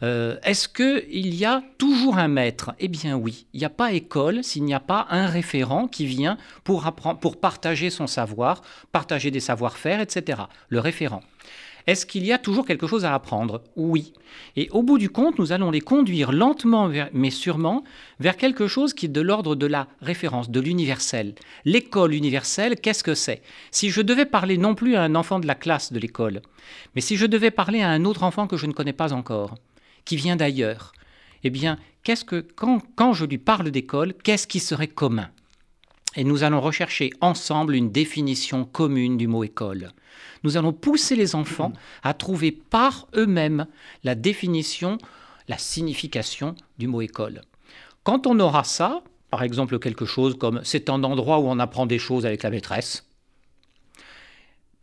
Euh, 0.03 0.37
est-ce 0.43 0.69
qu'il 0.69 1.35
y 1.35 1.45
a 1.45 1.63
toujours 1.79 2.19
un 2.19 2.29
maître? 2.29 2.73
Eh 2.81 2.89
bien 2.89 3.17
oui, 3.17 3.47
il 3.53 3.61
n'y 3.61 3.67
a 3.67 3.71
pas 3.71 3.93
école 3.93 4.43
s'il 4.43 4.65
n'y 4.65 4.75
a 4.75 4.81
pas 4.81 5.07
un 5.11 5.27
référent 5.27 5.87
qui 5.87 6.07
vient 6.07 6.39
pour, 6.65 6.87
apprendre, 6.87 7.21
pour 7.21 7.39
partager 7.39 7.89
son 7.89 8.07
savoir, 8.07 8.63
partager 8.91 9.31
des 9.31 9.41
savoir-faire, 9.41 10.01
etc. 10.01 10.43
Le 10.69 10.81
référent. 10.81 11.23
Est-ce 11.87 12.07
qu'il 12.07 12.25
y 12.25 12.33
a 12.33 12.39
toujours 12.39 12.65
quelque 12.65 12.87
chose 12.87 13.05
à 13.05 13.15
apprendre? 13.15 13.63
Oui. 13.75 14.13
Et 14.55 14.69
au 14.71 14.83
bout 14.83 14.99
du 14.99 15.11
compte, 15.11 15.39
nous 15.39 15.53
allons 15.53 15.71
les 15.71 15.81
conduire 15.81 16.31
lentement, 16.31 16.91
mais 17.13 17.31
sûrement, 17.31 17.83
vers 18.21 18.37
quelque 18.37 18.69
chose 18.69 18.95
qui 18.95 19.07
est 19.07 19.09
de 19.09 19.21
l'ordre 19.21 19.57
de 19.57 19.67
la 19.67 19.89
référence, 20.01 20.51
de 20.51 20.61
l'universel. 20.61 21.35
L'école 21.65 22.15
universelle, 22.15 22.77
qu'est-ce 22.77 23.03
que 23.03 23.15
c'est? 23.15 23.43
Si 23.73 23.91
je 23.91 24.01
devais 24.01 24.27
parler 24.27 24.59
non 24.59 24.77
plus 24.77 24.95
à 24.95 25.03
un 25.03 25.17
enfant 25.17 25.41
de 25.41 25.47
la 25.47 25.57
classe 25.57 25.93
de 25.93 25.99
l'école, 25.99 26.43
mais 26.95 27.01
si 27.01 27.17
je 27.17 27.27
devais 27.27 27.51
parler 27.51 27.83
à 27.83 27.91
un 27.91 28.05
autre 28.05 28.23
enfant 28.23 28.47
que 28.47 28.57
je 28.57 28.67
ne 28.67 28.73
connais 28.73 28.93
pas 28.93 29.13
encore, 29.13 29.57
qui 30.05 30.17
vient 30.17 30.37
d'ailleurs, 30.37 30.93
eh 31.45 31.51
bien, 31.51 31.79
qu'est-ce 32.03 32.25
que, 32.25 32.41
quand, 32.41 32.81
quand 32.97 33.13
je 33.13 33.25
lui 33.25 33.39
parle 33.39 33.71
d'école, 33.71 34.15
qu'est-ce 34.15 34.47
qui 34.47 34.61
serait 34.61 34.89
commun? 34.89 35.31
Et 36.15 36.25
nous 36.25 36.43
allons 36.43 36.61
rechercher 36.61 37.11
ensemble 37.21 37.75
une 37.75 37.91
définition 37.91 38.65
commune 38.65 39.17
du 39.17 39.27
mot 39.27 39.45
école. 39.45 39.93
Nous 40.45 40.57
allons 40.57 40.73
pousser 40.73 41.17
les 41.17 41.35
enfants 41.35 41.73
à 42.03 42.13
trouver 42.13 42.53
par 42.53 43.07
eux-mêmes 43.15 43.67
la 44.05 44.15
définition, 44.15 44.99
la 45.49 45.57
signification 45.57 46.55
du 46.79 46.87
mot 46.87 47.01
école. 47.01 47.41
Quand 48.03 48.27
on 48.27 48.39
aura 48.41 48.65
ça, 48.65 49.03
par 49.31 49.43
exemple 49.43 49.79
quelque 49.79 50.05
chose 50.05 50.37
comme 50.37 50.61
c'est 50.65 50.91
un 50.91 51.03
endroit 51.05 51.39
où 51.39 51.47
on 51.47 51.59
apprend 51.59 51.87
des 51.87 51.99
choses 51.99 52.27
avec 52.27 52.43
la 52.43 52.51
maîtresse, 52.51 53.07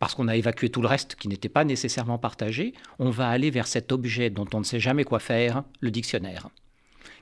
parce 0.00 0.14
qu'on 0.14 0.26
a 0.26 0.34
évacué 0.34 0.70
tout 0.70 0.82
le 0.82 0.88
reste 0.88 1.14
qui 1.14 1.28
n'était 1.28 1.50
pas 1.50 1.62
nécessairement 1.62 2.18
partagé, 2.18 2.72
on 2.98 3.10
va 3.10 3.28
aller 3.28 3.50
vers 3.50 3.68
cet 3.68 3.92
objet 3.92 4.30
dont 4.30 4.46
on 4.54 4.58
ne 4.58 4.64
sait 4.64 4.80
jamais 4.80 5.04
quoi 5.04 5.20
faire, 5.20 5.62
le 5.80 5.90
dictionnaire. 5.92 6.48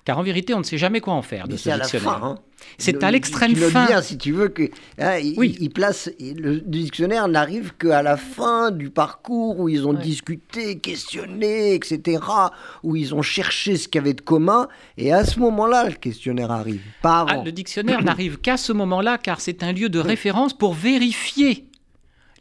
Car 0.05 0.17
en 0.17 0.23
vérité, 0.23 0.55
on 0.55 0.61
ne 0.61 0.65
sait 0.65 0.79
jamais 0.79 1.01
quoi 1.01 1.13
en 1.13 1.21
faire 1.21 1.49
de 1.49 1.57
ce 1.57 1.69
dictionnaire. 1.69 2.25
Hein. 2.25 2.39
C'est 2.79 3.03
à 3.03 3.11
l'extrême 3.11 3.55
fin. 3.55 3.87
bien, 3.87 4.01
si 4.01 4.17
tu 4.17 4.33
veux, 4.33 4.49
que 4.49 4.71
hein, 4.99 5.19
il, 5.19 5.71
place 5.71 6.09
le 6.21 6.61
dictionnaire 6.61 7.29
n'arrive 7.29 7.75
qu'à 7.77 8.03
la 8.03 8.17
fin 8.17 8.71
du 8.71 8.91
parcours 8.91 9.59
où 9.59 9.69
ils 9.69 9.87
ont 9.87 9.93
discuté, 9.93 10.79
questionné, 10.79 11.75
etc., 11.75 12.23
où 12.85 12.97
ils 12.97 13.15
ont 13.15 13.23
cherché 13.23 13.77
ce 13.77 13.89
qu'il 13.89 13.99
y 13.99 14.03
avait 14.03 14.15
de 14.15 14.23
commun, 14.23 14.69
et 14.97 15.13
à 15.13 15.25
ce 15.25 15.41
moment-là, 15.41 15.89
le 15.89 15.95
questionnaire 15.97 16.53
arrive. 16.53 16.81
Pas 17.03 17.21
avant. 17.21 17.41
Ah, 17.41 17.45
le 17.45 17.53
dictionnaire 17.53 18.03
n'arrive 18.03 18.39
qu'à 18.39 18.57
ce 18.57 18.73
moment-là, 18.73 19.19
car 19.19 19.41
c'est 19.41 19.63
un 19.63 19.73
lieu 19.73 19.89
de 19.89 19.99
référence 19.99 20.57
pour 20.57 20.75
vérifier 20.75 21.68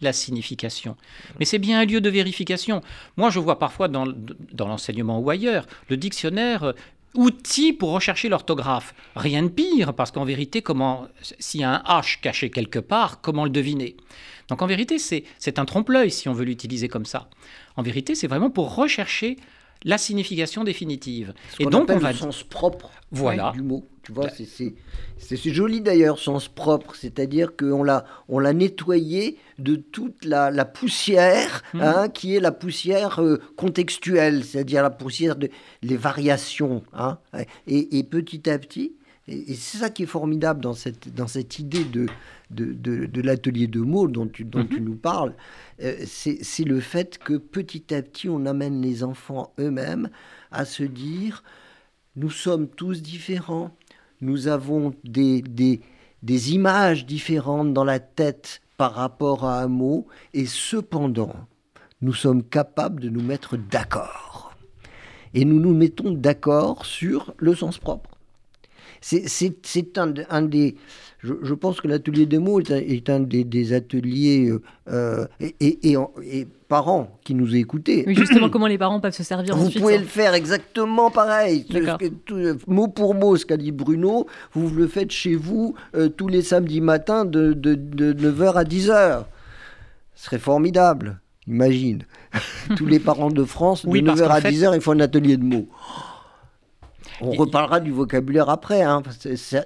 la 0.02 0.14
signification. 0.14 0.96
Mais 1.40 1.46
c'est 1.46 1.60
bien 1.60 1.80
un 1.80 1.86
lieu 1.86 2.02
de 2.02 2.10
vérification. 2.10 2.82
Moi, 3.16 3.30
je 3.30 3.40
vois 3.40 3.60
parfois 3.60 3.88
dans, 3.88 4.06
dans 4.54 4.68
l'enseignement 4.68 5.20
ou 5.20 5.30
ailleurs, 5.30 5.66
le 5.90 5.98
dictionnaire 5.98 6.64
euh, 6.64 6.74
outil 7.16 7.74
pour 7.74 7.92
rechercher 7.92 8.30
l'orthographe. 8.30 8.94
Rien 9.16 9.44
de 9.44 9.50
pire, 9.50 9.94
parce 9.94 10.12
qu'en 10.12 10.26
vérité, 10.26 10.62
comment, 10.62 11.08
s'il 11.40 11.62
y 11.62 11.64
a 11.64 11.84
un 11.86 12.00
H 12.00 12.22
caché 12.22 12.50
quelque 12.50 12.80
part, 12.80 13.22
comment 13.22 13.44
le 13.44 13.50
deviner? 13.50 13.98
Donc 14.50 14.62
en 14.62 14.68
vérité, 14.68 14.98
c'est 15.00 15.60
un 15.60 15.66
trompe-l'œil 15.66 16.12
si 16.12 16.30
on 16.30 16.34
veut 16.34 16.46
l'utiliser 16.46 16.88
comme 16.88 17.06
ça. 17.06 17.30
En 17.76 17.82
vérité, 17.82 18.16
c'est 18.16 18.28
vraiment 18.28 18.50
pour 18.50 18.76
rechercher 18.76 19.38
la 19.84 19.98
signification 19.98 20.64
définitive. 20.64 21.34
et 21.60 21.66
donc, 21.66 21.90
on 21.90 21.98
va 21.98 22.12
le 22.12 22.18
sens 22.18 22.44
propre 22.44 22.92
voilà. 23.12 23.52
du 23.54 23.62
mot. 23.62 23.88
Tu 24.08 24.14
vois, 24.14 24.30
c'est 24.30 25.50
joli 25.52 25.82
d'ailleurs, 25.82 26.18
sens 26.18 26.48
propre, 26.48 26.96
c'est-à-dire 26.96 27.58
qu'on 27.58 27.84
l'a 27.84 28.06
on 28.30 28.40
l'a 28.40 28.54
nettoyé 28.54 29.38
de 29.60 29.76
toute 29.76 30.24
la, 30.24 30.50
la 30.50 30.64
poussière, 30.64 31.62
mmh. 31.74 31.82
hein, 31.82 32.08
qui 32.08 32.34
est 32.34 32.40
la 32.40 32.54
poussière 32.54 33.22
euh, 33.22 33.42
contextuelle, 33.58 34.46
c'est-à-dire 34.46 34.82
la 34.82 34.92
poussière 34.92 35.36
des 35.36 35.52
les 35.82 35.98
variations. 35.98 36.84
Hein, 36.94 37.18
et, 37.68 38.00
et, 38.00 38.04
petit 38.04 38.50
à 38.50 38.58
petit, 38.58 38.94
et, 39.28 39.54
c'est 39.56 39.80
ça 39.80 39.90
qui 39.90 40.04
est 40.04 40.06
formidable 40.06 40.62
dans 40.62 40.74
cette, 40.74 41.14
dans 41.14 41.28
cette 41.28 41.60
idée 41.60 41.84
de, 41.84 42.06
de, 42.50 42.72
de, 42.72 43.22
l'atelier 43.22 43.68
de 43.68 43.82
mots 43.82 44.08
dont 44.08 44.28
tu, 44.28 44.46
dont 44.46 44.64
tu 44.64 44.80
mmh. 44.80 44.86
nous 44.86 44.96
parles, 44.96 45.34
euh, 45.84 45.98
c'est 46.06 46.64
le 46.64 46.80
fait 46.80 47.18
que 47.18 47.34
petit 47.34 47.94
à 47.94 48.02
petit, 48.02 48.30
on 48.30 48.46
amène 48.46 48.82
les 48.82 49.04
enfants 49.04 49.52
eux-mêmes 49.60 50.10
à 50.50 50.64
se 50.64 50.84
dire, 50.84 51.44
nous 52.16 52.32
sommes 52.32 52.70
tous 52.70 53.02
différents, 53.02 53.76
nous 54.22 54.48
avons 54.48 54.94
des, 55.04 55.82
images 56.54 57.06
différentes 57.06 57.74
dans 57.74 57.84
la 57.84 58.00
tête 58.00 58.62
par 58.78 58.94
rapport 58.94 59.46
à 59.46 59.62
un 59.62 59.68
mot, 59.68 60.08
et 60.34 60.46
cependant, 60.46 61.34
nous 62.02 62.14
sommes 62.14 62.44
capables 62.44 63.02
de 63.02 63.10
nous 63.10 63.24
mettre 63.24 63.58
d'accord. 63.58 64.54
Et 65.34 65.46
nous 65.46 65.60
nous 65.60 65.74
mettons 65.74 66.12
d'accord 66.12 66.86
sur 66.86 67.34
le 67.38 67.56
sens 67.56 67.78
propre. 67.78 68.17
C'est 69.02 69.98
un, 69.98 70.14
un, 70.30 70.42
des, 70.42 70.76
je, 71.20 71.54
pense 71.54 71.82
que 71.82 71.88
l'atelier 71.88 72.26
des 72.26 72.38
mots 72.38 72.60
est 72.60 73.10
un, 73.10 73.20
des, 73.20 73.74
ateliers 73.74 74.52
euh, 74.90 75.26
et, 75.40 75.92
et, 75.92 76.48
parents 76.68 77.18
qui 77.24 77.34
nous 77.34 77.56
écoutent. 77.56 77.88
Oui, 77.88 78.16
justement, 78.16 78.50
comment 78.50 78.68
les 78.68 78.78
parents 78.78 79.00
peuvent 79.00 79.14
se 79.14 79.24
servir 79.24 79.56
Vous 79.56 79.72
pouvez 79.72 79.98
le 79.98 80.06
faire 80.06 80.34
exactement 80.34 81.10
pareil. 81.10 81.66
mot 82.68 82.88
pour 82.88 83.16
mot, 83.16 83.36
ce 83.36 83.46
qu'a 83.46 83.58
dit 83.58 83.72
Bruno, 83.72 84.28
vous 84.54 84.70
le 84.70 84.88
faites 84.88 85.12
chez 85.12 85.36
vous 85.36 85.76
euh, 85.96 86.10
tous 86.10 86.28
les 86.28 86.42
samedis 86.42 86.82
matins 86.82 87.26
de, 87.26 87.54
de, 87.54 87.76
de 87.76 88.14
9h 88.14 88.54
à 88.54 88.64
10h. 88.64 89.24
Ce 90.16 90.26
serait 90.26 90.40
formidable, 90.40 91.20
imagine. 91.48 92.04
tous 92.76 92.86
les 92.86 93.00
parents 93.00 93.32
de 93.32 93.44
France, 93.44 93.86
de 93.86 93.92
9h 93.92 94.28
à 94.28 94.42
10h, 94.42 94.76
ils 94.76 94.82
font 94.82 94.92
un 94.92 95.00
atelier 95.00 95.38
de 95.38 95.44
mots. 95.44 95.68
On 97.22 97.32
reparlera 97.32 97.80
du 97.80 97.92
vocabulaire 97.92 98.50
après. 98.50 98.84
Hein, 98.84 99.02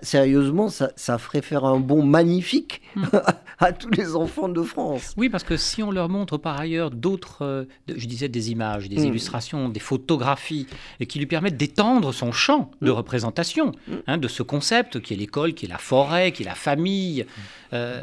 sérieusement, 0.02 0.70
ça, 0.70 1.18
ferait 1.18 1.42
faire 1.42 1.66
un 1.66 1.80
bon 1.80 2.04
magnifique 2.04 2.82
hmm. 2.96 3.06
à 3.60 3.74
tous 3.74 3.90
les 3.92 4.16
enfants 4.16 4.50
de 4.50 4.62
France. 4.62 5.14
Oui, 5.18 5.30
parce 5.30 5.44
que 5.44 5.58
si 5.58 5.84
on 5.84 5.92
leur 5.92 6.10
montre 6.10 6.38
par 6.38 6.60
ailleurs 6.60 6.92
d'autres, 6.92 7.44
euh, 7.44 7.66
je 7.94 8.06
disais 8.06 8.30
des 8.30 8.52
images, 8.52 8.90
des 8.90 8.98
hmm. 8.98 9.08
illustrations, 9.08 9.70
des 9.70 9.80
photographies, 9.80 10.68
et 11.00 11.06
qui 11.06 11.20
lui 11.20 11.26
permettent 11.26 11.58
d'étendre 11.58 12.14
son 12.14 12.32
champ 12.32 12.72
de 12.82 12.92
hmm. 12.92 12.96
représentation 12.96 13.72
hein, 14.08 14.18
de 14.18 14.28
ce 14.28 14.44
concept 14.44 15.02
qui 15.02 15.14
est 15.14 15.18
l'école, 15.18 15.54
qui 15.54 15.66
est 15.66 15.70
la 15.70 15.78
forêt, 15.78 16.32
qui 16.32 16.44
est 16.44 16.46
la 16.48 16.56
famille. 16.56 17.26
Euh, 17.74 18.02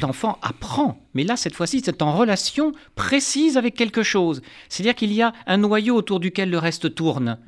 l'enfant 0.00 0.38
apprend. 0.42 0.98
Mais 1.14 1.24
là, 1.24 1.36
cette 1.36 1.54
fois-ci, 1.54 1.82
c'est 1.84 2.02
en 2.02 2.16
relation 2.16 2.72
précise 2.94 3.56
avec 3.56 3.74
quelque 3.74 4.02
chose. 4.02 4.42
C'est-à-dire 4.68 4.94
qu'il 4.94 5.12
y 5.12 5.22
a 5.22 5.32
un 5.46 5.58
noyau 5.58 5.94
autour 5.94 6.20
duquel 6.20 6.50
le 6.50 6.58
reste 6.58 6.94
tourne 6.94 7.38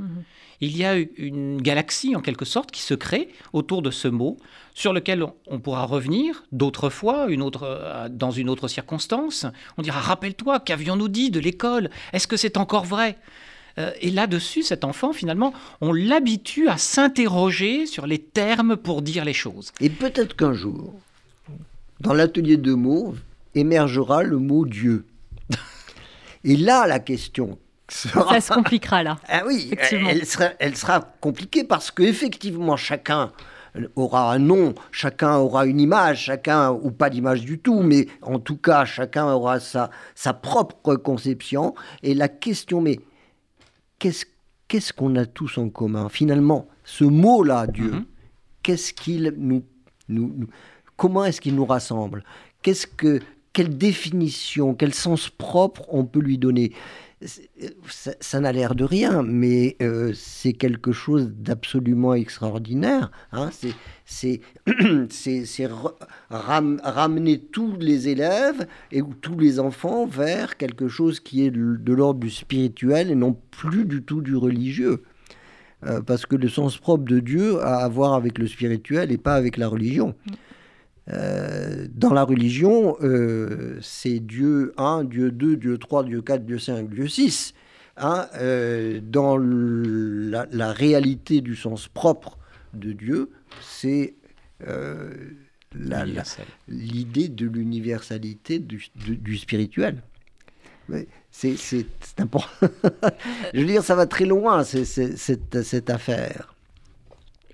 il 0.61 0.77
y 0.77 0.85
a 0.85 0.97
une 1.17 1.61
galaxie 1.61 2.15
en 2.15 2.21
quelque 2.21 2.45
sorte 2.45 2.71
qui 2.71 2.83
se 2.83 2.95
crée 2.95 3.29
autour 3.53 3.83
de 3.83 3.91
ce 3.91 4.09
mot, 4.09 4.37
sur 4.75 4.93
lequel 4.93 5.25
on 5.47 5.59
pourra 5.59 5.85
revenir 5.85 6.45
d'autres 6.53 6.91
fois, 6.91 7.29
euh, 7.29 8.09
dans 8.09 8.31
une 8.31 8.49
autre 8.49 8.69
circonstance. 8.69 9.47
On 9.79 9.83
dira 9.83 10.01
Rappelle-toi, 10.01 10.61
qu'avions-nous 10.61 11.09
dit 11.09 11.31
de 11.31 11.41
l'école? 11.41 11.91
Est-ce 12.13 12.27
que 12.27 12.37
c'est 12.37 12.57
encore 12.57 12.85
vrai? 12.85 13.17
Euh, 13.79 13.91
et 14.01 14.11
là-dessus, 14.11 14.63
cet 14.63 14.85
enfant, 14.85 15.13
finalement, 15.13 15.53
on 15.81 15.93
l'habitue 15.93 16.69
à 16.69 16.77
s'interroger 16.77 17.87
sur 17.87 18.07
les 18.07 18.19
termes 18.19 18.77
pour 18.77 19.03
dire 19.03 19.25
les 19.25 19.33
choses. 19.33 19.73
Et 19.81 19.91
peut-être 19.91 20.37
qu'un 20.37 20.53
jour, 20.53 20.95
dans 22.01 22.15
l'atelier 22.15 22.57
de 22.57 22.75
mots, 22.75 23.15
émergera 23.55 24.23
le 24.23 24.39
mot 24.39 24.67
Dieu. 24.67 25.05
Et 26.45 26.57
là, 26.57 26.87
la 26.87 26.99
question 26.99 27.59
ça 27.91 28.41
se 28.41 28.53
compliquera 28.53 29.03
là. 29.03 29.19
Ah 29.29 29.43
oui, 29.47 29.73
elle 29.91 30.25
sera, 30.25 30.51
elle 30.59 30.77
sera 30.77 31.01
compliquée 31.21 31.65
parce 31.65 31.91
qu'effectivement, 31.91 32.77
chacun 32.77 33.33
aura 33.97 34.33
un 34.33 34.39
nom, 34.39 34.75
chacun 34.91 35.37
aura 35.37 35.67
une 35.67 35.81
image, 35.81 36.25
chacun, 36.25 36.71
ou 36.71 36.91
pas 36.91 37.11
d'image 37.11 37.45
du 37.45 37.59
tout, 37.59 37.83
mais 37.83 38.07
en 38.23 38.39
tout 38.39 38.57
cas, 38.57 38.85
chacun 38.85 39.33
aura 39.33 39.61
sa, 39.61 39.91
sa 40.15 40.33
propre 40.33 40.97
conception. 40.97 41.75
Et 42.03 42.15
la 42.15 42.29
question, 42.29 42.81
mais 42.81 43.01
qu'est-ce 43.99 44.25
qu'est-ce 44.69 44.93
qu'on 44.93 45.17
a 45.17 45.27
tous 45.27 45.59
en 45.59 45.69
commun? 45.69 46.09
Finalement, 46.09 46.69
ce 46.85 47.05
mot-là, 47.05 47.67
Dieu, 47.67 47.91
mhm. 47.91 48.05
qu'est-ce 48.63 48.93
qu'il 48.93 49.35
nous, 49.37 49.65
nous, 50.09 50.47
comment 50.97 51.25
est-ce 51.25 51.41
qu'il 51.41 51.57
nous 51.57 51.67
rassemble? 51.67 52.25
Qu'est-ce 52.63 52.87
que 52.87 53.21
quelle 53.53 53.77
définition, 53.77 54.75
quel 54.75 54.95
sens 54.95 55.29
propre 55.29 55.83
on 55.89 56.05
peut 56.05 56.21
lui 56.21 56.39
donner? 56.39 56.73
Ça, 57.23 58.41
n'a 58.41 58.53
l'air 58.53 58.75
de 58.75 58.85
rien, 58.85 59.23
mais 59.23 59.77
euh, 59.83 60.13
c'est 60.15 60.55
quelque 60.55 60.91
chose 60.93 61.31
d'absolument 61.37 62.15
extraordinaire. 62.15 63.11
Hein. 63.33 63.51
C'est 64.07 64.41
ramener 66.31 67.39
tous 67.39 67.77
les 67.79 68.09
élèves 68.09 68.67
et 68.91 69.03
tous 69.21 69.39
les 69.39 69.61
enfants 69.61 70.07
vers 70.07 70.57
quelque 70.57 70.89
chose 70.89 71.21
qui 71.21 71.45
est 71.45 71.51
de, 71.51 71.93
l'ordre 71.93 72.21
du 72.21 72.31
spirituel 72.31 73.11
et 73.11 73.15
non 73.15 73.37
plus 73.51 73.85
du 73.85 74.03
tout 74.03 74.23
du 74.23 74.37
religieux. 74.37 75.03
Euh, 75.85 76.01
parce 76.01 76.27
que 76.27 76.37
le 76.37 76.49
sens 76.49 76.79
propre 76.79 77.05
de 77.05 77.21
Dieu 77.21 77.61
a 77.61 77.85
à 77.85 77.89
voir 77.89 78.15
avec 78.15 78.39
le 78.39 78.47
spirituel 78.47 79.13
et 79.13 79.19
pas 79.19 79.35
avec 79.35 79.57
la 79.57 79.69
religion. 79.69 80.15
Euh, 81.13 81.87
dans 81.95 82.13
la 82.13 82.23
religion, 82.25 82.97
euh, 83.03 83.79
c'est 83.83 84.21
Dieu 84.21 84.73
1, 84.77 85.05
Dieu 85.05 85.31
2, 85.31 85.57
Dieu 85.57 85.79
3, 85.79 86.05
Dieu 86.05 86.23
4, 86.23 86.45
Dieu 86.45 86.59
5, 86.59 86.89
Dieu 86.91 87.09
6. 87.09 87.55
Hein, 87.97 88.29
euh, 88.37 89.01
dans 89.03 89.37
la, 89.37 90.73
réalité 90.73 91.41
du 91.41 91.57
sens 91.57 91.89
propre 91.89 92.39
de 92.75 92.93
Dieu, 92.93 93.31
c'est 93.61 94.15
l'idée 96.69 97.29
de 97.29 97.47
l'universalité 97.47 98.59
du, 98.59 99.37
spirituel. 99.37 100.03
C'est 101.31 101.57
important. 102.19 102.49
Je 103.55 103.61
veux 103.61 103.67
dire, 103.67 103.83
ça 103.83 103.95
va 103.95 104.07
très 104.07 104.27
loin, 104.27 104.65
cette 104.65 105.91
affaire. 105.91 106.55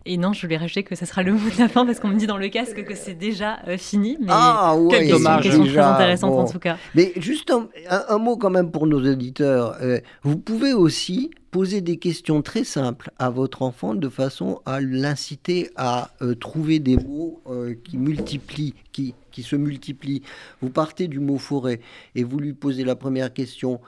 Et 0.08 0.18
non, 0.18 0.32
je 0.32 0.40
voulais 0.42 0.56
rajouter 0.56 0.84
que 0.84 0.94
ça 0.94 1.04
sera 1.04 1.24
le 1.24 1.32
mot 1.32 1.50
de 1.50 1.58
la 1.58 1.68
fin 1.68 1.84
parce 1.84 1.98
qu'on 1.98 2.08
me 2.08 2.16
dit 2.16 2.28
dans 2.28 2.36
le 2.36 2.48
casque 2.48 2.84
que 2.84 2.94
c'est 2.94 3.14
déjà 3.14 3.58
euh, 3.66 3.76
fini. 3.76 4.16
Mais 4.20 4.28
ah 4.30 4.76
ouais, 4.76 5.08
dommage. 5.08 5.46
Une 5.46 5.50
question 5.50 5.72
très 5.72 5.82
intéressante 5.82 6.32
en 6.32 6.48
tout 6.48 6.60
cas. 6.60 6.78
Mais 6.94 7.12
juste 7.16 7.52
un, 7.88 8.18
mot 8.18 8.36
quand 8.36 8.50
même 8.50 8.70
pour 8.70 8.86
nos 8.86 9.04
auditeurs. 9.04 9.76
Euh, 9.82 9.98
vous 10.22 10.38
pouvez 10.38 10.72
aussi 10.72 11.32
poser 11.50 11.80
des 11.80 11.96
questions 11.96 12.40
très 12.40 12.62
simples 12.62 13.10
à 13.18 13.30
votre 13.30 13.62
enfant 13.62 13.94
de 13.94 14.08
façon 14.08 14.60
à 14.64 14.80
l'inciter 14.80 15.70
à 15.74 16.10
euh, 16.22 16.34
trouver 16.34 16.78
des 16.78 16.96
mots 16.96 17.42
qui 17.84 17.98
multiplient, 17.98 18.74
qui, 18.92 19.14
qui 19.32 19.42
se 19.42 19.56
multiplient. 19.56 20.22
Vous 20.60 20.70
partez 20.70 21.08
du 21.08 21.18
mot 21.18 21.38
forêt 21.38 21.80
et 22.14 22.22
vous 22.22 22.38
lui 22.38 22.52
posez 22.52 22.84
la 22.84 22.94
première 22.94 23.32
question. 23.32 23.80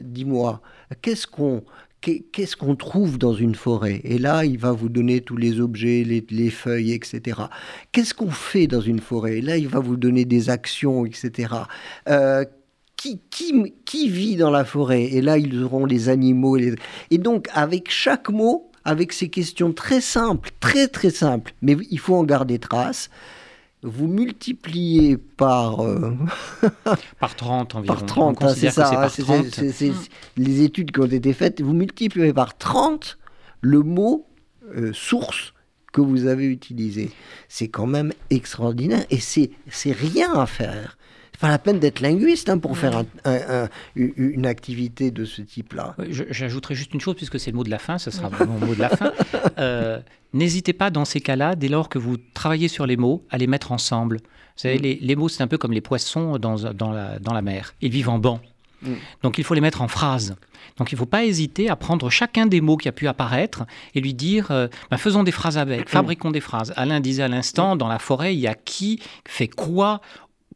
Dis-moi, 0.00 0.60
qu'est-ce 1.00 1.26
qu'on 1.26 1.62
qu'est-ce 2.04 2.56
qu'on 2.56 2.76
trouve 2.76 3.18
dans 3.18 3.34
une 3.34 3.54
forêt? 3.54 4.00
Et 4.04 4.18
là, 4.18 4.44
il 4.44 4.58
va 4.58 4.72
vous 4.72 4.88
donner 4.88 5.20
tous 5.20 5.36
les 5.36 5.60
objets, 5.60 6.04
les, 6.04 6.50
feuilles, 6.50 6.92
etc. 6.92 7.42
Qu'est-ce 7.92 8.14
qu'on 8.14 8.30
fait 8.30 8.66
dans 8.66 8.80
une 8.80 9.00
forêt? 9.00 9.38
Et 9.38 9.40
là, 9.40 9.56
il 9.56 9.68
va 9.68 9.80
vous 9.80 9.96
donner 9.96 10.24
des 10.24 10.50
actions, 10.50 11.06
etc. 11.06 11.54
Euh, 12.08 12.44
qui, 12.96 14.08
vit 14.08 14.36
dans 14.36 14.50
la 14.50 14.64
forêt? 14.64 15.04
Et 15.04 15.20
là, 15.20 15.38
ils 15.38 15.62
auront 15.62 15.86
les 15.86 16.08
animaux. 16.08 16.56
Et 16.56 17.18
donc, 17.18 17.48
avec 17.52 17.90
chaque 17.90 18.28
mot, 18.30 18.70
avec 18.84 19.12
ces 19.12 19.28
questions 19.28 19.72
très 19.72 20.00
simples, 20.00 20.50
très 20.60 20.88
très 20.88 21.10
simples, 21.10 21.54
mais 21.62 21.76
il 21.90 21.98
faut 21.98 22.14
en 22.14 22.24
garder 22.24 22.58
trace, 22.58 23.10
vous 23.84 24.08
multipliez 24.08 25.18
par... 25.18 25.84
Euh, 25.84 26.16
par 27.20 27.36
30 27.36 27.74
environ. 27.74 27.94
Par 27.94 28.06
30, 28.06 28.42
hein, 28.42 28.54
c'est 28.56 28.70
ça. 28.70 29.08
C'est 29.08 29.92
les 30.36 30.62
études 30.62 30.90
qui 30.90 31.00
ont 31.00 31.06
été 31.06 31.32
faites. 31.34 31.60
Vous 31.60 31.74
multipliez 31.74 32.32
par 32.32 32.56
30 32.56 33.18
le 33.60 33.82
mot 33.82 34.26
euh, 34.74 34.92
source 34.94 35.52
que 35.92 36.00
vous 36.00 36.26
avez 36.26 36.46
utilisé. 36.46 37.10
C'est 37.48 37.68
quand 37.68 37.86
même 37.86 38.12
extraordinaire 38.30 39.04
et 39.10 39.20
c'est 39.20 39.52
rien 39.92 40.32
à 40.34 40.46
faire 40.46 40.96
pas 41.38 41.48
la 41.48 41.58
peine 41.58 41.78
d'être 41.78 42.00
linguiste 42.00 42.48
hein, 42.48 42.58
pour 42.58 42.78
faire 42.78 43.04
une 43.96 44.46
activité 44.46 45.10
de 45.10 45.24
ce 45.24 45.42
type-là. 45.42 45.96
J'ajouterai 46.08 46.74
juste 46.74 46.94
une 46.94 47.00
chose, 47.00 47.16
puisque 47.16 47.40
c'est 47.40 47.50
le 47.50 47.56
mot 47.56 47.64
de 47.64 47.70
la 47.70 47.78
fin, 47.78 47.98
ce 47.98 48.10
sera 48.10 48.30
mon 48.46 48.58
mot 48.58 48.74
de 48.74 48.80
la 48.80 48.88
fin. 48.90 49.12
Euh, 49.58 50.00
n'hésitez 50.32 50.72
pas 50.72 50.90
dans 50.90 51.04
ces 51.04 51.20
cas-là, 51.20 51.54
dès 51.54 51.68
lors 51.68 51.88
que 51.88 51.98
vous 51.98 52.16
travaillez 52.16 52.68
sur 52.68 52.86
les 52.86 52.96
mots, 52.96 53.24
à 53.30 53.38
les 53.38 53.46
mettre 53.46 53.72
ensemble. 53.72 54.16
Vous 54.16 54.22
savez, 54.56 54.78
mm. 54.78 55.04
les, 55.04 55.16
mots, 55.16 55.28
c'est 55.28 55.42
un 55.42 55.46
peu 55.46 55.58
comme 55.58 55.72
les 55.72 55.80
poissons 55.80 56.38
dans, 56.38 56.56
dans, 56.72 56.92
la, 56.92 57.18
dans 57.18 57.32
la 57.32 57.42
mer. 57.42 57.74
Ils 57.80 57.90
vivent 57.90 58.08
en 58.08 58.18
banc. 58.18 58.40
Mm. 58.82 58.94
Donc 59.22 59.38
il 59.38 59.44
faut 59.44 59.54
les 59.54 59.60
mettre 59.60 59.82
en 59.82 59.88
phrases. 59.88 60.36
Donc 60.78 60.92
il 60.92 60.94
ne 60.94 60.98
faut 60.98 61.06
pas 61.06 61.24
hésiter 61.24 61.68
à 61.68 61.76
prendre 61.76 62.10
chacun 62.10 62.46
des 62.46 62.60
mots 62.60 62.76
qui 62.76 62.88
a 62.88 62.92
pu 62.92 63.06
apparaître 63.06 63.64
et 63.94 64.00
lui 64.00 64.14
dire 64.14 64.50
euh, 64.50 64.68
ben, 64.90 64.96
faisons 64.96 65.22
des 65.22 65.32
phrases 65.32 65.58
avec, 65.58 65.86
mm. 65.86 65.88
fabriquons 65.88 66.30
des 66.30 66.40
phrases. 66.40 66.72
Alain 66.76 67.00
disait 67.00 67.22
à 67.22 67.28
l'instant, 67.28 67.76
dans 67.76 67.88
la 67.88 67.98
forêt, 67.98 68.34
il 68.34 68.40
y 68.40 68.46
a 68.46 68.54
qui 68.54 69.00
fait 69.26 69.48
quoi 69.48 70.00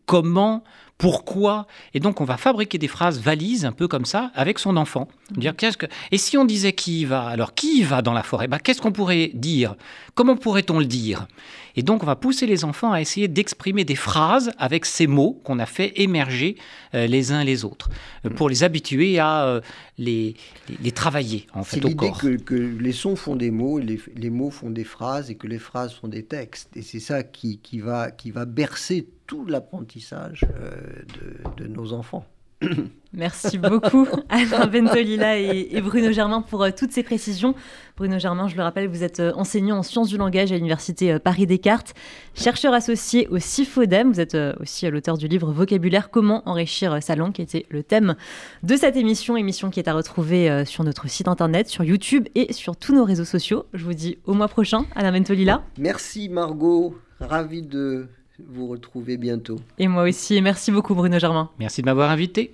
comment, 0.08 0.64
pourquoi. 0.96 1.66
Et 1.94 2.00
donc, 2.00 2.20
on 2.20 2.24
va 2.24 2.36
fabriquer 2.38 2.78
des 2.78 2.88
phrases 2.88 3.20
valises, 3.20 3.64
un 3.66 3.72
peu 3.72 3.86
comme 3.86 4.06
ça, 4.06 4.32
avec 4.34 4.58
son 4.58 4.76
enfant. 4.76 5.06
Dire, 5.30 5.54
qu'est-ce 5.54 5.76
que... 5.76 5.86
Et 6.10 6.18
si 6.18 6.36
on 6.36 6.46
disait 6.46 6.72
qui 6.72 7.02
y 7.02 7.04
va 7.04 7.28
Alors, 7.28 7.54
qui 7.54 7.80
y 7.80 7.82
va 7.82 8.02
dans 8.02 8.14
la 8.14 8.24
forêt 8.24 8.48
bah, 8.48 8.58
Qu'est-ce 8.58 8.80
qu'on 8.80 8.90
pourrait 8.90 9.30
dire? 9.34 9.76
Comment 10.14 10.34
pourrait-on 10.34 10.80
le 10.80 10.86
dire? 10.86 11.28
Et 11.76 11.82
donc, 11.82 12.02
on 12.02 12.06
va 12.06 12.16
pousser 12.16 12.46
les 12.46 12.64
enfants 12.64 12.90
à 12.90 13.00
essayer 13.00 13.28
d'exprimer 13.28 13.84
des 13.84 13.94
phrases 13.94 14.50
avec 14.58 14.86
ces 14.86 15.06
mots 15.06 15.40
qu'on 15.44 15.60
a 15.60 15.66
fait 15.66 15.92
émerger 16.00 16.56
euh, 16.94 17.06
les 17.06 17.30
uns 17.30 17.44
les 17.44 17.64
autres, 17.64 17.90
euh, 18.24 18.30
pour 18.30 18.48
les 18.48 18.64
habituer 18.64 19.20
à 19.20 19.44
euh, 19.44 19.60
les, 19.98 20.34
les, 20.82 20.90
travailler, 20.90 21.46
en 21.52 21.62
fait, 21.62 21.84
au 21.84 21.94
corps. 21.94 22.18
C'est 22.20 22.28
l'idée 22.30 22.42
que, 22.42 22.54
les 22.54 22.92
sons 22.92 23.14
font 23.14 23.36
des 23.36 23.52
mots, 23.52 23.78
les, 23.78 24.00
les, 24.16 24.30
mots 24.30 24.50
font 24.50 24.70
des 24.70 24.84
phrases, 24.84 25.30
et 25.30 25.36
que 25.36 25.46
les 25.46 25.60
phrases 25.60 25.92
font 25.92 26.08
des 26.08 26.24
textes. 26.24 26.76
Et 26.76 26.82
c'est 26.82 26.98
ça 26.98 27.22
qui, 27.22 27.58
qui, 27.58 27.78
va, 27.78 28.10
qui 28.10 28.32
va 28.32 28.44
bercer 28.46 29.06
tout 29.28 29.46
l'apprentissage 29.46 30.40
de, 30.40 31.62
de 31.62 31.68
nos 31.68 31.92
enfants. 31.92 32.26
Merci 33.12 33.56
beaucoup 33.56 34.06
Alain 34.28 34.66
Bentolila 34.66 35.38
et, 35.38 35.80
Bruno 35.80 36.12
Germain 36.12 36.42
pour 36.42 36.62
euh, 36.62 36.70
toutes 36.76 36.92
ces 36.92 37.02
précisions. 37.02 37.54
Bruno 37.96 38.18
Germain, 38.18 38.48
je 38.48 38.56
le 38.56 38.62
rappelle, 38.62 38.86
vous 38.88 39.02
êtes 39.02 39.20
euh, 39.20 39.32
enseignant 39.34 39.78
en 39.78 39.82
sciences 39.82 40.08
du 40.08 40.18
langage 40.18 40.52
à 40.52 40.56
l'université 40.56 41.12
euh, 41.12 41.18
Paris-Descartes, 41.18 41.94
chercheur 42.34 42.74
associé 42.74 43.26
au 43.28 43.38
CIFODEM. 43.38 44.12
Vous 44.12 44.20
êtes 44.20 44.36
aussi 44.60 44.88
l'auteur 44.90 45.16
du 45.16 45.26
livre 45.26 45.52
Vocabulaire, 45.52 46.10
comment 46.10 46.42
enrichir 46.46 47.02
sa 47.02 47.16
langue, 47.16 47.32
qui 47.32 47.42
était 47.42 47.66
le 47.70 47.82
thème 47.82 48.14
de 48.62 48.76
cette 48.76 48.96
émission, 48.96 49.36
émission 49.36 49.70
qui 49.70 49.80
est 49.80 49.88
à 49.88 49.94
retrouver 49.94 50.64
sur 50.64 50.84
notre 50.84 51.08
site 51.08 51.28
internet, 51.28 51.68
sur 51.68 51.84
YouTube 51.84 52.28
et 52.34 52.52
sur 52.52 52.76
tous 52.76 52.94
nos 52.94 53.04
réseaux 53.04 53.24
sociaux. 53.24 53.66
Je 53.72 53.84
vous 53.84 53.94
dis 53.94 54.18
au 54.26 54.34
mois 54.34 54.48
prochain, 54.48 54.84
Alain 54.94 55.12
Bentolila. 55.12 55.62
Merci 55.78 56.28
Margot, 56.28 56.96
ravi 57.20 57.62
de 57.62 58.08
vous 58.46 58.66
retrouver 58.66 59.16
bientôt. 59.16 59.56
Et 59.78 59.88
moi 59.88 60.04
aussi. 60.04 60.40
Merci 60.40 60.70
beaucoup, 60.70 60.94
Bruno 60.94 61.18
Germain. 61.18 61.50
Merci 61.58 61.82
de 61.82 61.86
m'avoir 61.86 62.10
invité. 62.10 62.52